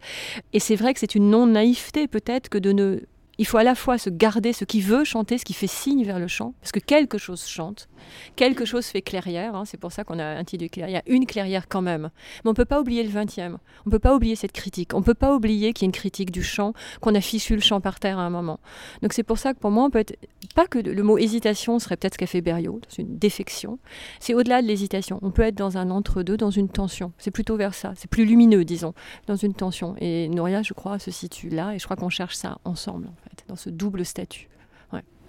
Et 0.52 0.60
c'est 0.60 0.76
vrai 0.76 0.94
que 0.94 1.00
c'est 1.00 1.14
une 1.14 1.30
non-naïveté 1.30 2.08
peut-être 2.08 2.48
que 2.48 2.58
de 2.58 2.72
ne 2.72 3.00
il 3.38 3.46
faut 3.46 3.58
à 3.58 3.64
la 3.64 3.74
fois 3.74 3.98
se 3.98 4.08
garder 4.08 4.52
ce 4.52 4.64
qui 4.64 4.80
veut 4.80 5.04
chanter, 5.04 5.38
ce 5.38 5.44
qui 5.44 5.52
fait 5.52 5.66
signe 5.66 6.04
vers 6.04 6.18
le 6.18 6.26
chant, 6.26 6.54
parce 6.60 6.72
que 6.72 6.80
quelque 6.80 7.18
chose 7.18 7.46
chante, 7.46 7.88
quelque 8.34 8.64
chose 8.64 8.86
fait 8.86 9.02
clairière, 9.02 9.54
hein, 9.54 9.64
c'est 9.64 9.76
pour 9.78 9.92
ça 9.92 10.04
qu'on 10.04 10.18
a 10.18 10.24
un 10.24 10.44
titre 10.44 10.64
de 10.64 10.68
clairière, 10.68 11.02
une 11.06 11.26
clairière 11.26 11.68
quand 11.68 11.82
même. 11.82 12.10
Mais 12.44 12.48
on 12.48 12.50
ne 12.50 12.56
peut 12.56 12.64
pas 12.64 12.80
oublier 12.80 13.02
le 13.02 13.10
20e, 13.10 13.52
on 13.52 13.58
ne 13.86 13.90
peut 13.90 13.98
pas 13.98 14.14
oublier 14.14 14.36
cette 14.36 14.52
critique, 14.52 14.94
on 14.94 15.00
ne 15.00 15.04
peut 15.04 15.14
pas 15.14 15.34
oublier 15.34 15.72
qu'il 15.72 15.84
y 15.84 15.86
a 15.86 15.88
une 15.88 15.92
critique 15.92 16.30
du 16.30 16.42
chant, 16.42 16.72
qu'on 17.00 17.14
a 17.14 17.20
fichu 17.20 17.54
le 17.54 17.60
chant 17.60 17.80
par 17.80 18.00
terre 18.00 18.18
à 18.18 18.22
un 18.22 18.30
moment. 18.30 18.58
Donc 19.02 19.12
c'est 19.12 19.22
pour 19.22 19.38
ça 19.38 19.52
que 19.52 19.58
pour 19.58 19.70
moi, 19.70 19.84
on 19.84 19.90
peut 19.90 19.98
être, 19.98 20.16
pas 20.54 20.66
que 20.66 20.78
le 20.78 21.02
mot 21.02 21.18
hésitation 21.18 21.78
serait 21.78 21.96
peut-être 21.96 22.14
ce 22.14 22.18
qu'a 22.18 22.26
fait 22.26 22.40
Berriot, 22.40 22.80
dans 22.80 23.02
une 23.02 23.18
défection, 23.18 23.78
c'est 24.18 24.34
au-delà 24.34 24.62
de 24.62 24.66
l'hésitation, 24.66 25.18
on 25.22 25.30
peut 25.30 25.42
être 25.42 25.56
dans 25.56 25.76
un 25.76 25.90
entre-deux, 25.90 26.36
dans 26.36 26.50
une 26.50 26.68
tension, 26.68 27.12
c'est 27.18 27.30
plutôt 27.30 27.56
vers 27.56 27.74
ça, 27.74 27.92
c'est 27.96 28.10
plus 28.10 28.24
lumineux, 28.24 28.64
disons, 28.64 28.94
dans 29.26 29.36
une 29.36 29.54
tension. 29.54 29.94
Et 29.98 30.28
Nouria, 30.28 30.62
je 30.62 30.72
crois, 30.72 30.98
se 30.98 31.10
situe 31.10 31.50
là, 31.50 31.74
et 31.74 31.78
je 31.78 31.84
crois 31.84 31.96
qu'on 31.96 32.08
cherche 32.08 32.36
ça 32.36 32.58
ensemble 32.64 33.10
dans 33.48 33.56
ce 33.56 33.70
double 33.70 34.04
statut. 34.04 34.48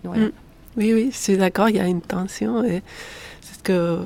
Mm. 0.03 0.29
Oui, 0.77 0.93
oui, 0.93 1.09
je 1.11 1.17
suis 1.17 1.37
d'accord, 1.37 1.69
il 1.69 1.75
y 1.75 1.79
a 1.79 1.87
une 1.87 2.01
tension. 2.01 2.63
Et 2.63 2.83
c'est 3.41 3.61
que 3.63 3.99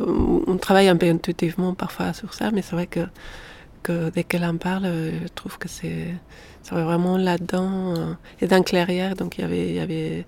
on 0.48 0.58
travaille 0.58 0.88
un 0.88 0.96
peu 0.96 1.10
intuitivement 1.10 1.74
parfois 1.74 2.14
sur 2.14 2.34
ça, 2.34 2.52
mais 2.52 2.62
c'est 2.62 2.76
vrai 2.76 2.88
que, 2.88 3.02
que 3.84 4.10
dès 4.10 4.24
qu'elle 4.24 4.46
en 4.46 4.58
parle, 4.58 4.86
je 4.86 5.28
trouve 5.36 5.58
que 5.58 5.68
c'est 5.68 6.14
vraiment 6.72 7.18
là-dedans. 7.18 7.96
Euh, 7.96 8.14
et 8.42 8.48
dans 8.48 8.64
Clairière, 8.64 9.16
donc 9.16 9.38
il 9.38 9.42
y 9.42 9.44
avait, 9.44 9.70
il 9.70 9.76
y 9.76 9.80
avait, 9.80 10.26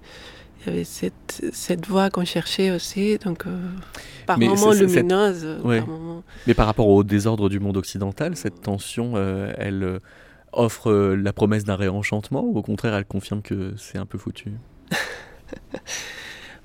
il 0.61 0.67
y 0.67 0.69
avait 0.69 0.83
cette, 0.83 1.45
cette 1.53 1.87
voix 1.87 2.09
qu'on 2.09 2.25
cherchait 2.25 2.71
aussi, 2.71 3.17
donc 3.17 3.45
euh, 3.45 3.69
par 4.25 4.37
moments 4.39 4.71
lumineuse. 4.71 5.45
Mais 6.47 6.53
par 6.53 6.65
rapport 6.65 6.87
au 6.87 7.03
désordre 7.03 7.49
du 7.49 7.59
monde 7.59 7.77
occidental, 7.77 8.35
cette 8.35 8.61
tension, 8.61 9.13
euh, 9.15 9.53
elle 9.57 9.99
offre 10.53 10.89
euh, 10.89 11.15
la 11.15 11.33
promesse 11.33 11.63
d'un 11.63 11.75
réenchantement 11.75 12.43
ou 12.43 12.57
au 12.57 12.61
contraire 12.61 12.93
elle 12.95 13.05
confirme 13.05 13.41
que 13.41 13.73
c'est 13.77 13.97
un 13.97 14.05
peu 14.05 14.17
foutu? 14.17 14.51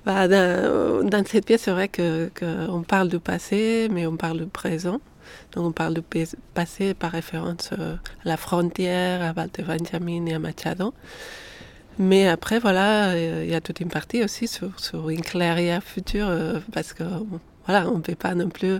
Dans, 0.05 1.23
cette 1.25 1.45
pièce, 1.45 1.61
c'est 1.61 1.71
vrai 1.71 1.87
qu'on 1.89 2.81
parle 2.81 3.09
du 3.09 3.19
passé, 3.19 3.89
mais 3.91 4.07
on 4.07 4.17
parle 4.17 4.39
du 4.39 4.47
présent. 4.47 4.99
Donc 5.51 5.65
on 5.65 5.71
parle 5.71 5.93
du 5.93 6.01
passé 6.55 6.95
par 6.95 7.11
référence 7.11 7.69
euh, 7.77 7.95
à 8.25 8.29
la 8.29 8.37
frontière, 8.37 9.21
à 9.21 9.33
Walter 9.33 9.63
Benjamin 9.63 10.25
et 10.25 10.33
à 10.33 10.39
Machado. 10.39 10.93
Mais 11.99 12.27
après, 12.27 12.59
voilà, 12.59 13.09
euh, 13.09 13.43
il 13.45 13.51
y 13.51 13.55
a 13.55 13.61
toute 13.61 13.81
une 13.81 13.89
partie 13.89 14.23
aussi 14.23 14.47
sur, 14.47 14.79
sur 14.79 15.09
une 15.09 15.21
clairière 15.21 15.83
future, 15.83 16.31
parce 16.71 16.93
que 16.93 17.03
voilà, 17.65 17.87
on 17.89 17.97
ne 17.97 18.01
peut 18.01 18.15
pas 18.15 18.33
non 18.33 18.49
plus 18.49 18.79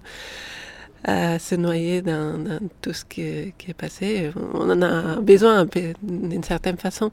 à 1.04 1.40
se 1.40 1.56
noyer 1.56 2.02
dans, 2.02 2.60
tout 2.82 2.94
ce 2.94 3.06
qui 3.06 3.22
est, 3.22 3.74
passé. 3.78 4.32
On 4.54 4.70
en 4.70 4.82
a 4.82 5.16
besoin 5.22 5.66
d'une 6.02 6.44
certaine 6.44 6.78
façon. 6.78 7.10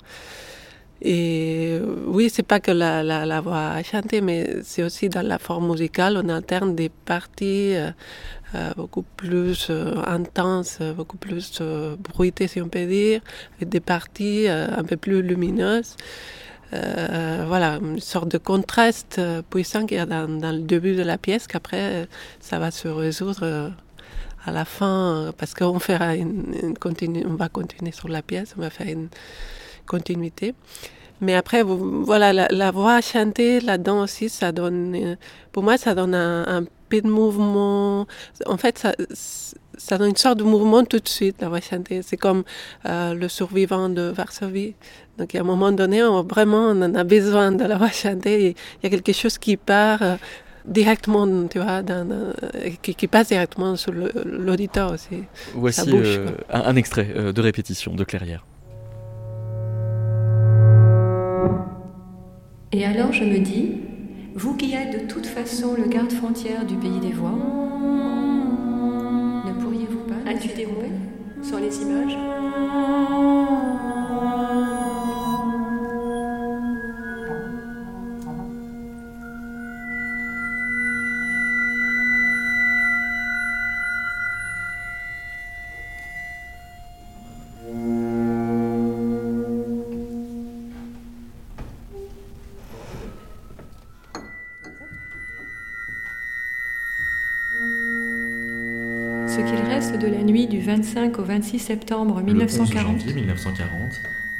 Et 1.02 1.78
oui, 2.06 2.30
c'est 2.30 2.42
pas 2.42 2.58
que 2.58 2.70
la, 2.70 3.40
voix 3.40 3.68
à 3.68 3.82
chanter, 3.82 4.20
mais 4.20 4.62
c'est 4.62 4.82
aussi 4.82 5.08
dans 5.08 5.26
la 5.26 5.38
forme 5.38 5.70
musicale, 5.70 6.20
on 6.22 6.28
alterne 6.30 6.74
des 6.74 6.88
parties 6.88 7.76
euh, 7.76 7.90
euh, 8.54 8.70
beaucoup 8.76 9.02
plus 9.02 9.68
euh, 9.68 9.94
intenses, 10.06 10.78
beaucoup 10.96 11.18
plus 11.18 11.60
bruitées, 11.98 12.48
si 12.48 12.62
on 12.62 12.68
peut 12.68 12.86
dire, 12.86 13.20
et 13.60 13.66
des 13.66 13.80
parties 13.80 14.48
un 14.48 14.84
peu 14.84 14.96
plus 14.96 15.20
lumineuses. 15.22 15.96
Euh, 16.76 17.44
voilà, 17.46 17.78
une 17.80 18.00
sorte 18.00 18.28
de 18.28 18.38
contraste 18.38 19.16
euh, 19.18 19.42
puissant 19.42 19.86
qu'il 19.86 19.96
y 19.96 20.00
a 20.00 20.06
dans, 20.06 20.26
le 20.28 20.60
début 20.60 20.94
de 20.94 21.02
la 21.02 21.18
pièce, 21.18 21.46
qu'après, 21.46 22.08
ça 22.40 22.58
va 22.58 22.70
se 22.70 22.88
résoudre 22.88 23.40
euh, 23.42 23.68
à 24.44 24.52
la 24.52 24.64
fin, 24.64 25.32
parce 25.38 25.54
qu'on 25.54 25.78
fera 25.78 26.14
une, 26.14 26.74
on 27.26 27.34
va 27.34 27.48
continuer 27.48 27.92
sur 27.92 28.08
la 28.08 28.22
pièce, 28.22 28.54
on 28.56 28.60
va 28.60 28.70
faire 28.70 28.88
une 28.88 29.08
continuité. 29.86 30.54
Mais 31.20 31.34
après, 31.34 31.62
voilà, 31.62 32.32
la, 32.32 32.70
voix 32.70 33.00
chantée 33.00 33.60
là-dedans 33.60 34.02
aussi, 34.02 34.28
ça 34.28 34.52
donne, 34.52 35.16
pour 35.50 35.62
moi, 35.62 35.78
ça 35.78 35.94
donne 35.94 36.14
un, 36.14 36.64
peu 36.88 37.00
de 37.00 37.08
mouvement. 37.08 38.06
En 38.44 38.56
fait, 38.58 38.78
ça, 38.78 38.92
ça 39.76 39.98
donne 39.98 40.10
une 40.10 40.16
sorte 40.16 40.38
de 40.38 40.44
mouvement 40.44 40.84
tout 40.84 40.98
de 40.98 41.08
suite, 41.08 41.36
la 41.40 41.48
voix 41.48 41.60
chantée. 41.60 42.02
C'est 42.02 42.16
comme 42.16 42.44
le 42.84 43.28
survivant 43.28 43.88
de 43.88 44.02
Varsovie. 44.02 44.74
Donc, 45.18 45.34
à 45.34 45.40
un 45.40 45.44
moment 45.44 45.72
donné, 45.72 46.02
on, 46.02 46.22
vraiment, 46.22 46.68
on 46.70 46.82
en 46.82 46.94
a 46.94 47.04
besoin 47.04 47.52
de 47.52 47.64
la 47.64 47.78
voix 47.78 47.90
chantée. 47.90 48.54
Il 48.82 48.84
y 48.84 48.86
a 48.86 48.90
quelque 48.90 49.12
chose 49.12 49.38
qui 49.38 49.56
part 49.56 50.02
euh, 50.02 50.16
directement, 50.66 51.26
tu 51.48 51.58
vois, 51.58 51.82
qui, 52.82 53.06
passe 53.06 53.28
directement 53.28 53.76
sur 53.76 53.92
l'auditeur 53.92 54.92
aussi. 54.92 55.24
Voici 55.54 55.88
euh, 55.92 56.28
un, 56.50 56.76
extrait 56.76 57.08
euh, 57.16 57.32
de 57.32 57.40
répétition 57.40 57.94
de 57.94 58.04
Clairière. 58.04 58.44
Et 62.72 62.84
alors 62.84 63.12
je 63.12 63.24
me 63.24 63.38
dis, 63.38 63.80
vous 64.34 64.56
qui 64.56 64.74
êtes 64.74 65.02
de 65.02 65.06
toute 65.06 65.24
façon 65.26 65.74
le 65.78 65.88
garde-frontière 65.88 66.66
du 66.66 66.74
pays 66.74 66.98
des 67.00 67.12
voix, 67.12 67.30
pas 70.26 70.32
intuiter 70.32 70.66
sur 71.42 71.58
les 71.58 71.82
images? 71.82 72.65
Reste 99.76 99.98
de 99.98 100.06
la 100.06 100.22
nuit 100.22 100.46
du 100.46 100.58
25 100.58 101.18
au 101.18 101.22
26 101.22 101.58
septembre 101.58 102.22
1940, 102.22 103.04
le 103.04 103.12
1940 103.12 103.68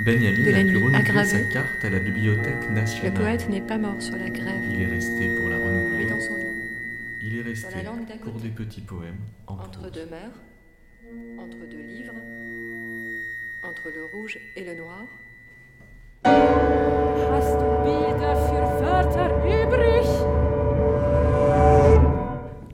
Benjamin 0.00 0.54
a 0.54 0.64
pu 0.64 0.76
renouveler 0.78 1.24
sa 1.26 1.40
carte 1.52 1.84
à 1.84 1.90
la 1.90 1.98
Bibliothèque 1.98 2.70
nationale. 2.70 3.12
Le 3.12 3.20
poète 3.20 3.48
n'est 3.50 3.60
pas 3.60 3.76
mort 3.76 4.00
sur 4.00 4.16
la 4.16 4.30
grève. 4.30 4.62
Il 4.72 4.80
est 4.80 4.86
resté 4.86 5.36
pour 5.36 5.50
la 5.50 5.56
renouveler. 5.56 6.06
Mais 6.06 6.10
dans 6.10 6.20
son 6.22 6.36
lit. 6.36 6.46
Il 7.22 7.36
est 7.36 7.42
resté 7.42 7.68
pour 8.24 8.40
des 8.40 8.48
petits 8.48 8.80
poèmes 8.80 9.20
en 9.46 9.56
Entre 9.56 9.90
deux 9.90 10.06
mers, 10.06 10.32
entre 11.38 11.68
deux 11.70 11.82
livres, 11.82 12.14
entre 13.62 13.88
le 13.94 14.18
rouge 14.18 14.38
et 14.56 14.64
le 14.64 14.74
noir. 14.74 15.04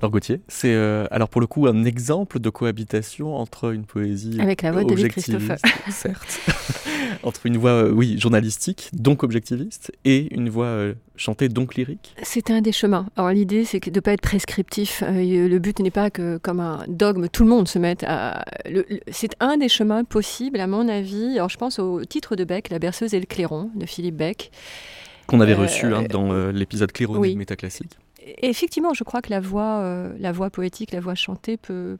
Alors 0.02 0.10
Gauthier, 0.10 0.40
c'est 0.48 0.74
euh, 0.74 1.06
alors 1.12 1.28
pour 1.28 1.40
le 1.40 1.46
coup 1.46 1.68
un 1.68 1.84
exemple 1.84 2.40
de 2.40 2.50
cohabitation 2.50 3.36
entre 3.36 3.72
une 3.72 3.84
poésie 3.84 4.40
avec 4.40 4.62
la 4.62 4.72
voix 4.72 4.82
de 4.82 4.92
Christophe, 4.96 5.52
certes, 5.90 6.40
entre 7.22 7.46
une 7.46 7.56
voix 7.56 7.70
euh, 7.70 7.92
oui 7.92 8.18
journalistique 8.18 8.90
donc 8.94 9.22
objectiviste 9.22 9.92
et 10.04 10.34
une 10.34 10.50
voix 10.50 10.66
euh, 10.66 10.94
chantée 11.14 11.48
donc 11.48 11.76
lyrique. 11.76 12.16
C'est 12.24 12.50
un 12.50 12.62
des 12.62 12.72
chemins. 12.72 13.06
Alors 13.14 13.30
l'idée 13.30 13.64
c'est 13.64 13.78
de 13.78 13.94
ne 13.94 14.00
pas 14.00 14.14
être 14.14 14.22
prescriptif. 14.22 15.04
le 15.06 15.58
but 15.58 15.78
n'est 15.78 15.92
pas 15.92 16.10
que 16.10 16.36
comme 16.38 16.58
un 16.58 16.84
dogme 16.88 17.28
tout 17.28 17.44
le 17.44 17.50
monde 17.50 17.68
se 17.68 17.78
mette 17.78 18.02
à. 18.02 18.44
c'est 19.06 19.36
un 19.38 19.56
des 19.56 19.68
chemins 19.68 20.02
possibles 20.02 20.58
à 20.58 20.66
mon 20.66 20.88
avis. 20.88 21.34
Alors 21.36 21.48
je 21.48 21.58
pense 21.58 21.78
au 21.78 22.04
titre 22.04 22.34
de 22.34 22.42
Beck, 22.42 22.70
La 22.70 22.80
berceuse 22.80 23.14
et 23.14 23.20
le 23.20 23.26
clairon 23.26 23.70
de 23.76 23.86
Philippe 23.86 24.16
Beck. 24.16 24.50
Qu'on 25.28 25.40
avait 25.40 25.54
reçu 25.54 25.86
hein, 25.86 26.02
dans 26.10 26.32
l'épisode 26.50 26.90
Clairon 26.90 27.20
métaclassique 27.20 27.96
effectivement, 28.42 28.94
je 28.94 29.04
crois 29.04 29.22
que 29.22 29.30
la 29.30 29.40
voix, 29.40 29.80
euh, 29.80 30.12
la 30.18 30.32
voix 30.32 30.50
poétique, 30.50 30.92
la 30.92 31.00
voix 31.00 31.14
chantée 31.14 31.56
peut. 31.56 31.98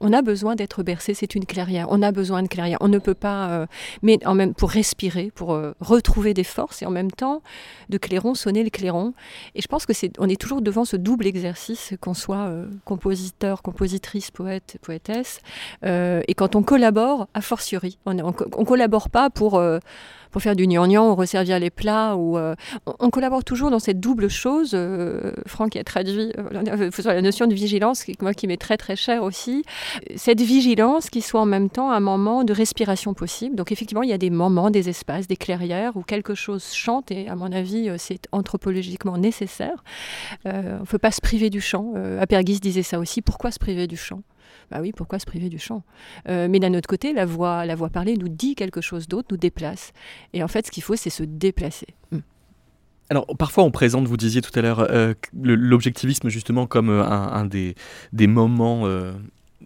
on 0.00 0.12
a 0.12 0.22
besoin 0.22 0.54
d'être 0.54 0.82
bercé, 0.82 1.14
c'est 1.14 1.34
une 1.34 1.44
clairière. 1.44 1.86
On 1.90 2.02
a 2.02 2.12
besoin 2.12 2.42
de 2.42 2.48
clairière. 2.48 2.78
On 2.80 2.88
ne 2.88 2.98
peut 2.98 3.14
pas, 3.14 3.50
euh, 3.50 3.66
mais 4.02 4.24
en 4.26 4.34
même 4.34 4.54
pour 4.54 4.70
respirer, 4.70 5.30
pour 5.34 5.54
euh, 5.54 5.74
retrouver 5.80 6.34
des 6.34 6.44
forces 6.44 6.82
et 6.82 6.86
en 6.86 6.90
même 6.90 7.10
temps 7.10 7.42
de 7.88 7.98
clairon 7.98 8.34
sonner 8.34 8.64
le 8.64 8.70
clairon. 8.70 9.14
Et 9.54 9.62
je 9.62 9.68
pense 9.68 9.86
que 9.86 9.92
c'est, 9.92 10.12
on 10.18 10.28
est 10.28 10.40
toujours 10.40 10.62
devant 10.62 10.84
ce 10.84 10.96
double 10.96 11.26
exercice, 11.26 11.94
qu'on 12.00 12.14
soit 12.14 12.50
compositeur, 12.84 13.62
compositrice, 13.62 14.30
poète, 14.30 14.78
poétesse. 14.82 15.40
et 15.84 16.34
quand 16.36 16.56
on 16.56 16.62
collabore, 16.62 17.28
a 17.34 17.40
fortiori, 17.40 17.98
on, 18.06 18.18
on 18.18 18.64
collabore 18.64 19.10
pas 19.10 19.30
pour 19.30 19.60
pour 20.30 20.42
faire 20.42 20.56
du 20.56 20.66
gnangnan 20.66 21.10
ou 21.10 21.14
resservir 21.14 21.58
les 21.58 21.70
plats. 21.70 22.16
Ou, 22.16 22.38
euh, 22.38 22.54
on, 22.98 23.10
collabore 23.10 23.44
toujours 23.44 23.70
dans 23.70 23.78
cette 23.78 24.00
double 24.00 24.28
chose. 24.28 24.72
Euh, 24.74 25.32
Franck 25.46 25.76
a 25.76 25.84
traduit 25.84 26.32
euh, 26.38 26.90
la 27.04 27.22
notion 27.22 27.46
de 27.46 27.54
vigilance, 27.54 28.04
qui, 28.04 28.16
moi 28.20 28.34
qui 28.34 28.46
m'est 28.46 28.56
très 28.56 28.76
très 28.76 28.96
cher 28.96 29.22
aussi. 29.22 29.64
Cette 30.16 30.40
vigilance 30.40 31.10
qui 31.10 31.20
soit 31.20 31.40
en 31.40 31.46
même 31.46 31.70
temps 31.70 31.90
un 31.90 32.00
moment 32.00 32.44
de 32.44 32.52
respiration 32.52 33.14
possible. 33.14 33.56
Donc 33.56 33.72
effectivement, 33.72 34.02
il 34.02 34.10
y 34.10 34.14
a 34.14 34.18
des 34.18 34.30
moments, 34.30 34.70
des 34.70 34.88
espaces, 34.88 35.26
des 35.26 35.36
clairières 35.36 35.96
où 35.96 36.02
quelque 36.02 36.34
chose 36.34 36.72
chante 36.72 37.10
et 37.10 37.28
à 37.28 37.36
mon 37.36 37.52
avis, 37.52 37.90
c'est 37.98 38.26
anthropologiquement 38.32 39.16
nécessaire. 39.18 39.84
on 40.44 40.50
ne 40.50 40.86
peut 40.86 40.98
pas 40.98 41.10
se 41.10 41.20
priver 41.20 41.50
du 41.50 41.60
chant. 41.60 41.94
Apergis 42.20 42.60
disait 42.60 42.82
ça 42.82 42.98
aussi. 42.98 43.22
Pourquoi 43.22 43.50
se 43.50 43.58
priver 43.58 43.86
du 43.86 43.96
chant? 43.96 44.22
Bah 44.70 44.78
oui, 44.80 44.92
pourquoi 44.92 45.18
se 45.18 45.26
priver 45.26 45.48
du 45.48 45.58
chant? 45.58 45.82
Euh, 46.28 46.48
Mais 46.50 46.58
d'un 46.58 46.74
autre 46.74 46.88
côté, 46.88 47.12
la 47.12 47.24
voix, 47.24 47.66
la 47.66 47.74
voix 47.74 47.88
parlée 47.88 48.16
nous 48.16 48.28
dit 48.28 48.54
quelque 48.54 48.80
chose 48.80 49.08
d'autre, 49.08 49.28
nous 49.30 49.36
déplace. 49.36 49.92
Et 50.32 50.42
en 50.42 50.48
fait, 50.48 50.66
ce 50.66 50.70
qu'il 50.70 50.82
faut, 50.82 50.96
c'est 50.96 51.10
se 51.10 51.22
déplacer. 51.22 51.88
Hmm. 52.12 52.18
Alors 53.10 53.26
parfois 53.38 53.64
on 53.64 53.70
présente, 53.70 54.06
vous 54.06 54.18
disiez 54.18 54.42
tout 54.42 54.50
à 54.54 54.60
l'heure, 54.60 54.80
euh, 54.80 55.14
l'objectivisme 55.32 56.28
justement 56.28 56.66
comme 56.66 56.90
euh, 56.90 57.02
un, 57.02 57.46
des, 57.46 57.74
des 58.12 58.26
moments 58.26 58.82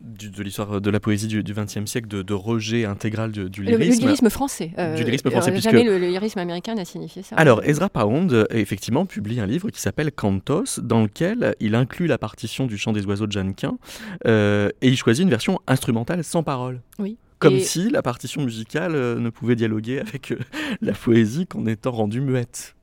de 0.03 0.43
l'histoire 0.43 0.81
de 0.81 0.91
la 0.91 1.01
poésie 1.01 1.29
du 1.29 1.43
XXe 1.43 1.85
siècle 1.87 2.09
de, 2.09 2.35
rejet 2.35 2.85
intégral 2.85 3.31
du, 3.31 3.63
lyrisme. 3.63 4.01
Le, 4.01 4.07
lyrisme 4.07 4.31
français. 4.31 4.73
Euh, 4.79 4.97
du 4.97 5.05
lyrisme 5.05 5.31
français. 5.31 5.53
Puisque... 5.53 5.71
Jamais 5.71 5.85
le, 5.85 5.99
lyrisme 5.99 6.39
américain 6.39 6.75
n'a 6.75 6.85
signifié 6.85 7.23
ça. 7.23 7.37
Alors, 7.37 7.63
Ezra 7.65 7.89
Pound, 7.89 8.47
effectivement, 8.51 9.07
publie 9.07 9.41
un 9.41 9.47
livre 9.47 9.71
qui 9.71 9.81
s'appelle 9.81 10.11
Cantos, 10.13 10.81
dans 10.81 11.03
lequel 11.03 11.55
il 11.61 11.75
inclut 11.75 12.07
la 12.07 12.19
partition 12.19 12.67
du 12.67 12.77
chant 12.77 12.93
des 12.93 13.07
oiseaux 13.07 13.27
de 13.27 13.33
Jeannequin, 13.33 13.79
euh, 14.27 14.71
et 14.81 14.89
il 14.89 14.97
choisit 14.97 15.23
une 15.23 15.31
version 15.31 15.61
instrumentale 15.67 16.25
sans 16.25 16.43
parole. 16.43 16.81
Oui. 16.99 17.17
Comme 17.39 17.59
si 17.59 17.91
la 17.91 18.03
partition 18.03 18.43
musicale 18.43 18.95
euh, 18.95 19.19
ne 19.19 19.29
pouvait 19.29 19.57
dialoguer 19.57 19.99
avec 19.99 20.33
la 20.81 20.93
poésie 20.93 21.47
qu'en 21.47 21.67
étant 21.67 21.91
rendue 21.91 22.21
muette. 22.21 22.77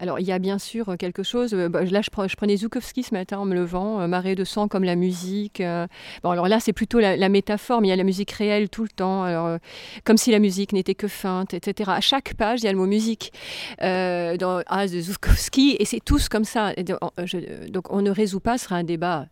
Alors, 0.00 0.20
il 0.20 0.26
y 0.26 0.32
a 0.32 0.38
bien 0.38 0.58
sûr 0.58 0.96
quelque 0.98 1.22
chose. 1.22 1.54
Euh, 1.54 1.68
bah, 1.68 1.84
là, 1.84 2.00
je, 2.02 2.36
prenais 2.36 2.56
Zoukowski 2.56 3.02
ce 3.02 3.14
matin 3.14 3.38
en 3.38 3.44
me 3.44 3.54
levant, 3.54 4.00
euh, 4.00 4.06
Marée 4.06 4.34
de 4.34 4.44
sang 4.44 4.68
comme 4.68 4.84
la 4.84 4.96
musique. 4.96 5.60
Euh. 5.60 5.86
Bon, 6.22 6.30
alors 6.30 6.48
là, 6.48 6.60
c'est 6.60 6.72
plutôt 6.72 7.00
la, 7.00 7.28
métaphore, 7.28 7.80
mais 7.80 7.88
il 7.88 7.90
y 7.90 7.94
a 7.94 7.96
la 7.96 8.04
musique 8.04 8.30
réelle 8.32 8.68
tout 8.68 8.82
le 8.82 8.88
temps. 8.88 9.24
Alors, 9.24 9.58
comme 10.04 10.16
si 10.16 10.30
la 10.30 10.38
musique 10.38 10.72
n'était 10.72 10.94
que 10.94 11.08
feinte, 11.08 11.54
etc. 11.54 11.90
À 11.94 12.00
chaque 12.00 12.34
page, 12.34 12.60
il 12.60 12.64
y 12.64 12.68
a 12.68 12.72
le 12.72 12.78
mot 12.78 12.86
musique 12.86 13.32
dans 13.80 14.62
As 14.66 14.88
Zoukowski, 14.88 15.76
et 15.78 15.84
c'est 15.84 16.04
tous 16.04 16.28
comme 16.28 16.44
ça. 16.44 16.72
donc, 16.74 17.92
on 17.92 18.02
ne 18.02 18.10
résout 18.10 18.40
pas, 18.40 18.58
ce 18.58 18.64
sera 18.64 18.76
un 18.76 18.84
débat 18.84 19.26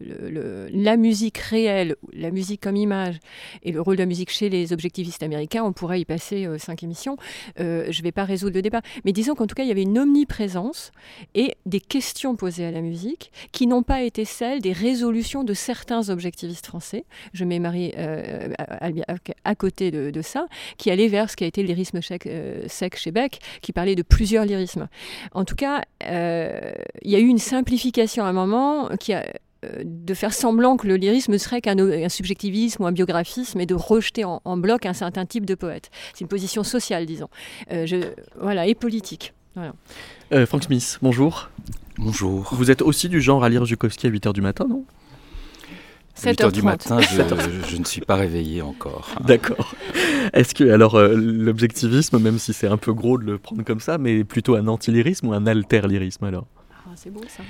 la 0.00 0.96
musique 0.96 1.38
réelle, 1.38 1.96
la 2.12 2.30
musique 2.30 2.60
comme 2.60 2.76
image 2.76 3.18
et 3.62 3.72
le 3.72 3.80
rôle 3.80 3.96
de 3.96 4.02
la 4.02 4.06
musique 4.06 4.30
chez 4.30 4.48
les 4.48 4.72
objectivistes 4.72 5.22
américains, 5.22 5.62
on 5.64 5.72
pourrait 5.72 6.00
y 6.00 6.04
passer 6.04 6.46
euh, 6.46 6.58
cinq 6.58 6.82
émissions. 6.82 7.16
Euh, 7.60 7.86
je 7.90 7.98
ne 8.00 8.02
vais 8.02 8.12
pas 8.12 8.24
résoudre 8.24 8.54
le 8.54 8.62
débat. 8.62 8.80
Mais 9.04 9.12
disons 9.12 9.34
qu'en 9.34 9.46
tout 9.46 9.54
cas, 9.54 9.62
il 9.62 9.68
y 9.68 9.72
avait 9.72 9.82
une 9.82 9.98
omniprésence 9.98 10.92
et 11.34 11.54
des 11.66 11.80
questions 11.80 12.36
posées 12.36 12.66
à 12.66 12.70
la 12.70 12.80
musique 12.80 13.32
qui 13.52 13.66
n'ont 13.66 13.82
pas 13.82 14.02
été 14.02 14.24
celles 14.24 14.60
des 14.60 14.72
résolutions 14.72 15.44
de 15.44 15.54
certains 15.54 16.08
objectivistes 16.08 16.66
français. 16.66 17.04
Je 17.32 17.44
mets 17.44 17.58
Marie 17.58 17.92
euh, 17.96 18.52
à, 19.44 19.54
côté 19.54 19.90
de, 19.90 20.22
ça, 20.22 20.46
qui 20.78 20.90
allait 20.90 21.08
vers 21.08 21.30
ce 21.30 21.36
qui 21.36 21.44
a 21.44 21.46
été 21.46 21.62
le 21.62 21.68
lyrisme 21.68 22.00
sec 22.02 22.96
chez 22.96 23.10
Beck, 23.10 23.38
qui 23.62 23.72
parlait 23.72 23.94
de 23.94 24.02
plusieurs 24.02 24.44
lyrismes. 24.44 24.88
En 25.32 25.44
tout 25.44 25.56
cas, 25.56 25.82
il 26.00 27.10
y 27.10 27.16
a 27.16 27.18
eu 27.18 27.26
une 27.26 27.38
simplification 27.38 28.24
à 28.24 28.28
un 28.28 28.32
moment 28.32 28.88
qui 28.98 29.12
a 29.12 29.24
de 29.84 30.14
faire 30.14 30.32
semblant 30.32 30.76
que 30.76 30.86
le 30.86 30.96
lyrisme 30.96 31.32
ne 31.32 31.38
serait 31.38 31.60
qu'un 31.60 32.08
subjectivisme 32.08 32.82
ou 32.82 32.86
un 32.86 32.92
biographisme 32.92 33.60
et 33.60 33.66
de 33.66 33.74
rejeter 33.74 34.24
en, 34.24 34.56
bloc 34.56 34.86
un 34.86 34.92
certain 34.92 35.26
type 35.26 35.46
de 35.46 35.54
poète. 35.54 35.90
C'est 36.12 36.22
une 36.22 36.28
position 36.28 36.64
sociale, 36.64 37.06
disons. 37.06 37.28
Euh, 37.72 37.86
je, 37.86 37.96
voilà, 38.40 38.66
et 38.66 38.74
politique. 38.74 39.32
Euh, 40.32 40.46
Frank 40.46 40.64
Smith, 40.64 40.98
bonjour. 41.02 41.50
Bonjour. 41.96 42.48
Vous 42.52 42.70
êtes 42.70 42.82
aussi 42.82 43.08
du 43.08 43.20
genre 43.20 43.44
à 43.44 43.48
lire 43.48 43.64
Zhukovsky 43.64 44.06
à 44.06 44.10
8h 44.10 44.32
du 44.32 44.40
matin, 44.40 44.66
non? 44.68 44.84
8h 46.16 46.52
du 46.52 46.62
matin, 46.62 47.00
je, 47.68 47.76
ne 47.76 47.84
suis 47.84 48.00
pas 48.00 48.14
réveillé 48.14 48.62
encore. 48.62 49.10
D'accord. 49.24 49.74
Est-ce 50.32 50.54
que, 50.54 50.64
alors, 50.70 50.94
euh, 50.94 51.14
l'objectivisme, 51.14 52.18
même 52.18 52.38
si 52.38 52.52
c'est 52.52 52.68
un 52.68 52.76
peu 52.76 52.92
gros 52.92 53.18
de 53.18 53.24
le 53.24 53.38
prendre 53.38 53.64
comme 53.64 53.80
ça, 53.80 53.98
mais 53.98 54.24
plutôt 54.24 54.54
un 54.54 54.68
anti-lyrisme 54.68 55.28
ou 55.28 55.32
un 55.32 55.46
alter-lyrisme 55.46 56.24
alors? 56.24 56.46
Ah, 56.86 56.92
C'est 56.94 57.10
beau 57.10 57.22
ça. 57.28 57.42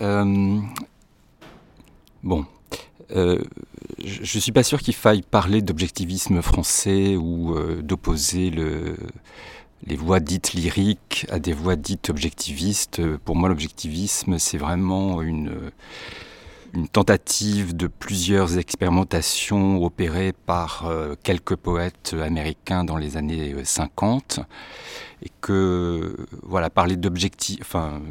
Euh, 0.00 0.60
bon. 2.22 2.44
Euh, 3.14 3.38
je 4.04 4.20
ne 4.36 4.40
suis 4.40 4.52
pas 4.52 4.62
sûr 4.62 4.80
qu'il 4.80 4.94
faille 4.94 5.22
parler 5.22 5.60
d'objectivisme 5.60 6.40
français 6.40 7.16
ou 7.16 7.54
euh, 7.54 7.82
d'opposer 7.82 8.50
le, 8.50 8.96
les 9.86 9.96
voix 9.96 10.18
dites 10.20 10.54
lyriques 10.54 11.26
à 11.30 11.38
des 11.38 11.52
voix 11.52 11.76
dites 11.76 12.08
objectivistes. 12.10 13.02
Pour 13.18 13.36
moi, 13.36 13.48
l'objectivisme, 13.48 14.38
c'est 14.38 14.58
vraiment 14.58 15.20
une, 15.20 15.52
une 16.74 16.88
tentative 16.88 17.76
de 17.76 17.86
plusieurs 17.86 18.58
expérimentations 18.58 19.82
opérées 19.84 20.32
par 20.46 20.90
quelques 21.22 21.56
poètes 21.56 22.14
américains 22.18 22.84
dans 22.84 22.96
les 22.96 23.16
années 23.16 23.54
50 23.62 24.40
et 25.24 25.30
que 25.40 26.16
voilà 26.42 26.68
parler 26.68 26.96
d'objectifs, 26.96 27.60
enfin 27.60 28.02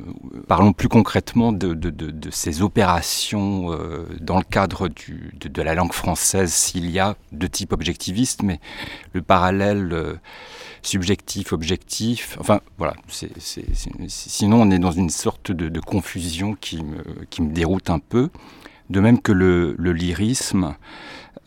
parlons 0.47 0.71
plus 0.71 0.87
concrètement 0.87 1.51
de, 1.51 1.73
de, 1.73 1.89
de, 1.89 2.31
ces 2.31 2.61
opérations 2.61 3.73
euh, 3.73 4.05
dans 4.19 4.37
le 4.37 4.43
cadre 4.43 4.87
du, 4.87 5.33
de, 5.37 5.61
la 5.61 5.75
langue 5.75 5.91
française 5.91 6.53
s'il 6.53 6.89
y 6.89 6.99
a 6.99 7.15
de 7.31 7.47
type 7.47 7.73
objectiviste, 7.73 8.43
mais 8.43 8.59
le 9.13 9.21
parallèle 9.21 9.89
euh, 9.91 10.13
subjectif 10.83 11.53
objectif, 11.53 12.37
enfin 12.39 12.61
voilà, 12.77 12.95
sinon 13.07 14.61
on 14.61 14.71
est 14.71 14.79
dans 14.79 14.91
une 14.91 15.09
sorte 15.09 15.51
de, 15.51 15.79
confusion 15.79 16.55
qui 16.55 16.83
me, 16.83 17.53
déroute 17.53 17.89
un 17.89 17.99
peu, 17.99 18.29
de 18.89 18.99
même 18.99 19.21
que 19.21 19.31
le, 19.31 19.75
lyrisme, 19.77 20.75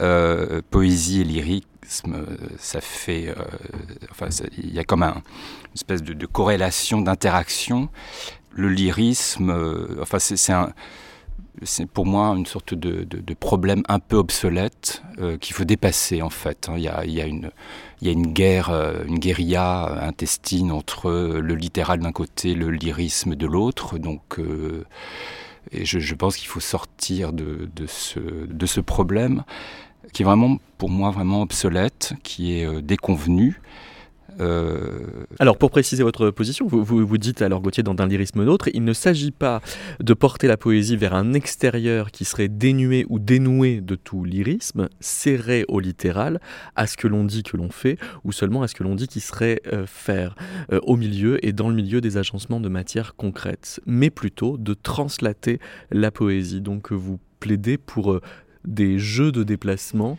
euh, 0.00 0.60
poésie 0.70 1.20
et 1.20 1.24
lyrique 1.24 1.66
ça 2.58 2.80
fait, 2.80 3.28
euh, 3.28 3.34
enfin, 4.10 4.28
il 4.58 4.72
y 4.72 4.78
a 4.78 4.84
comme 4.84 5.02
un, 5.02 5.14
une 5.14 5.74
espèce 5.74 6.02
de, 6.02 6.26
corrélation, 6.26 7.00
d'interaction. 7.00 7.88
Le 8.50 8.68
lyrisme, 8.68 9.50
euh, 9.50 9.98
enfin, 10.00 10.18
c'est 10.18 10.52
un, 10.52 10.72
c'est 11.62 11.86
pour 11.86 12.06
moi 12.06 12.28
une 12.28 12.46
sorte 12.46 12.74
de, 12.74 13.34
problème 13.34 13.82
un 13.88 13.98
peu 13.98 14.16
obsolète 14.16 15.02
euh, 15.18 15.36
qu'il 15.38 15.54
faut 15.54 15.64
dépasser 15.64 16.22
en 16.22 16.30
fait. 16.30 16.68
Hein. 16.68 16.74
Il 16.76 16.82
y 16.82 17.20
a, 17.20 17.26
une, 17.26 17.50
il 18.00 18.06
y 18.06 18.10
a 18.10 18.12
une 18.12 18.32
guerre, 18.32 18.70
une 19.06 19.18
guérilla 19.18 20.02
intestine 20.02 20.72
entre 20.72 21.10
le 21.10 21.54
littéral 21.54 22.00
d'un 22.00 22.12
côté, 22.12 22.54
le 22.54 22.70
lyrisme 22.70 23.34
de 23.34 23.46
l'autre. 23.46 23.98
Donc, 23.98 24.38
je, 25.72 26.14
pense 26.14 26.36
qu'il 26.36 26.48
faut 26.48 26.60
sortir 26.60 27.32
de, 27.32 27.86
ce, 27.86 28.80
problème 28.80 29.44
qui 30.12 30.22
est 30.22 30.24
vraiment, 30.24 30.58
pour 30.78 30.90
moi, 30.90 31.10
vraiment 31.10 31.42
obsolète, 31.42 32.12
qui 32.22 32.58
est 32.58 32.66
euh, 32.66 32.80
déconvenu. 32.80 33.60
Euh, 34.40 35.26
alors 35.38 35.56
pour 35.56 35.70
préciser 35.70 36.02
votre 36.02 36.30
position, 36.30 36.66
vous, 36.66 36.84
vous, 36.84 37.18
dites 37.18 37.42
alors 37.42 37.60
Gauthier 37.60 37.82
dans 37.82 37.94
d'un 37.94 38.06
lyrisme 38.06 38.44
d'autre, 38.44 38.68
il 38.74 38.84
ne 38.84 38.92
s'agit 38.92 39.30
pas 39.30 39.60
de 40.00 40.14
porter 40.14 40.46
la 40.46 40.56
poésie 40.56 40.96
vers 40.96 41.14
un 41.14 41.34
extérieur 41.34 42.10
qui 42.10 42.24
serait 42.24 42.48
dénué 42.48 43.06
ou 43.08 43.18
dénoué 43.18 43.80
de 43.80 43.94
tout 43.94 44.24
lyrisme, 44.24 44.88
serré 45.00 45.64
au 45.68 45.80
littéral, 45.80 46.40
à 46.74 46.86
ce 46.86 46.96
que 46.96 47.06
l'on 47.06 47.24
dit 47.24 47.42
que 47.42 47.56
l'on 47.56 47.70
fait, 47.70 47.98
ou 48.24 48.32
seulement 48.32 48.62
à 48.62 48.68
ce 48.68 48.74
que 48.74 48.82
l'on 48.82 48.94
dit 48.94 49.06
qui 49.06 49.20
serait 49.20 49.60
euh, 49.72 49.86
faire, 49.86 50.34
au 50.82 50.96
milieu 50.96 51.44
et 51.44 51.52
dans 51.52 51.68
le 51.68 51.74
milieu 51.74 52.00
des 52.00 52.16
agencements 52.16 52.60
de 52.60 52.68
matière 52.68 53.14
concrète, 53.14 53.80
mais 53.86 54.10
plutôt 54.10 54.56
de 54.56 54.74
translater 54.74 55.60
la 55.90 56.10
poésie. 56.10 56.60
Donc 56.60 56.92
vous 56.92 57.18
plaidez 57.40 57.78
pour 57.78 58.20
des 58.64 58.98
jeux 58.98 59.32
de 59.32 59.42
déplacement 59.42 60.18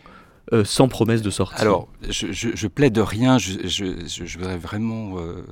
euh, 0.53 0.63
sans 0.63 0.87
promesse 0.87 1.21
de 1.21 1.29
sortie 1.29 1.59
Alors, 1.59 1.87
je, 2.07 2.31
je, 2.31 2.67
plaide 2.67 2.97
rien, 2.99 3.37
je, 3.39 4.37
voudrais 4.37 4.57
vraiment 4.57 5.17
euh, 5.17 5.43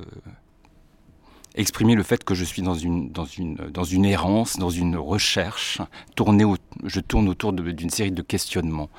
exprimer 1.56 1.96
le 1.96 2.04
fait 2.04 2.24
que 2.24 2.36
je 2.36 2.44
suis 2.44 2.62
dans 2.62 2.76
une, 2.76 3.12
dans 3.12 3.26
une, 3.26 3.56
dans 3.56 3.84
une 3.84 4.06
errance, 4.06 4.58
dans 4.58 4.70
une 4.70 4.96
recherche, 4.96 5.82
tourner 6.16 6.46
je 6.84 7.00
tourne 7.00 7.28
autour 7.28 7.54
d'une 7.54 7.90
série 7.90 8.12
de 8.12 8.22
questionnements. 8.22 8.90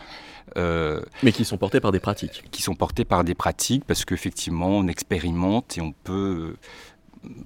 Euh, 0.57 1.01
Mais 1.23 1.33
qui 1.33 1.45
sont 1.45 1.57
portés 1.57 1.81
par 1.81 1.91
des 1.91 2.01
pratiques. 2.01 2.45
Qui 2.51 2.63
sont 2.63 2.75
portés 2.75 3.05
par 3.05 3.25
des 3.25 3.35
pratiques 3.35 3.85
parce 3.85 4.05
qu'effectivement 4.05 4.69
on 4.69 4.87
expérimente 4.87 5.79
et 5.79 5.81
on 5.81 5.93
peut 5.93 6.57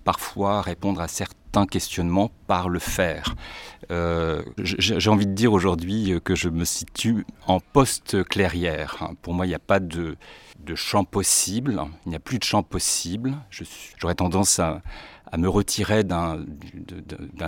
parfois 0.04 0.62
répondre 0.62 1.00
à 1.00 1.08
certains 1.08 1.66
questionnements 1.66 2.30
par 2.46 2.68
le 2.68 2.78
faire. 2.78 3.34
Euh, 3.90 4.42
j'ai 4.58 5.10
envie 5.10 5.26
de 5.26 5.32
dire 5.32 5.52
aujourd'hui 5.52 6.20
que 6.22 6.34
je 6.34 6.48
me 6.48 6.64
situe 6.64 7.24
en 7.46 7.60
post-clairière. 7.60 9.10
Pour 9.22 9.34
moi, 9.34 9.46
il 9.46 9.50
n'y 9.50 9.54
a 9.54 9.60
pas 9.60 9.80
de, 9.80 10.16
de 10.60 10.74
champ 10.74 11.04
possible, 11.04 11.82
il 12.06 12.10
n'y 12.10 12.16
a 12.16 12.20
plus 12.20 12.38
de 12.38 12.44
champ 12.44 12.62
possible. 12.62 13.36
J'aurais 13.98 14.14
tendance 14.14 14.58
à, 14.58 14.82
me 15.36 15.48
retirer 15.48 16.04
d'un 16.04 16.36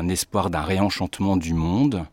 espoir, 0.09 0.51
d'un 0.51 0.61
réenchantement 0.61 1.39
du 1.39 1.55
monde 1.55 2.07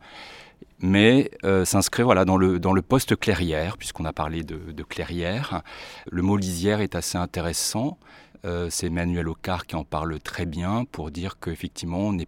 mais 0.80 1.32
euh, 1.44 1.66
s'inscrire 1.66 2.06
voilà, 2.06 2.26
dans 2.26 2.38
le, 2.38 2.60
dans 2.60 2.74
le 2.74 2.82
poste 2.82 3.16
clairière, 3.16 3.78
puisqu'on 3.78 4.06
a 4.06 4.14
parlé 4.14 4.44
de, 4.44 4.84
clairière. 4.84 5.64
Le 6.12 6.22
mot 6.22 6.38
lisière 6.38 6.82
est 6.82 6.96
assez 6.96 7.18
intéressant. 7.18 7.98
Euh, 8.46 8.68
c'est 8.70 8.88
Emmanuel 8.88 9.28
Ocar 9.28 9.66
qui 9.66 9.76
en 9.76 9.84
parle 9.84 10.20
très 10.20 10.46
bien 10.46 10.86
pour 10.86 11.12
dire 11.12 11.40
qu'effectivement, 11.40 12.00
on 12.00 12.14
n'est 12.14 12.28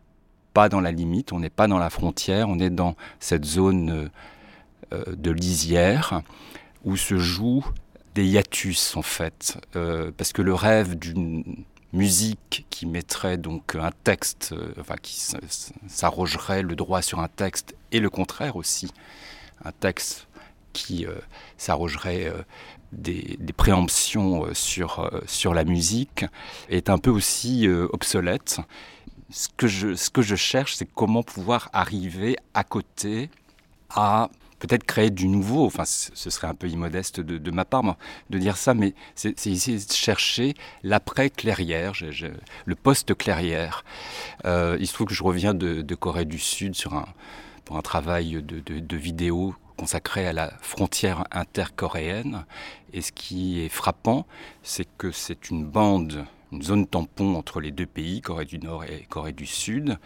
pas 0.53 0.69
dans 0.69 0.81
la 0.81 0.91
limite, 0.91 1.31
on 1.31 1.39
n'est 1.39 1.49
pas 1.49 1.67
dans 1.67 1.77
la 1.77 1.89
frontière, 1.89 2.49
on 2.49 2.59
est 2.59 2.69
dans 2.69 2.95
cette 3.19 3.45
zone 3.45 4.09
euh, 4.93 5.15
de 5.15 5.31
lisière 5.31 6.21
où 6.83 6.97
se 6.97 7.17
jouent 7.17 7.65
des 8.15 8.25
hiatus 8.25 8.97
en 8.97 9.01
fait. 9.01 9.59
Euh, 9.75 10.11
parce 10.15 10.33
que 10.33 10.41
le 10.41 10.53
rêve 10.53 10.97
d'une 10.97 11.43
musique 11.93 12.65
qui 12.69 12.85
mettrait 12.85 13.37
donc 13.37 13.75
un 13.75 13.91
texte, 14.03 14.53
enfin 14.79 14.95
qui 15.01 15.19
s'arrogerait 15.87 16.61
le 16.61 16.75
droit 16.75 17.01
sur 17.01 17.19
un 17.19 17.27
texte 17.27 17.75
et 17.91 17.99
le 17.99 18.09
contraire 18.09 18.55
aussi, 18.55 18.91
un 19.63 19.71
texte 19.71 20.27
qui 20.71 21.07
s'arrogerait 21.57 22.31
des, 22.91 23.37
préemptions 23.55 24.45
sur, 24.53 25.11
sur 25.25 25.53
la 25.53 25.63
musique, 25.63 26.25
est 26.69 26.89
un 26.89 26.97
peu 26.97 27.09
aussi 27.09 27.67
obsolète. 27.67 28.59
Ce 29.29 29.47
que, 29.55 29.67
je, 29.67 29.93
ce 29.95 30.09
que 30.09 30.21
je 30.21 30.35
cherche, 30.35 30.75
c'est 30.75 30.87
comment 30.91 31.21
pouvoir 31.21 31.69
arriver 31.73 32.35
à 32.53 32.63
côté 32.63 33.29
à 33.89 34.29
peut-être 34.59 34.83
créer 34.83 35.09
du 35.09 35.27
nouveau. 35.27 35.65
Enfin, 35.65 35.85
ce 35.85 36.29
serait 36.29 36.47
un 36.47 36.53
peu 36.53 36.67
immodeste 36.67 37.19
de, 37.19 37.51
ma 37.51 37.65
part 37.65 37.97
de 38.29 38.37
dire 38.37 38.57
ça, 38.57 38.73
mais 38.73 38.93
c'est 39.15 39.35
essayer 39.47 39.77
de 39.77 39.91
chercher 39.91 40.53
l'après-clairière, 40.83 41.93
le 42.65 42.75
post-clairière. 42.75 43.83
Euh, 44.45 44.77
il 44.79 44.87
se 44.87 44.93
trouve 44.93 45.07
que 45.07 45.13
je 45.13 45.23
reviens 45.23 45.53
de, 45.53 45.95
Corée 45.95 46.25
du 46.25 46.39
Sud 46.39 46.75
pour 47.65 47.77
un 47.77 47.81
travail 47.81 48.43
de 48.43 48.97
vidéo 48.97 49.55
consacré 49.79 50.27
à 50.27 50.33
la 50.33 50.51
frontière 50.61 51.23
intercoréenne. 51.31 52.45
Et 52.91 53.01
ce 53.01 53.13
qui 53.13 53.61
est 53.61 53.69
frappant, 53.69 54.27
c'est 54.61 54.87
que 54.97 55.11
c'est 55.11 55.49
une 55.49 55.65
bande, 55.65 56.25
une 56.51 56.61
zone 56.61 56.85
tampon 56.85 57.35
entre 57.35 57.61
les 57.61 57.71
deux 57.71 57.85
pays, 57.85 58.19
Corée 58.19 58.43
du 58.43 58.59
Nord 58.59 58.83
et 58.83 59.05
Corée 59.09 59.31
du 59.31 59.45
Sud, 59.45 59.97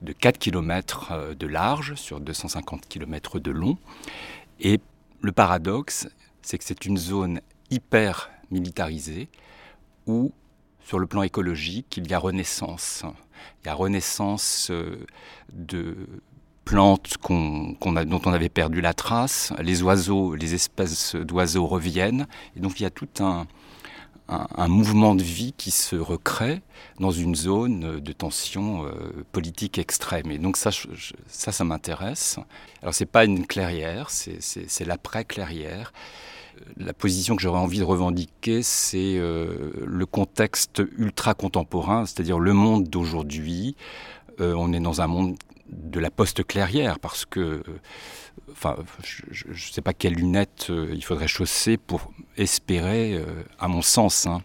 de 0.00 0.12
4 0.12 0.38
km 0.38 1.12
euh, 1.12 1.34
de 1.34 1.46
large 1.46 1.94
sur 1.94 2.20
250 2.20 2.88
km 2.88 3.38
de 3.38 3.50
long. 3.50 3.76
Et 4.60 4.80
le 5.20 5.32
paradoxe, 5.32 6.08
c'est 6.40 6.56
que 6.56 6.64
c'est 6.64 6.86
une 6.86 6.96
zone 6.96 7.42
hyper 7.70 8.30
militarisée 8.50 9.28
où, 10.06 10.32
sur 10.80 10.98
le 10.98 11.06
plan 11.06 11.22
écologique, 11.22 11.98
il 11.98 12.10
y 12.10 12.14
a 12.14 12.18
renaissance. 12.18 13.04
Il 13.62 13.66
y 13.66 13.68
a 13.68 13.74
renaissance 13.74 14.70
euh, 14.70 15.04
de 15.52 15.96
plantes 16.68 17.14
dont 17.30 17.76
on 17.80 18.32
avait 18.34 18.50
perdu 18.50 18.82
la 18.82 18.92
trace, 18.92 19.54
les 19.58 19.82
oiseaux, 19.82 20.34
les 20.34 20.52
espèces 20.52 21.14
d'oiseaux 21.14 21.66
reviennent, 21.66 22.26
et 22.56 22.60
donc 22.60 22.78
il 22.78 22.82
y 22.82 22.86
a 22.86 22.90
tout 22.90 23.08
un, 23.20 23.46
mouvement 24.68 25.14
de 25.14 25.22
vie 25.22 25.54
qui 25.56 25.70
se 25.70 25.96
recrée 25.96 26.60
dans 27.00 27.10
une 27.10 27.34
zone 27.34 28.00
de 28.00 28.12
tension 28.12 28.84
euh, 28.84 28.90
politique 29.32 29.78
extrême. 29.78 30.30
Et 30.30 30.36
donc 30.36 30.58
ça, 30.58 30.70
ça, 31.26 31.52
ça 31.52 31.64
m'intéresse. 31.64 32.38
Alors 32.82 32.92
c'est 32.92 33.06
pas 33.06 33.24
une 33.24 33.46
clairière, 33.46 34.10
c'est 34.10 34.84
l'après-clairière. 34.84 35.94
La 36.76 36.92
position 36.92 37.36
que 37.36 37.40
j'aurais 37.40 37.60
envie 37.60 37.78
de 37.78 37.84
revendiquer, 37.84 38.62
c'est 38.62 39.16
euh, 39.16 39.70
le 39.86 40.04
contexte 40.04 40.82
ultra 40.98 41.32
contemporain, 41.32 42.04
c'est-à-dire 42.04 42.38
le 42.38 42.52
monde 42.52 42.84
d'aujourd'hui. 42.88 43.74
Euh, 44.40 44.54
on 44.56 44.72
est 44.72 44.80
dans 44.80 45.00
un 45.00 45.06
monde 45.06 45.36
de 45.68 46.00
la 46.00 46.10
post-clairière 46.10 46.98
parce 46.98 47.24
que 47.24 47.62
enfin, 48.52 48.76
je 49.02 49.48
ne 49.48 49.54
sais 49.54 49.82
pas 49.82 49.92
quelles 49.92 50.14
lunettes 50.14 50.68
euh, 50.70 50.90
il 50.92 51.04
faudrait 51.04 51.28
chausser 51.28 51.76
pour 51.76 52.12
espérer, 52.36 53.14
euh, 53.14 53.24
à 53.58 53.68
mon 53.68 53.82
sens, 53.82 54.26
hein, 54.26 54.42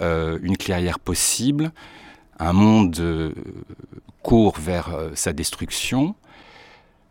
euh, 0.00 0.38
une 0.42 0.56
clairière 0.56 0.98
possible. 0.98 1.72
Un 2.38 2.54
monde 2.54 3.34
court 4.22 4.58
vers 4.58 5.10
sa 5.14 5.34
destruction. 5.34 6.14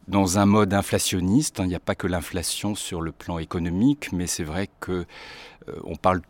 Dans 0.08 0.40
un 0.40 0.48
mode 0.48 0.74
inflationniste, 0.74 1.60
hein, 1.60 1.66
il 1.66 1.70
n'y 1.70 1.76
a 1.76 1.80
pas 1.80 1.94
que 1.94 2.08
l'inflation 2.08 2.74
sur 2.74 3.00
le 3.00 3.12
plan 3.12 3.38
économique, 3.38 4.12
mais 4.12 4.26
c'est 4.26 4.44
vrai 4.44 4.70
que 4.80 5.06
on 5.84 5.98
parle 5.98 6.22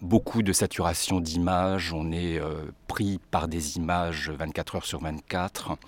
beaucoup 0.00 0.42
de 0.42 0.52
saturation 0.52 1.20
d'images, 1.20 1.92
on 1.92 2.10
est 2.10 2.40
pris 2.88 3.20
par 3.30 3.46
des 3.46 3.76
images 3.76 4.28
24 4.28 4.74
heures 4.74 4.86
sur 4.86 5.00
24 5.02 5.78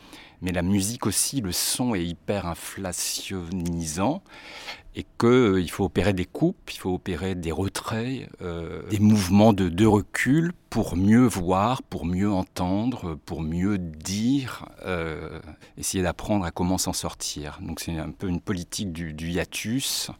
mais 0.42 0.52
la 0.52 0.62
musique 0.62 1.06
aussi, 1.06 1.40
le 1.40 1.52
son 1.52 1.94
est 1.94 2.04
hyper 2.04 2.46
inflationnisant 2.46 4.22
et 4.96 5.04
qu'il 5.18 5.28
euh, 5.28 5.66
faut 5.68 5.84
opérer 5.84 6.12
des 6.12 6.24
coupes, 6.24 6.70
il 6.72 6.78
faut 6.78 6.94
opérer 6.94 7.34
des 7.34 7.52
retraits, 7.52 8.28
euh, 8.42 8.82
des 8.88 8.98
mouvements 8.98 9.52
de, 9.52 9.86
recul 9.86 10.52
pour 10.68 10.96
mieux 10.96 11.26
voir, 11.26 11.82
pour 11.82 12.04
mieux 12.04 12.30
entendre, 12.30 13.16
pour 13.24 13.40
mieux 13.42 13.78
dire, 13.78 14.66
euh, 14.84 15.38
essayer 15.78 16.02
d'apprendre 16.02 16.44
à 16.44 16.50
comment 16.50 16.78
s'en 16.78 16.92
sortir. 16.92 17.58
Donc 17.62 17.80
c'est 17.80 17.96
un 17.98 18.10
peu 18.10 18.28
une 18.28 18.40
politique 18.40 18.92
du, 18.92 19.30
hiatus, 19.30 20.10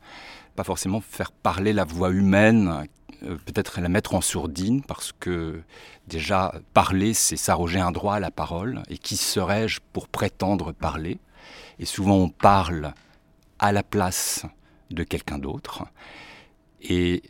pas 0.54 0.64
forcément 0.64 1.00
faire 1.00 1.32
parler 1.32 1.72
la 1.72 1.84
voix 1.84 2.10
humaine 2.10 2.86
peut-être 3.20 3.80
la 3.80 3.88
mettre 3.88 4.14
en 4.14 4.20
sourdine 4.20 4.82
parce 4.82 5.12
que 5.12 5.62
déjà 6.06 6.54
parler 6.74 7.14
c'est 7.14 7.36
s'arroger 7.36 7.80
un 7.80 7.92
droit 7.92 8.14
à 8.14 8.20
la 8.20 8.30
parole. 8.30 8.82
Et 8.88 8.98
qui 8.98 9.16
serais-je 9.16 9.80
pour 9.92 10.08
prétendre 10.08 10.72
parler? 10.72 11.18
Et 11.78 11.86
souvent 11.86 12.16
on 12.16 12.28
parle 12.28 12.92
à 13.58 13.72
la 13.72 13.82
place 13.82 14.44
de 14.90 15.02
quelqu'un 15.04 15.38
d'autre. 15.38 15.84
Et 16.82 17.22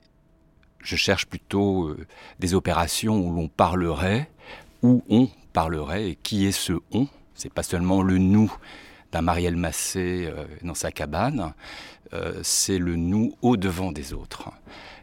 je 0.80 0.96
cherche 0.96 1.26
plutôt 1.26 1.88
euh, 1.88 2.06
des 2.38 2.54
opérations 2.54 3.20
où 3.20 3.34
l'on 3.34 3.48
parlerait 3.48 4.30
où 4.82 5.02
on 5.10 5.28
parlerait. 5.52 6.10
Et 6.10 6.16
qui 6.16 6.46
est 6.46 6.52
ce 6.52 6.72
on? 6.92 7.06
C'est 7.34 7.52
pas 7.52 7.62
seulement 7.62 8.02
le 8.02 8.18
nous 8.18 8.52
d'un 9.12 9.22
Marielle 9.22 9.56
Massé 9.56 10.26
euh, 10.26 10.46
dans 10.62 10.74
sa 10.74 10.90
cabane, 10.92 11.52
c'est 12.42 12.78
le 12.78 12.96
nous 12.96 13.36
au 13.40 13.56
devant 13.56 13.92
des 13.92 14.12
autres. 14.12 14.50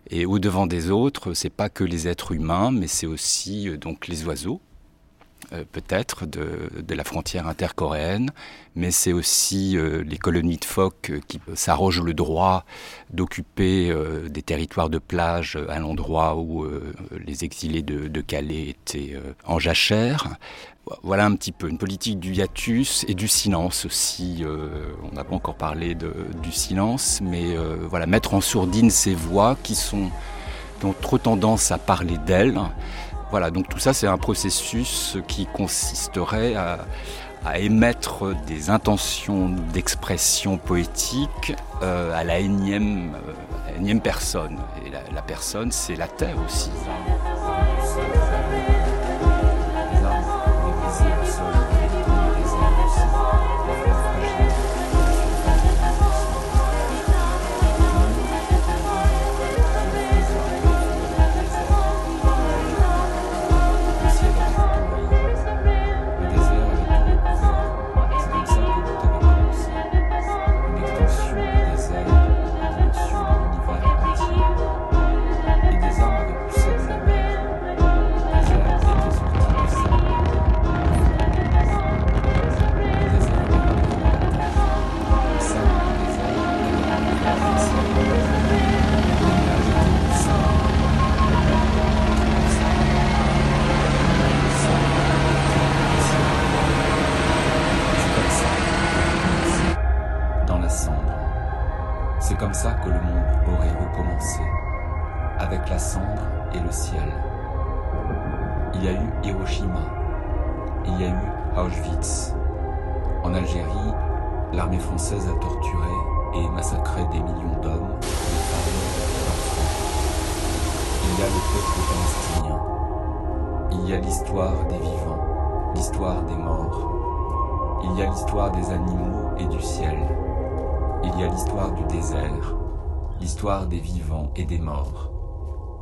Et 0.09 0.25
au 0.25 0.39
devant 0.39 0.67
des 0.67 0.89
autres, 0.89 1.33
c'est 1.33 1.49
pas 1.49 1.69
que 1.69 1.83
les 1.83 2.07
êtres 2.07 2.31
humains, 2.31 2.71
mais 2.71 2.87
c'est 2.87 3.07
aussi 3.07 3.69
euh, 3.69 3.77
donc 3.77 4.07
les 4.07 4.25
oiseaux, 4.25 4.61
euh, 5.53 5.63
peut-être 5.71 6.25
de, 6.25 6.93
la 6.93 7.03
frontière 7.03 7.47
intercoréenne, 7.47 8.31
mais 8.75 8.91
c'est 8.91 9.13
aussi 9.13 9.77
euh, 9.77 10.03
les 10.03 10.17
colonies 10.17 10.57
de 10.57 10.65
phoques 10.65 11.11
qui 11.27 11.39
s'arrogent 11.55 12.01
le 12.01 12.13
droit 12.13 12.65
d'occuper 13.11 13.93
des 14.29 14.41
territoires 14.41 14.89
de 14.89 14.97
plage 14.97 15.57
à 15.69 15.79
l'endroit 15.79 16.35
où 16.35 16.65
les 17.25 17.43
exilés 17.43 17.81
de, 17.81 18.21
Calais 18.21 18.69
étaient 18.69 19.15
en 19.45 19.59
jachère. 19.59 20.35
Voilà 21.03 21.25
un 21.25 21.35
petit 21.35 21.51
peu 21.51 21.69
une 21.69 21.77
politique 21.77 22.19
du 22.19 22.33
hiatus 22.33 23.05
et 23.07 23.13
du 23.13 23.27
silence 23.27 23.85
aussi. 23.85 24.43
on 25.03 25.15
n'a 25.15 25.23
pas 25.23 25.35
encore 25.35 25.55
parlé 25.55 25.95
du 25.95 26.51
silence, 26.51 27.19
mais 27.21 27.55
voilà 27.89 28.05
mettre 28.07 28.33
en 28.33 28.41
sourdine 28.41 28.89
ces 28.89 29.13
voix 29.13 29.57
qui 29.63 29.75
sont 29.75 30.09
qui 30.79 30.85
ont 30.85 30.95
trop 30.99 31.17
tendance 31.17 31.71
à 31.71 31.77
parler 31.77 32.17
d'elles 32.25 32.59
voilà, 33.29 33.51
donc 33.51 33.67
tout 33.67 33.79
ça, 33.79 33.93
c'est 33.93 34.07
un 34.07 34.17
processus 34.17 35.17
qui 35.27 35.45
consisterait 35.45 36.55
à, 36.55 36.79
émettre 37.59 38.35
des 38.45 38.69
intentions 38.69 39.47
d'expression 39.71 40.57
poétique 40.57 41.53
euh, 41.81 42.13
à 42.13 42.25
la 42.25 42.39
énième, 42.39 43.15
euh, 43.15 43.77
énième 43.77 44.01
personne. 44.01 44.57
Et 44.85 44.89
la, 44.89 44.99
la 45.15 45.21
personne, 45.21 45.71
c'est 45.71 45.95
la 45.95 46.07
terre 46.07 46.35
aussi. 46.45 46.71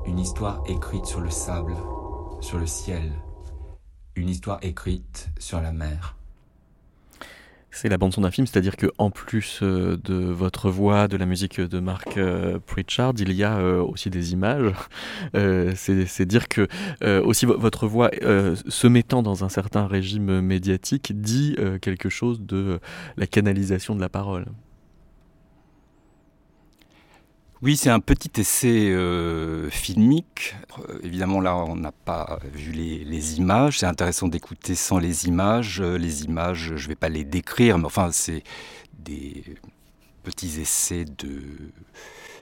Une 0.06 0.20
histoire 0.20 0.62
écrite 0.68 1.06
sur 1.06 1.20
le 1.20 1.32
sable, 1.32 1.76
sur 2.40 2.60
le 2.60 2.68
ciel. 2.68 3.12
Une 4.16 4.30
histoire 4.30 4.60
écrite 4.62 5.30
sur 5.40 5.60
la 5.60 5.72
mer. 5.72 6.16
C'est 7.72 7.90
la 7.90 7.98
bande 7.98 8.14
son 8.14 8.22
d'un 8.22 8.32
film, 8.32 8.48
c'est-à-dire 8.48 8.78
que 8.78 8.88
en 9.00 9.10
plus 9.10 9.60
euh, 9.62 9.98
de 10.04 10.14
votre 10.14 10.70
voix, 10.70 11.08
de 11.08 11.18
la 11.18 11.26
musique 11.26 11.60
de 11.60 11.80
Mark 11.80 12.18
euh, 12.18 12.60
Pritchard, 12.66 13.14
il 13.18 13.34
y 13.34 13.44
a 13.44 13.58
euh, 13.58 13.82
aussi 13.82 14.10
des 14.10 14.32
images. 14.34 14.72
c'est 15.76 16.26
dire 16.26 16.48
que 16.48 16.68
aussi 17.02 17.46
votre 17.46 17.88
voix, 17.88 18.12
se 18.12 18.88
mettant 18.88 19.24
dans 19.24 19.44
un 19.44 19.50
certain 19.50 19.88
régime 19.88 20.42
médiatique, 20.42 21.20
dit 21.20 21.58
quelque 21.82 22.10
chose 22.10 22.40
de 22.42 22.80
la 23.18 23.28
canalisation 23.28 23.96
de 23.96 24.02
la 24.02 24.10
parole. 24.10 24.46
Oui, 27.66 27.78
c'est 27.78 27.90
un 27.90 28.00
petit 28.00 28.30
essai 28.40 28.92
euh, 28.92 29.72
filmique. 29.72 30.56
Euh, 30.78 31.00
évidemment, 31.02 31.42
là, 31.42 31.56
on 31.56 31.76
n'a 31.76 31.92
pas 31.92 32.38
vu 32.54 32.72
les, 32.72 33.40
images. 33.40 33.80
C'est 33.80 33.88
intéressant 33.88 34.28
d'écouter 34.28 34.76
sans 34.76 35.00
les 35.00 35.26
images. 35.26 35.82
Euh, 35.82 35.98
les 35.98 36.26
images, 36.26 36.74
je 36.76 36.84
ne 36.84 36.90
vais 36.90 36.96
pas 36.96 37.10
les 37.10 37.24
décrire, 37.24 37.80
mais 37.80 37.86
enfin, 37.86 38.12
c'est 38.12 38.44
des 39.00 39.44
petits 40.22 40.62
essais 40.62 41.06
de... 41.06 41.42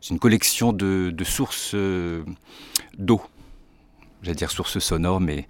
C'est 0.02 0.10
une 0.10 0.20
collection 0.20 0.74
de 0.74 1.24
sources 1.24 1.74
d'eau 2.98 3.22
j'allais 4.24 4.36
dire 4.36 4.52
source 4.52 4.80
sonore, 4.80 5.20
mais 5.20 5.48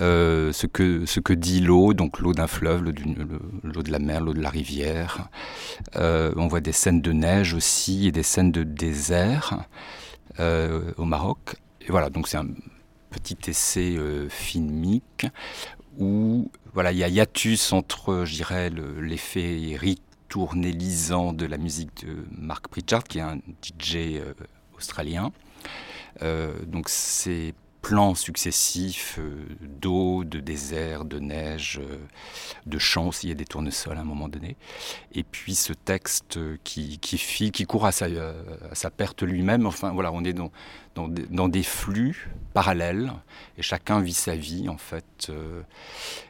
euh, 0.00 0.52
ce, 0.52 0.66
que, 0.66 1.06
ce 1.06 1.20
que 1.20 1.32
dit 1.32 1.60
l'eau, 1.60 1.94
donc 1.94 2.18
l'eau 2.18 2.34
d'un 2.34 2.48
fleuve, 2.48 2.82
l'eau 2.82 3.82
de 3.82 3.90
la 3.90 3.98
mer, 3.98 4.20
l'eau 4.20 4.34
de 4.34 4.42
la 4.42 4.50
rivière. 4.50 5.28
Euh, 5.96 6.32
on 6.36 6.48
voit 6.48 6.60
des 6.60 6.72
scènes 6.72 7.00
de 7.00 7.12
neige 7.12 7.54
aussi 7.54 8.08
et 8.08 8.12
des 8.12 8.24
scènes 8.24 8.52
de 8.52 8.64
désert 8.64 9.64
euh, 10.40 10.92
au 10.96 11.04
Maroc. 11.04 11.56
Et 11.80 11.90
voilà, 11.90 12.10
donc 12.10 12.28
c'est 12.28 12.36
un 12.36 12.48
petit 13.10 13.38
essai 13.48 13.96
filmique 14.28 15.26
où 15.98 16.50
voilà, 16.74 16.92
il 16.92 16.98
y 16.98 17.04
a 17.04 17.08
hiatus 17.08 17.72
entre, 17.72 18.24
je 18.24 18.34
dirais, 18.34 18.70
l'effet 19.00 19.76
ritournélisant 19.78 21.32
de 21.32 21.46
la 21.46 21.56
musique 21.56 22.04
de 22.04 22.16
Mark 22.36 22.68
Pritchard, 22.68 23.04
qui 23.04 23.18
est 23.18 23.22
un 23.22 23.38
DJ 23.62 24.20
australien. 24.76 25.32
donc 26.66 26.88
c'est 26.88 27.54
plans 27.82 28.14
successifs 28.14 29.18
euh, 29.18 29.46
d'eau, 29.60 30.24
de 30.24 30.40
désert, 30.40 31.04
de 31.04 31.18
neige, 31.18 31.80
euh, 31.82 31.98
de 32.66 32.78
champs 32.78 33.08
aussi, 33.08 33.26
il 33.26 33.30
y 33.30 33.32
a 33.32 33.36
des 33.36 33.44
tournesols 33.44 33.96
à 33.96 34.00
un 34.00 34.04
moment 34.04 34.28
donné. 34.28 34.56
Et 35.12 35.22
puis 35.22 35.54
ce 35.54 35.72
texte 35.72 36.36
euh, 36.36 36.56
qui, 36.64 36.98
qui, 36.98 37.18
file, 37.18 37.52
qui 37.52 37.64
court 37.64 37.86
à 37.86 37.92
sa, 37.92 38.06
sa 38.72 38.90
perte 38.90 39.22
lui-même. 39.22 39.66
Enfin 39.66 39.92
voilà, 39.92 40.12
on 40.12 40.24
est 40.24 40.32
dans, 40.32 40.50
dans, 40.94 41.48
des 41.48 41.62
flux 41.62 42.28
parallèles 42.54 43.12
et 43.56 43.62
chacun 43.62 44.00
vit 44.00 44.12
sa 44.12 44.34
vie 44.34 44.68
en 44.68 44.78
fait. 44.78 45.30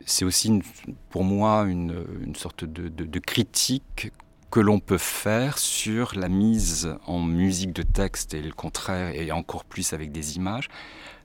C'est 0.04 0.26
aussi 0.26 0.60
pour 1.08 1.24
moi 1.24 1.64
une, 1.66 2.04
une 2.22 2.34
sorte 2.34 2.64
de, 2.64 2.88
de 2.88 3.18
critique 3.18 4.12
que 4.50 4.60
l'on 4.60 4.80
peut 4.80 4.98
faire 4.98 5.58
sur 5.58 6.18
la 6.18 6.28
mise 6.28 6.96
en 7.06 7.20
musique 7.20 7.72
de 7.72 7.82
texte 7.82 8.34
et 8.34 8.40
le 8.40 8.52
contraire, 8.52 9.14
et 9.14 9.30
encore 9.30 9.64
plus 9.64 9.92
avec 9.92 10.10
des 10.10 10.36
images, 10.36 10.68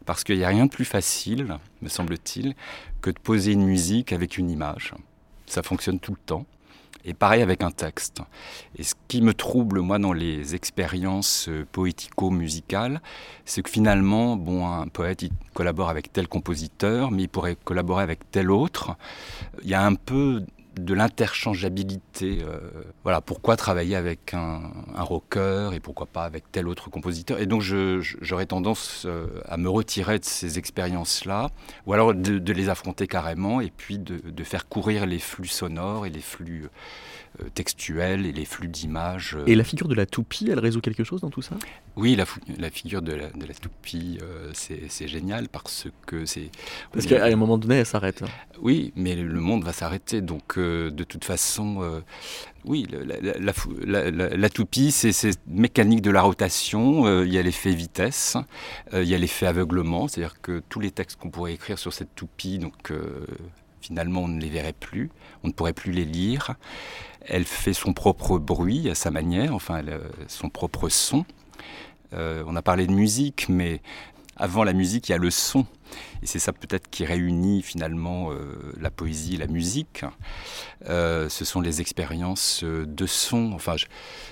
parce 0.05 0.23
qu'il 0.23 0.37
n'y 0.37 0.43
a 0.43 0.49
rien 0.49 0.65
de 0.65 0.71
plus 0.71 0.85
facile, 0.85 1.57
me 1.81 1.89
semble-t-il, 1.89 2.55
que 3.01 3.09
de 3.09 3.19
poser 3.19 3.53
une 3.53 3.65
musique 3.65 4.13
avec 4.13 4.37
une 4.37 4.49
image. 4.49 4.93
Ça 5.45 5.63
fonctionne 5.63 5.99
tout 5.99 6.11
le 6.11 6.25
temps. 6.25 6.45
Et 7.05 7.13
pareil 7.13 7.41
avec 7.41 7.63
un 7.63 7.71
texte. 7.71 8.21
Et 8.77 8.83
ce 8.83 8.93
qui 9.09 9.21
me 9.21 9.33
trouble, 9.33 9.81
moi, 9.81 9.99
dans 9.99 10.13
les 10.13 10.55
expériences 10.55 11.49
euh, 11.49 11.65
poético-musicales, 11.69 13.01
c'est 13.43 13.61
que 13.61 13.69
finalement, 13.69 14.37
bon, 14.37 14.65
un 14.65 14.87
poète, 14.87 15.21
il 15.23 15.31
collabore 15.53 15.89
avec 15.89 16.13
tel 16.13 16.29
compositeur, 16.29 17.11
mais 17.11 17.23
il 17.23 17.27
pourrait 17.27 17.57
collaborer 17.61 18.03
avec 18.03 18.31
tel 18.31 18.49
autre. 18.49 18.95
Il 19.63 19.69
y 19.69 19.73
a 19.73 19.85
un 19.85 19.95
peu 19.95 20.45
de 20.79 20.93
l'interchangeabilité. 20.93 22.39
Euh, 22.41 22.59
voilà, 23.03 23.21
pourquoi 23.21 23.55
travailler 23.55 23.95
avec 23.95 24.33
un, 24.33 24.61
rocker 24.95 25.71
et 25.73 25.79
pourquoi 25.79 26.05
pas 26.05 26.23
avec 26.23 26.51
tel 26.51 26.67
autre 26.67 26.89
compositeur 26.89 27.39
Et 27.39 27.45
donc 27.45 27.61
j'aurais 27.61 28.45
tendance 28.45 29.03
euh, 29.05 29.27
à 29.45 29.57
me 29.57 29.69
retirer 29.69 30.19
de 30.19 30.25
ces 30.25 30.57
expériences-là, 30.57 31.49
ou 31.85 31.93
alors 31.93 32.13
de, 32.13 32.53
les 32.53 32.69
affronter 32.69 33.07
carrément 33.07 33.61
et 33.61 33.71
puis 33.75 33.97
de, 33.97 34.17
de, 34.29 34.43
faire 34.43 34.67
courir 34.67 35.05
les 35.05 35.19
flux 35.19 35.47
sonores 35.47 36.05
et 36.05 36.09
les 36.09 36.21
flux 36.21 36.69
euh, 37.41 37.45
textuels 37.53 38.25
et 38.25 38.31
les 38.31 38.45
flux 38.45 38.67
d'images. 38.67 39.37
Et 39.47 39.55
la 39.55 39.63
figure 39.63 39.87
de 39.87 39.95
la 39.95 40.05
toupie, 40.05 40.49
elle 40.51 40.59
résout 40.59 40.81
quelque 40.81 41.03
chose 41.03 41.21
dans 41.21 41.29
tout 41.29 41.41
ça? 41.41 41.55
Oui, 41.95 42.15
la, 42.15 42.25
la, 42.57 42.69
figure 42.69 43.01
de 43.01 43.13
la, 43.13 43.29
de 43.29 43.45
la 43.45 43.53
toupie, 43.53 44.19
c'est 44.53 45.07
génial 45.07 45.49
parce 45.49 45.87
que 46.05 46.25
c'est... 46.25 46.49
Parce 46.91 47.05
qu'à 47.05 47.25
un 47.25 47.35
moment 47.35 47.57
donné, 47.57 47.75
elle 47.75 47.85
s'arrête. 47.85 48.23
Oui, 48.61 48.91
mais 48.95 49.15
le 49.15 49.39
monde 49.39 49.63
va 49.63 49.73
s'arrêter, 49.73 50.21
donc 50.21 50.57
de 50.57 51.03
toute 51.03 51.25
façon, 51.25 51.81
euh, 51.81 52.01
oui, 52.65 52.87
la, 53.85 54.49
toupie, 54.49 54.91
c'est 54.91 55.11
cette 55.11 55.39
mécanique 55.47 56.01
de 56.01 56.11
la 56.11 56.21
rotation. 56.21 57.05
Euh, 57.05 57.25
il 57.25 57.33
y 57.33 57.37
a 57.37 57.41
l'effet 57.41 57.73
vitesse, 57.73 58.37
euh, 58.93 59.03
il 59.03 59.09
y 59.09 59.15
a 59.15 59.17
l'effet 59.17 59.45
aveuglement, 59.45 60.07
c'est-à-dire 60.07 60.41
que 60.41 60.61
tous 60.69 60.79
les 60.79 60.91
textes 60.91 61.19
qu'on 61.19 61.29
pourrait 61.29 61.53
écrire 61.53 61.77
sur 61.77 61.93
cette 61.93 62.15
toupie, 62.15 62.59
donc 62.59 62.93
finalement, 63.83 64.21
on 64.21 64.27
ne 64.27 64.41
les 64.41 64.49
verrait 64.49 64.73
plus, 64.73 65.09
on 65.43 65.47
ne 65.47 65.53
pourrait 65.53 65.73
plus 65.73 65.91
les 65.91 66.05
lire. 66.05 66.55
Elle 67.25 67.45
fait 67.45 67.73
son 67.73 67.93
propre 67.93 68.39
bruit 68.39 68.89
à 68.89 68.95
sa 68.95 69.11
manière, 69.11 69.53
enfin, 69.53 69.81
son 70.27 70.49
propre 70.49 70.89
son. 70.89 71.25
on 72.11 72.55
a 72.55 72.61
parlé 72.61 72.87
de 72.87 72.91
musique, 72.91 73.47
mais 73.49 73.81
avant 74.35 74.63
la 74.63 74.73
musique, 74.73 75.09
il 75.09 75.11
y 75.11 75.15
a 75.15 75.19
le 75.19 75.29
son. 75.29 75.65
Et 76.23 76.25
c'est 76.25 76.39
ça 76.39 76.53
peut-être 76.53 76.89
qui 76.89 77.05
réunit 77.05 77.61
finalement 77.61 78.31
euh, 78.31 78.73
la 78.79 78.89
poésie 78.89 79.35
et 79.35 79.37
la 79.37 79.47
musique. 79.47 80.03
Euh, 80.89 81.29
ce 81.29 81.45
sont 81.45 81.61
les 81.61 81.81
expériences 81.81 82.63
euh, 82.63 82.85
de 82.85 83.05
son. 83.05 83.51
Enfin, 83.53 83.75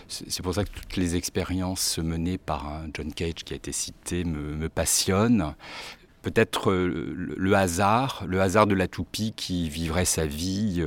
c'est 0.07 0.41
pour 0.41 0.55
ça 0.55 0.63
que 0.63 0.71
toutes 0.71 0.97
les 0.97 1.15
expériences 1.15 1.99
menées 1.99 2.39
par 2.39 2.67
un 2.67 2.87
John 2.93 3.13
Cage 3.13 3.43
qui 3.45 3.53
a 3.53 3.55
été 3.55 3.71
cité 3.71 4.23
me 4.23 4.69
passionnent 4.69 5.53
peut-être 6.21 6.71
le 6.73 7.53
hasard, 7.53 8.23
le 8.27 8.41
hasard 8.41 8.67
de 8.67 8.75
la 8.75 8.87
toupie 8.87 9.33
qui 9.35 9.69
vivrait 9.69 10.05
sa 10.05 10.25
vie 10.25 10.85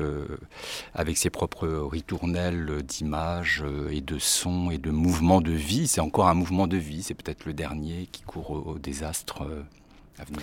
avec 0.95 1.17
ses 1.17 1.31
propres 1.31 1.69
ritournelles 1.69 2.83
d'images 2.83 3.65
et 3.91 4.01
de 4.01 4.19
sons 4.19 4.71
et 4.71 4.79
de 4.79 4.91
mouvements 4.91 5.41
de 5.41 5.53
vie. 5.53 5.89
C'est 5.89 6.01
encore 6.01 6.29
un 6.29 6.35
mouvement 6.35 6.67
de 6.67 6.77
vie, 6.77 7.03
c'est 7.03 7.15
peut-être 7.15 7.47
le 7.47 7.53
dernier 7.53 8.09
qui 8.13 8.23
court 8.23 8.51
au, 8.51 8.79
désastre 8.79 9.43
à 10.19 10.25
venir. 10.25 10.43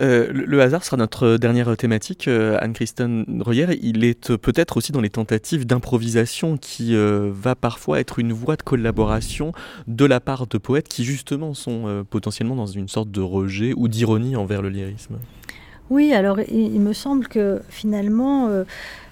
Euh, 0.00 0.28
le, 0.32 0.60
hasard 0.62 0.82
sera 0.84 0.96
notre 0.96 1.36
dernière 1.36 1.76
thématique, 1.76 2.26
euh, 2.26 2.56
Anne-Christine 2.60 3.42
Royer. 3.44 3.78
Il 3.82 4.04
est 4.04 4.30
euh, 4.30 4.38
peut-être 4.38 4.76
aussi 4.76 4.92
dans 4.92 5.00
les 5.00 5.10
tentatives 5.10 5.66
d'improvisation 5.66 6.56
qui 6.56 6.94
va 6.94 7.54
parfois 7.54 8.00
être 8.00 8.18
une 8.18 8.32
voie 8.32 8.56
de 8.56 8.62
collaboration 8.62 9.52
de 9.86 10.04
la 10.04 10.20
part 10.20 10.46
de 10.46 10.58
poètes 10.58 10.88
qui 10.88 11.04
justement 11.04 11.54
sont 11.54 12.04
potentiellement 12.08 12.56
dans 12.56 12.66
une 12.66 12.88
sorte 12.88 13.10
de 13.10 13.20
rejet 13.20 13.72
ou 13.76 13.88
d'ironie 13.88 14.36
envers 14.36 14.62
le 14.62 14.68
lyrisme. 14.68 15.18
Oui, 15.90 16.12
alors 16.12 16.40
il, 16.40 16.80
me 16.80 16.92
semble 16.92 17.28
que 17.28 17.60
finalement, 17.68 18.48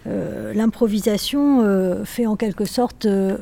euh, 0.07 0.55
l'improvisation 0.55 1.63
euh, 1.63 2.05
fait 2.05 2.27
en 2.27 2.37
quelque 2.37 2.65
sorte 2.65 3.05
euh, 3.05 3.37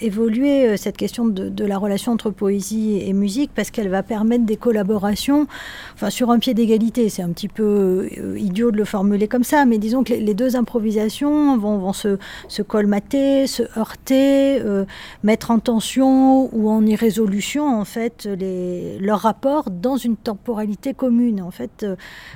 évoluer 0.00 0.76
cette 0.76 0.96
question 0.96 1.26
de, 1.26 1.64
la 1.64 1.76
relation 1.76 2.12
entre 2.12 2.30
poésie 2.30 3.02
et 3.04 3.12
musique 3.12 3.50
parce 3.54 3.70
qu'elle 3.70 3.88
va 3.88 4.02
permettre 4.02 4.44
des 4.44 4.56
collaborations 4.56 5.46
enfin, 5.94 6.08
sur 6.08 6.30
un 6.30 6.38
pied 6.38 6.54
d'égalité. 6.54 7.08
C'est 7.08 7.22
un 7.22 7.30
petit 7.30 7.48
peu 7.48 8.08
idiot 8.36 8.70
de 8.70 8.78
le 8.78 8.84
formuler 8.84 9.28
comme 9.28 9.44
ça, 9.44 9.66
mais 9.66 9.78
disons 9.78 10.02
que 10.02 10.14
les, 10.14 10.34
deux 10.34 10.56
improvisations 10.56 11.58
vont, 11.58 11.92
se, 11.92 12.16
colmater, 12.62 13.46
se 13.46 13.62
heurter, 13.78 14.62
mettre 15.22 15.50
en 15.50 15.58
tension 15.58 16.48
ou 16.54 16.70
en 16.70 16.86
irrésolution 16.86 17.78
en 17.78 17.84
fait 17.84 18.24
les, 18.38 18.98
leurs 18.98 19.20
rapports 19.20 19.70
dans 19.70 19.96
une 19.96 20.16
temporalité 20.16 20.94
commune. 20.94 21.42
En 21.42 21.50
fait, 21.50 21.84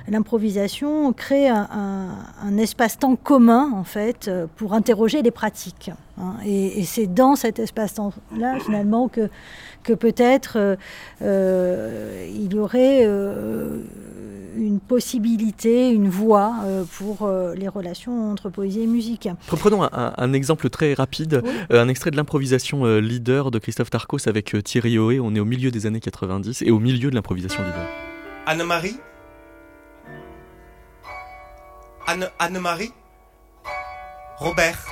l'improvisation 0.09 1.13
crée 1.13 1.49
un 1.49 2.59
espace-temps 2.59 3.17
commun 3.17 3.62
en 3.73 3.85
fait, 3.85 4.31
pour 4.57 4.75
interroger 4.75 5.23
les 5.23 5.31
pratiques. 5.31 5.91
Hein. 6.19 6.35
Et, 6.45 6.85
c'est 6.85 7.07
dans 7.07 7.37
cet 7.37 7.59
espace-temps-là, 7.59 8.59
finalement, 8.61 9.09
que, 9.09 9.29
que 9.83 9.93
peut-être 9.93 10.77
il 11.21 12.53
y 12.53 12.59
aurait 12.59 13.05
une 13.05 14.81
possibilité, 14.81 15.91
une 15.91 16.09
voie 16.09 16.55
pour 16.99 17.31
les 17.57 17.69
relations 17.69 18.31
entre 18.31 18.51
poésie 18.51 18.83
et 18.83 18.87
musique. 18.87 19.29
Prenons 19.47 19.83
un, 19.83 20.33
exemple 20.33 20.69
très 20.71 20.95
rapide, 20.95 21.43
un 21.71 21.89
extrait 21.89 22.11
de 22.11 22.17
l'improvisation 22.17 22.85
leader 22.99 23.51
de 23.51 23.59
Christophe 23.59 23.91
Tarkos 23.91 24.29
avec 24.29 24.57
Thierry 24.65 24.99
Hoé. 24.99 25.21
On 25.21 25.35
est 25.35 25.41
au 25.41 25.45
milieu 25.45 25.71
des 25.71 25.87
années 25.87 26.01
90 26.01 26.63
et 26.63 26.71
au 26.71 26.79
milieu 26.79 27.11
de 27.11 27.15
l'improvisation 27.15 27.63
leader. 27.63 27.87
Anne-Marie? 28.47 28.97
Anne, 32.07 32.29
Anne-Marie? 32.39 32.93
Robert 34.39 34.85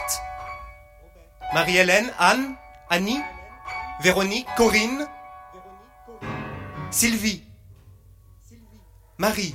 Marie-Hélène 1.53 2.13
Anne 2.19 2.55
Annie 2.89 3.21
Véronique 4.03 4.47
Corinne 4.57 5.07
Sylvie 6.91 7.45
Marie 9.19 9.55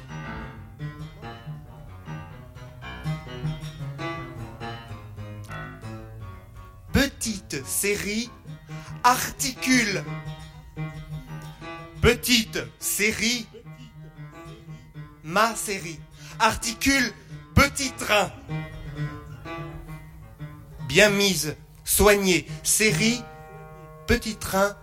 Petite 6.91 7.65
série 7.65 8.29
articule 9.03 10.03
Petite 12.01 12.59
série 12.79 13.47
ma 15.25 15.55
série. 15.55 15.99
Articule 16.39 17.11
petit 17.55 17.91
train. 17.91 18.31
Bien 20.95 21.09
mise, 21.09 21.57
soignée, 21.83 22.45
série, 22.63 23.19
petit 24.07 24.37
train, 24.37 24.77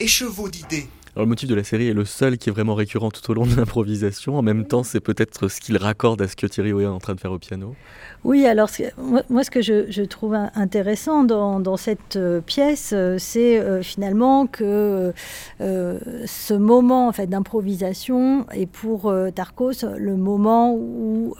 écheveau 0.00 0.48
d'idées. 0.48 0.88
Alors, 1.14 1.26
le 1.26 1.28
motif 1.28 1.48
de 1.48 1.54
la 1.54 1.62
série 1.62 1.86
est 1.86 1.94
le 1.94 2.04
seul 2.04 2.38
qui 2.38 2.48
est 2.48 2.52
vraiment 2.52 2.74
récurrent 2.74 3.12
tout 3.12 3.30
au 3.30 3.34
long 3.34 3.46
de 3.46 3.54
l'improvisation. 3.54 4.36
En 4.36 4.42
même 4.42 4.66
temps, 4.66 4.82
c'est 4.82 4.98
peut-être 4.98 5.46
ce 5.46 5.60
qu'il 5.60 5.76
raccorde 5.76 6.20
à 6.22 6.26
ce 6.26 6.34
que 6.34 6.48
Thierry 6.48 6.72
Oya 6.72 6.88
est 6.88 6.90
en 6.90 6.98
train 6.98 7.14
de 7.14 7.20
faire 7.20 7.30
au 7.30 7.38
piano. 7.38 7.76
Oui, 8.24 8.46
alors 8.46 8.70
moi, 9.28 9.44
ce 9.44 9.50
que 9.50 9.60
je, 9.60 10.02
trouve 10.04 10.34
intéressant 10.54 11.24
dans, 11.24 11.76
cette 11.76 12.16
euh, 12.16 12.40
pièce, 12.40 12.92
euh, 12.94 13.16
c'est 13.18 13.58
euh, 13.58 13.82
finalement 13.82 14.46
que 14.46 15.12
ce 15.60 16.54
moment 16.54 17.08
en 17.08 17.12
fait, 17.12 17.26
d'improvisation 17.26 18.46
est 18.50 18.66
pour 18.66 19.12
Tarkos 19.34 19.84
le 19.98 20.16
moment 20.16 20.74
où 20.74 21.34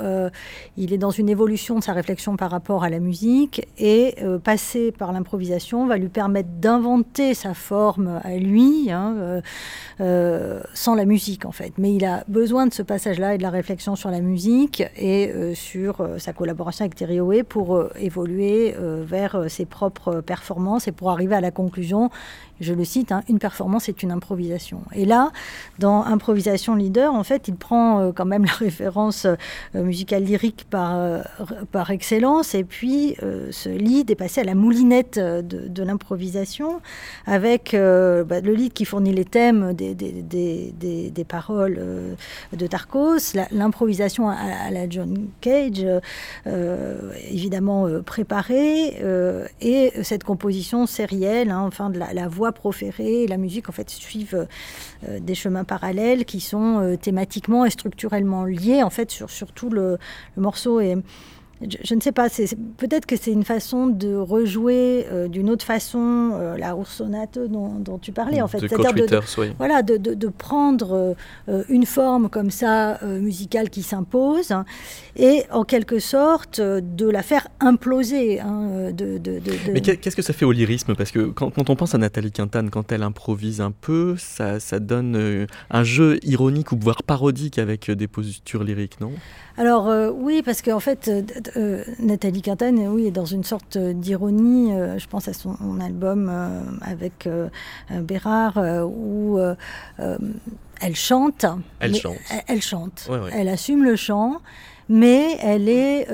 il 0.76 0.92
est 0.92 0.98
dans 0.98 1.10
une 1.10 1.28
évolution 1.28 1.78
de 1.78 1.84
sa 1.84 1.92
réflexion 1.92 2.36
par 2.36 2.50
rapport 2.50 2.84
à 2.84 2.90
la 2.90 2.98
musique 2.98 3.66
et 3.78 4.16
passer 4.42 4.92
par 4.92 5.12
l'improvisation 5.12 5.86
va 5.86 5.96
lui 5.96 6.08
permettre 6.08 6.48
d'inventer 6.60 7.34
sa 7.34 7.54
forme 7.54 8.20
à 8.22 8.36
lui. 8.36 8.90
Hein, 8.90 9.40
sans 9.98 10.94
la 10.94 11.04
musique 11.04 11.44
en 11.44 11.52
fait. 11.52 11.72
Mais 11.78 11.94
il 11.94 12.04
a 12.04 12.24
besoin 12.28 12.66
de 12.66 12.72
ce 12.72 12.82
passage-là 12.82 13.34
et 13.34 13.38
de 13.38 13.42
la 13.42 13.50
réflexion 13.50 13.96
sur 13.96 14.10
la 14.10 14.20
musique 14.20 14.82
et 14.96 15.32
sur 15.54 16.06
sa 16.18 16.32
collaboration 16.32 16.73
pour 17.44 17.76
euh, 17.76 17.90
évoluer 17.96 18.74
euh, 18.76 19.04
vers 19.06 19.36
euh, 19.36 19.48
ses 19.48 19.64
propres 19.64 20.20
performances 20.20 20.88
et 20.88 20.92
pour 20.92 21.10
arriver 21.10 21.34
à 21.34 21.40
la 21.40 21.50
conclusion 21.50 22.10
je 22.60 22.72
le 22.72 22.84
cite, 22.84 23.12
hein, 23.12 23.22
une 23.28 23.38
performance 23.38 23.88
est 23.88 24.02
une 24.02 24.12
improvisation. 24.12 24.82
Et 24.94 25.04
là, 25.04 25.32
dans 25.78 26.04
Improvisation 26.04 26.74
Leader, 26.74 27.12
en 27.12 27.24
fait, 27.24 27.48
il 27.48 27.56
prend 27.56 28.00
euh, 28.00 28.12
quand 28.12 28.24
même 28.24 28.44
la 28.46 28.52
référence 28.52 29.26
euh, 29.26 29.36
musicale 29.74 30.24
lyrique 30.24 30.66
par, 30.70 30.96
euh, 30.96 31.22
par 31.72 31.90
excellence, 31.90 32.54
et 32.54 32.64
puis 32.64 33.16
ce 33.50 33.68
lead 33.68 34.10
est 34.10 34.14
passé 34.14 34.40
à 34.40 34.44
la 34.44 34.54
moulinette 34.54 35.18
de, 35.18 35.82
l'improvisation, 35.82 36.80
avec 37.26 37.72
bah, 37.72 38.40
le 38.40 38.52
lead 38.52 38.72
qui 38.72 38.84
fournit 38.84 39.12
les 39.12 39.24
thèmes 39.24 39.72
des, 39.74 39.94
des, 39.94 40.72
des, 41.10 41.24
paroles 41.24 41.80
de 42.52 42.66
Tarkos, 42.66 43.34
l'improvisation 43.50 44.28
à, 44.28 44.70
la 44.70 44.88
John 44.88 45.28
Cage, 45.40 45.84
évidemment 47.30 47.88
préparée, 48.04 48.96
et 49.60 49.92
cette 50.02 50.24
composition 50.24 50.86
sérielle, 50.86 51.50
hein, 51.50 51.62
enfin 51.66 51.90
de 51.90 51.98
la, 51.98 52.12
la 52.12 52.28
voix 52.28 52.43
et 52.98 53.26
la 53.26 53.36
musique 53.36 53.68
en 53.68 53.72
fait 53.72 53.90
suivent 53.90 54.46
euh, 55.08 55.20
des 55.20 55.34
chemins 55.34 55.64
parallèles 55.64 56.24
qui 56.24 56.40
sont 56.40 56.80
euh, 56.80 56.96
thématiquement 56.96 57.64
et 57.64 57.70
structurellement 57.70 58.44
liés 58.44 58.82
en 58.82 58.90
fait 58.90 59.10
sur, 59.10 59.30
sur 59.30 59.52
tout 59.52 59.70
le, 59.70 59.98
le 60.36 60.42
morceau. 60.42 60.80
Et 60.80 60.96
je, 61.60 61.94
ne 61.94 62.00
sais 62.00 62.12
pas, 62.12 62.28
peut-être 62.76 63.06
que 63.06 63.16
c'est 63.16 63.30
une 63.30 63.44
façon 63.44 63.86
de 63.86 64.14
rejouer 64.14 65.06
euh, 65.10 65.28
d'une 65.28 65.50
autre 65.50 65.64
façon 65.64 66.32
euh, 66.34 66.56
la 66.56 66.76
sonate 66.84 67.38
dont, 67.38 67.78
dont, 67.78 67.98
tu 67.98 68.12
parlais 68.12 68.40
en 68.40 68.48
fait. 68.48 68.58
C'est-à-dire 68.58 68.92
de, 68.92 69.54
voilà, 69.56 69.82
de, 69.82 69.96
de, 69.96 70.28
prendre 70.28 71.14
euh, 71.48 71.64
une 71.68 71.86
forme 71.86 72.28
comme 72.28 72.50
ça 72.50 72.98
musicale 73.04 73.70
qui 73.70 73.82
s'impose 73.82 74.52
et 75.16 75.44
en 75.50 75.64
quelque 75.64 75.98
sorte 75.98 76.60
de 76.60 77.08
la 77.08 77.22
faire 77.22 77.46
imploser. 77.60 78.40
Hein, 78.40 78.90
de, 78.92 79.20
Mais 79.72 79.80
qu'est-ce 79.80 80.16
que 80.16 80.22
ça 80.22 80.32
fait 80.32 80.44
au 80.44 80.52
lyrisme? 80.52 80.94
Parce 80.94 81.10
que 81.10 81.26
quand, 81.26 81.50
quand, 81.50 81.70
on 81.70 81.76
pense 81.76 81.94
à 81.94 81.98
Nathalie 81.98 82.32
Quintane, 82.32 82.70
quand 82.70 82.92
elle 82.92 83.02
improvise 83.02 83.60
un 83.60 83.70
peu, 83.70 84.16
ça, 84.18 84.60
ça 84.60 84.80
donne 84.80 85.46
un 85.70 85.84
jeu 85.84 86.18
ironique 86.24 86.72
ou 86.72 86.78
voire 86.78 87.02
parodique 87.02 87.58
avec 87.58 87.90
des 87.90 88.08
postures 88.08 88.64
lyriques, 88.64 89.00
non? 89.00 89.12
Alors 89.56 89.88
oui, 90.14 90.42
parce 90.44 90.62
qu'en 90.62 90.80
fait, 90.80 91.08
euh, 91.56 91.82
euh, 91.84 91.84
Nathalie 91.98 92.42
Quintane, 92.42 92.78
oui, 92.88 93.06
est 93.06 93.10
dans 93.10 93.24
une 93.24 93.44
sorte 93.44 93.78
d'ironie. 93.78 94.70
je 94.98 95.06
pense 95.06 95.28
à 95.28 95.32
son 95.32 95.80
album 95.80 96.30
avec 96.80 97.28
Bérard 97.90 98.58
où 98.86 99.38
elle 100.80 100.96
chante. 100.96 101.46
Elle 101.80 101.94
chante. 101.96 102.16
Elle, 102.46 102.62
chante. 102.62 103.10
Elle 103.32 103.48
assume 103.48 103.84
le 103.84 103.96
chant, 103.96 104.40
mais 104.88 105.36
elle 105.40 105.68
est 105.68 106.08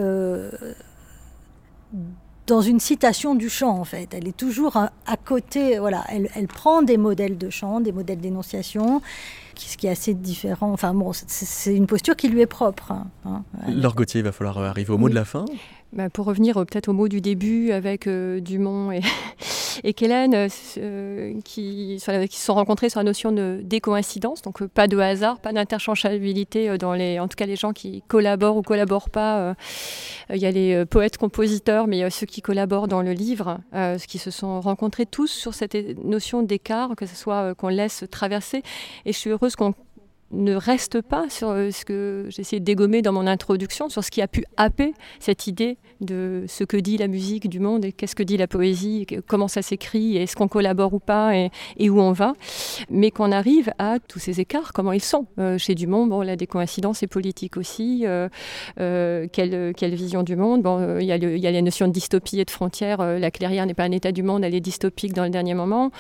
dans 2.47 2.61
une 2.61 2.81
citation 2.81 3.35
du 3.35 3.49
chant, 3.49 3.78
en 3.78 3.85
fait. 3.85 4.12
Elle 4.12 4.26
est 4.26 4.37
toujours 4.37 4.76
à, 4.76 5.16
côté, 5.24 5.78
voilà, 5.78 6.05
elle, 6.09 6.28
elle, 6.35 6.49
prend 6.49 6.83
des 6.83 6.97
modèles 6.97 7.39
de 7.39 7.49
chant, 7.49 7.81
des 7.81 7.93
modèles 7.93 8.18
d'énonciation, 8.18 9.01
ce 9.69 9.77
qui 9.77 9.87
est 9.87 9.91
assez 9.91 10.15
différent. 10.15 10.73
Enfin 10.73 10.95
bon, 10.95 11.13
c'est 11.13 11.75
une 11.75 11.87
posture 11.87 12.17
qui 12.17 12.29
lui 12.29 12.41
est 12.41 12.47
propre. 12.47 12.93
Hein, 12.93 13.07
hein. 13.25 13.43
Laure 13.69 13.95
Gauthier, 13.95 14.21
il 14.21 14.25
va 14.25 14.33
falloir 14.33 14.59
arriver 14.59 14.93
au 14.93 14.99
mot 14.99 15.09
de 15.09 15.15
la 15.15 15.25
fin. 15.25 15.45
Bah, 15.93 16.09
pour 16.09 16.26
revenir 16.26 16.57
euh, 16.57 16.64
peut-être 16.64 16.86
au 16.86 16.93
mot 16.93 17.09
du 17.09 17.20
début 17.20 17.72
avec 17.72 18.07
euh, 18.07 18.38
Dumont 18.38 18.93
et, 18.93 19.01
et 19.82 19.95
euh, 20.03 20.49
qui, 21.45 21.99
qui, 21.99 21.99
se 22.01 22.45
sont 22.45 22.55
rencontrés 22.55 22.91
sur 22.91 23.01
la 23.01 23.05
notion 23.05 23.32
de 23.32 23.61
décoïncidence, 23.64 24.43
donc 24.43 24.64
pas 24.68 24.86
de 24.86 24.97
hasard, 24.99 25.41
pas 25.41 25.53
d'interchangeabilité 25.53 26.78
dans 26.78 26.93
les, 26.95 27.18
en 27.18 27.26
tout 27.26 27.34
cas 27.34 27.47
les 27.47 27.57
gens 27.57 27.72
qui 27.72 28.05
collaborent 28.07 28.57
ou 28.57 28.62
collaborent 28.62 29.11
pas. 29.11 29.57
Il 30.32 30.36
y 30.36 30.47
a 30.47 30.51
les 30.51 30.84
poètes, 30.86 31.16
compositeurs, 31.16 31.88
mais 31.88 31.97
il 31.97 32.01
y 32.01 32.05
a 32.05 32.11
ceux 32.11 32.26
qui 32.26 32.41
collaborent 32.41 32.88
dans 32.88 33.03
le 33.03 33.12
livre, 33.12 33.59
qui 34.07 34.18
se 34.18 34.30
sont 34.30 34.61
rencontrés 34.61 35.07
tous 35.07 35.28
sur 35.28 35.55
cette 35.55 35.74
notion 36.05 36.43
d'écart, 36.43 36.95
que 36.97 37.07
ce 37.07 37.16
soit 37.16 37.55
qu'on 37.55 37.68
laisse 37.68 38.05
traverser. 38.11 38.62
Et 39.07 39.12
je 39.12 39.18
suis 39.18 39.30
heureuse 39.30 39.57
qu'on 39.57 39.74
ne 40.33 40.55
reste 40.55 41.03
pas 41.03 41.28
sur 41.28 41.51
euh, 41.51 41.70
ce 41.70 41.85
que 41.85 42.28
essayé 42.39 42.61
de 42.61 42.64
dégommer 42.64 43.03
dans 43.03 43.12
mon 43.12 43.26
introduction, 43.26 43.89
sur 43.89 44.05
ce 44.05 44.11
qui 44.11 44.22
a 44.22 44.28
pu 44.28 44.45
happer 44.57 44.95
cette 45.18 45.47
idée 45.47 45.78
de 46.01 46.45
ce 46.49 46.64
que 46.64 46.76
dit 46.76 46.97
la 46.97 47.09
musique 47.09 47.49
du 47.49 47.61
monde 47.61 47.85
et 47.85 47.93
qu'est-ce 47.93 48.14
que 48.14 48.22
dit 48.22 48.37
la 48.37 48.47
poésie, 48.47 49.07
comment 49.26 49.49
ça 49.49 49.62
s'écrit, 49.62 50.16
est-ce 50.16 50.37
qu'on 50.37 50.49
collabore 50.49 50.95
ou 50.95 50.99
pas 50.99 51.37
et, 51.37 51.91
où 51.91 52.01
on 52.01 52.12
va, 52.12 52.35
mais 52.89 53.11
qu'on 53.11 53.33
arrive 53.33 53.72
à 53.78 53.99
tous 53.99 54.18
ces 54.18 54.41
écarts, 54.41 54.72
comment 54.72 54.93
ils 54.93 55.03
sont. 55.03 55.26
Euh, 55.39 55.59
chez 55.59 55.74
Dumont, 55.74 56.07
bon, 56.07 56.22
là, 56.22 56.37
des 56.37 56.47
coïncidences 56.47 57.03
et 57.03 57.07
politiques 57.07 57.57
aussi, 57.57 58.05
euh, 58.07 58.28
quelle, 59.33 59.74
quelle, 59.74 59.95
vision 59.95 60.22
du 60.22 60.37
monde. 60.37 60.62
Bon, 60.62 60.99
il 60.99 61.05
y, 61.05 61.09
y, 61.09 61.47
a 61.47 61.51
la 61.51 61.62
notion 61.62 61.89
de 61.89 61.93
dystopie 61.93 62.41
et 62.41 62.45
de 62.45 62.51
frontières. 62.51 62.99
la 62.99 63.31
clairière 63.31 63.66
n'est 63.66 63.74
pas 63.74 63.85
un 63.85 63.91
état 63.91 64.12
du 64.12 64.22
monde, 64.22 64.45
elle 64.45 64.55
est 64.55 64.61
dystopique 64.61 65.12
dans 65.12 65.24
le 65.24 65.31
dernier 65.31 65.55
moment. 65.55 65.91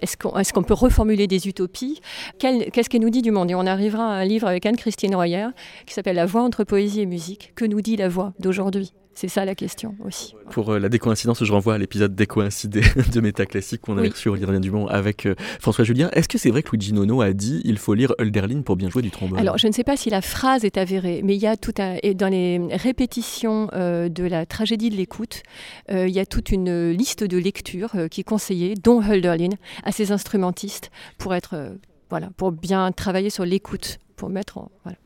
Est-ce 0.00 0.16
qu'on 0.16 0.36
est 0.38 0.52
qu'on 0.54 0.62
peut 0.62 0.74
reformuler 0.74 1.26
des 1.26 1.48
utopies? 1.48 2.00
Qu'est-ce 2.38 2.88
qu'elle 2.88 3.02
nous 3.02 3.10
dit 3.10 3.22
du 3.22 3.30
monde? 3.30 3.52
On 3.52 3.66
arrivera 3.74 4.04
un 4.04 4.24
livre 4.24 4.48
avec 4.48 4.64
Anne-Christine 4.64 5.14
Royer 5.14 5.48
qui 5.86 5.94
s'appelle 5.94 6.16
La 6.16 6.26
voix 6.26 6.42
entre 6.42 6.64
poésie 6.64 7.02
et 7.02 7.06
musique. 7.06 7.52
Que 7.54 7.64
nous 7.64 7.82
dit 7.82 7.96
la 7.96 8.08
voix 8.08 8.32
d'aujourd'hui? 8.38 8.94
C'est 9.14 9.28
ça 9.28 9.44
la 9.44 9.54
question 9.54 9.94
aussi. 10.04 10.34
Pour 10.50 10.72
euh, 10.72 10.78
la 10.80 10.88
décoïncidence, 10.88 11.44
je 11.44 11.52
renvoie 11.52 11.74
à 11.74 11.78
l'épisode 11.78 12.16
décoïncidé 12.16 12.82
de 13.12 13.20
Métaclassique 13.20 13.80
qu'on 13.80 13.96
avait 13.96 14.08
reçu 14.08 14.28
au 14.28 14.34
Lire 14.34 14.58
du 14.58 14.72
Monde 14.72 14.88
avec 14.90 15.26
euh, 15.26 15.36
François 15.60 15.84
Julien. 15.84 16.10
Est-ce 16.12 16.28
que 16.28 16.36
c'est 16.36 16.50
vrai 16.50 16.64
que 16.64 16.70
Luigi 16.70 16.92
Nono 16.92 17.20
a 17.20 17.32
dit 17.32 17.60
il 17.64 17.78
faut 17.78 17.94
lire 17.94 18.12
Hölderlin 18.18 18.62
pour 18.62 18.74
bien 18.74 18.90
jouer 18.90 19.02
du 19.02 19.12
trombone 19.12 19.38
Alors 19.38 19.56
je 19.56 19.68
ne 19.68 19.72
sais 19.72 19.84
pas 19.84 19.96
si 19.96 20.10
la 20.10 20.20
phrase 20.20 20.64
est 20.64 20.76
avérée, 20.76 21.20
mais 21.22 21.36
il 21.36 21.40
y 21.40 21.46
a 21.46 21.56
tout 21.56 21.74
un, 21.78 21.96
et 22.02 22.14
dans 22.14 22.28
les 22.28 22.60
répétitions 22.72 23.68
euh, 23.72 24.08
de 24.08 24.24
la 24.24 24.46
tragédie 24.46 24.90
de 24.90 24.96
l'écoute, 24.96 25.42
il 25.90 26.10
y 26.10 26.18
a 26.18 26.26
toute 26.26 26.50
une 26.50 26.90
liste 26.90 27.24
de 27.24 27.38
lectures 27.38 27.92
qui 28.10 28.24
conseillait, 28.24 28.74
dont 28.74 29.00
Hölderlin, 29.00 29.50
à 29.84 29.92
ses 29.92 30.12
instrumentistes 30.12 30.90
pour 31.18 31.34
être 31.34 31.70
voilà, 32.10 32.30
pour 32.36 32.52
bien 32.52 32.92
travailler 32.92 33.30
sur 33.30 33.44
l'écoute, 33.44 33.98
pour 34.16 34.28
mettre 34.28 34.58
en. 34.58 34.70
Voilà. 34.84 34.98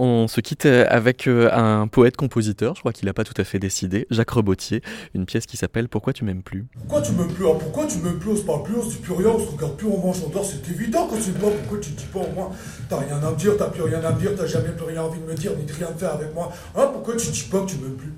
On 0.00 0.28
se 0.28 0.40
quitte 0.40 0.64
avec 0.64 1.26
euh, 1.26 1.50
un 1.52 1.88
poète-compositeur, 1.88 2.76
je 2.76 2.80
crois 2.80 2.92
qu'il 2.92 3.06
n'a 3.06 3.12
pas 3.12 3.24
tout 3.24 3.34
à 3.36 3.42
fait 3.42 3.58
décidé, 3.58 4.06
Jacques 4.10 4.30
Rebottier, 4.30 4.80
une 5.12 5.26
pièce 5.26 5.44
qui 5.44 5.56
s'appelle 5.56 5.88
Pourquoi 5.88 6.12
tu 6.12 6.24
m'aimes 6.24 6.44
plus? 6.44 6.66
Pourquoi 6.78 7.02
tu 7.02 7.10
m'aimes 7.10 7.32
plus? 7.32 7.42
Pourquoi 7.42 7.84
tu 7.86 7.98
m'aimes 7.98 8.20
plus? 8.20 8.30
On 8.30 8.36
se 8.36 8.42
parle 8.42 8.62
plus, 8.62 8.76
on 8.76 8.82
se 8.82 8.90
dit 8.90 8.98
plus 8.98 9.14
rien, 9.14 9.30
on 9.30 9.40
se 9.40 9.50
regarde 9.50 9.76
plus, 9.76 9.88
on 9.88 9.98
mange, 9.98 10.22
on 10.24 10.28
dort, 10.28 10.44
c'est 10.44 10.70
évident 10.70 11.08
quand 11.10 11.16
tu 11.16 11.32
pas. 11.32 11.50
Pourquoi 11.50 11.78
tu 11.80 11.90
dis 11.90 12.06
pas 12.12 12.20
au 12.20 12.32
moins 12.32 12.50
T'as 12.88 12.98
rien 12.98 13.20
à 13.20 13.30
me 13.32 13.36
dire, 13.36 13.56
t'as 13.58 13.70
plus 13.70 13.82
rien 13.82 14.00
à 14.00 14.12
me 14.12 14.20
dire, 14.20 14.30
t'as 14.36 14.46
jamais 14.46 14.70
plus 14.70 14.84
rien 14.86 15.02
envie 15.02 15.18
de 15.18 15.26
me 15.26 15.34
dire, 15.34 15.50
ni 15.58 15.64
de 15.64 15.72
rien 15.72 15.88
faire 15.88 16.12
avec 16.12 16.32
moi. 16.32 16.52
Hein? 16.76 16.90
Pourquoi 16.92 17.16
tu 17.16 17.32
dis 17.32 17.48
pas 17.50 17.62
que 17.62 17.70
tu 17.70 17.78
m'aimes 17.78 17.96
plus? 17.96 18.14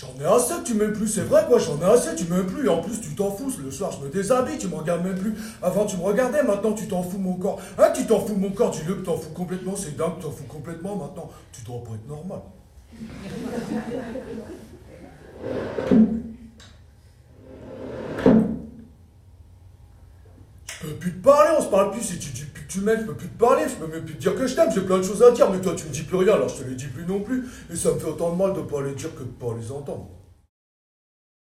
J'en 0.00 0.14
ai 0.18 0.24
assez 0.24 0.54
tu 0.64 0.72
m'aimes 0.74 0.94
plus, 0.94 1.08
c'est 1.08 1.20
vrai 1.22 1.44
quoi, 1.46 1.58
j'en 1.58 1.78
ai 1.82 1.84
assez, 1.84 2.14
tu 2.14 2.24
m'aimes 2.24 2.46
plus, 2.46 2.64
et 2.64 2.68
en 2.70 2.80
plus 2.80 2.98
tu 3.02 3.14
t'en 3.14 3.30
fous, 3.30 3.52
le 3.62 3.70
soir 3.70 3.92
je 3.92 4.02
me 4.02 4.10
déshabille, 4.10 4.56
tu 4.56 4.68
me 4.68 4.76
regardes 4.76 5.04
même 5.04 5.18
plus. 5.18 5.34
Avant 5.60 5.84
tu 5.84 5.98
me 5.98 6.02
regardais, 6.02 6.42
maintenant 6.42 6.72
tu 6.72 6.88
t'en 6.88 7.02
fous 7.02 7.18
mon 7.18 7.34
corps. 7.34 7.60
Hein, 7.76 7.90
tu 7.94 8.06
t'en 8.06 8.18
fous 8.18 8.36
mon 8.36 8.50
corps, 8.50 8.70
dis-le 8.70 8.94
que 8.94 9.04
t'en 9.04 9.18
fous 9.18 9.34
complètement, 9.34 9.76
c'est 9.76 9.98
dingue, 9.98 10.18
t'en 10.18 10.30
fous 10.30 10.44
complètement 10.44 10.96
maintenant. 10.96 11.28
Tu 11.52 11.62
dois 11.64 11.84
pas 11.84 11.90
être 11.96 12.08
normal. 12.08 12.40
Je 20.66 20.86
peux 20.86 20.94
plus 20.94 21.12
te 21.12 21.22
parler, 21.22 21.50
on 21.58 21.62
se 21.62 21.68
parle 21.68 21.90
plus, 21.90 22.00
si 22.00 22.18
tu 22.18 22.30
dis 22.30 22.46
tu 22.70 22.80
m'aimes, 22.80 23.00
je 23.00 23.06
peux 23.06 23.14
plus 23.14 23.28
te 23.28 23.38
parler, 23.38 23.64
je 23.68 23.74
peux 23.74 23.90
même 23.90 24.04
plus 24.04 24.14
te 24.14 24.20
dire 24.20 24.34
que 24.36 24.46
je 24.46 24.54
t'aime, 24.54 24.70
j'ai 24.72 24.82
plein 24.82 24.98
de 24.98 25.02
choses 25.02 25.22
à 25.22 25.32
dire, 25.32 25.50
mais 25.50 25.60
toi 25.60 25.74
tu 25.76 25.86
me 25.86 25.90
dis 25.90 26.02
plus 26.02 26.18
rien, 26.18 26.34
alors 26.34 26.48
je 26.48 26.62
te 26.62 26.68
les 26.68 26.76
dis 26.76 26.86
plus 26.86 27.04
non 27.04 27.20
plus, 27.20 27.44
et 27.70 27.74
ça 27.74 27.92
me 27.92 27.98
fait 27.98 28.08
autant 28.08 28.32
de 28.32 28.36
mal 28.36 28.54
de 28.54 28.60
pas 28.60 28.80
les 28.80 28.94
dire 28.94 29.12
que 29.14 29.24
de 29.24 29.28
pas 29.28 29.54
les 29.60 29.72
entendre. 29.72 30.08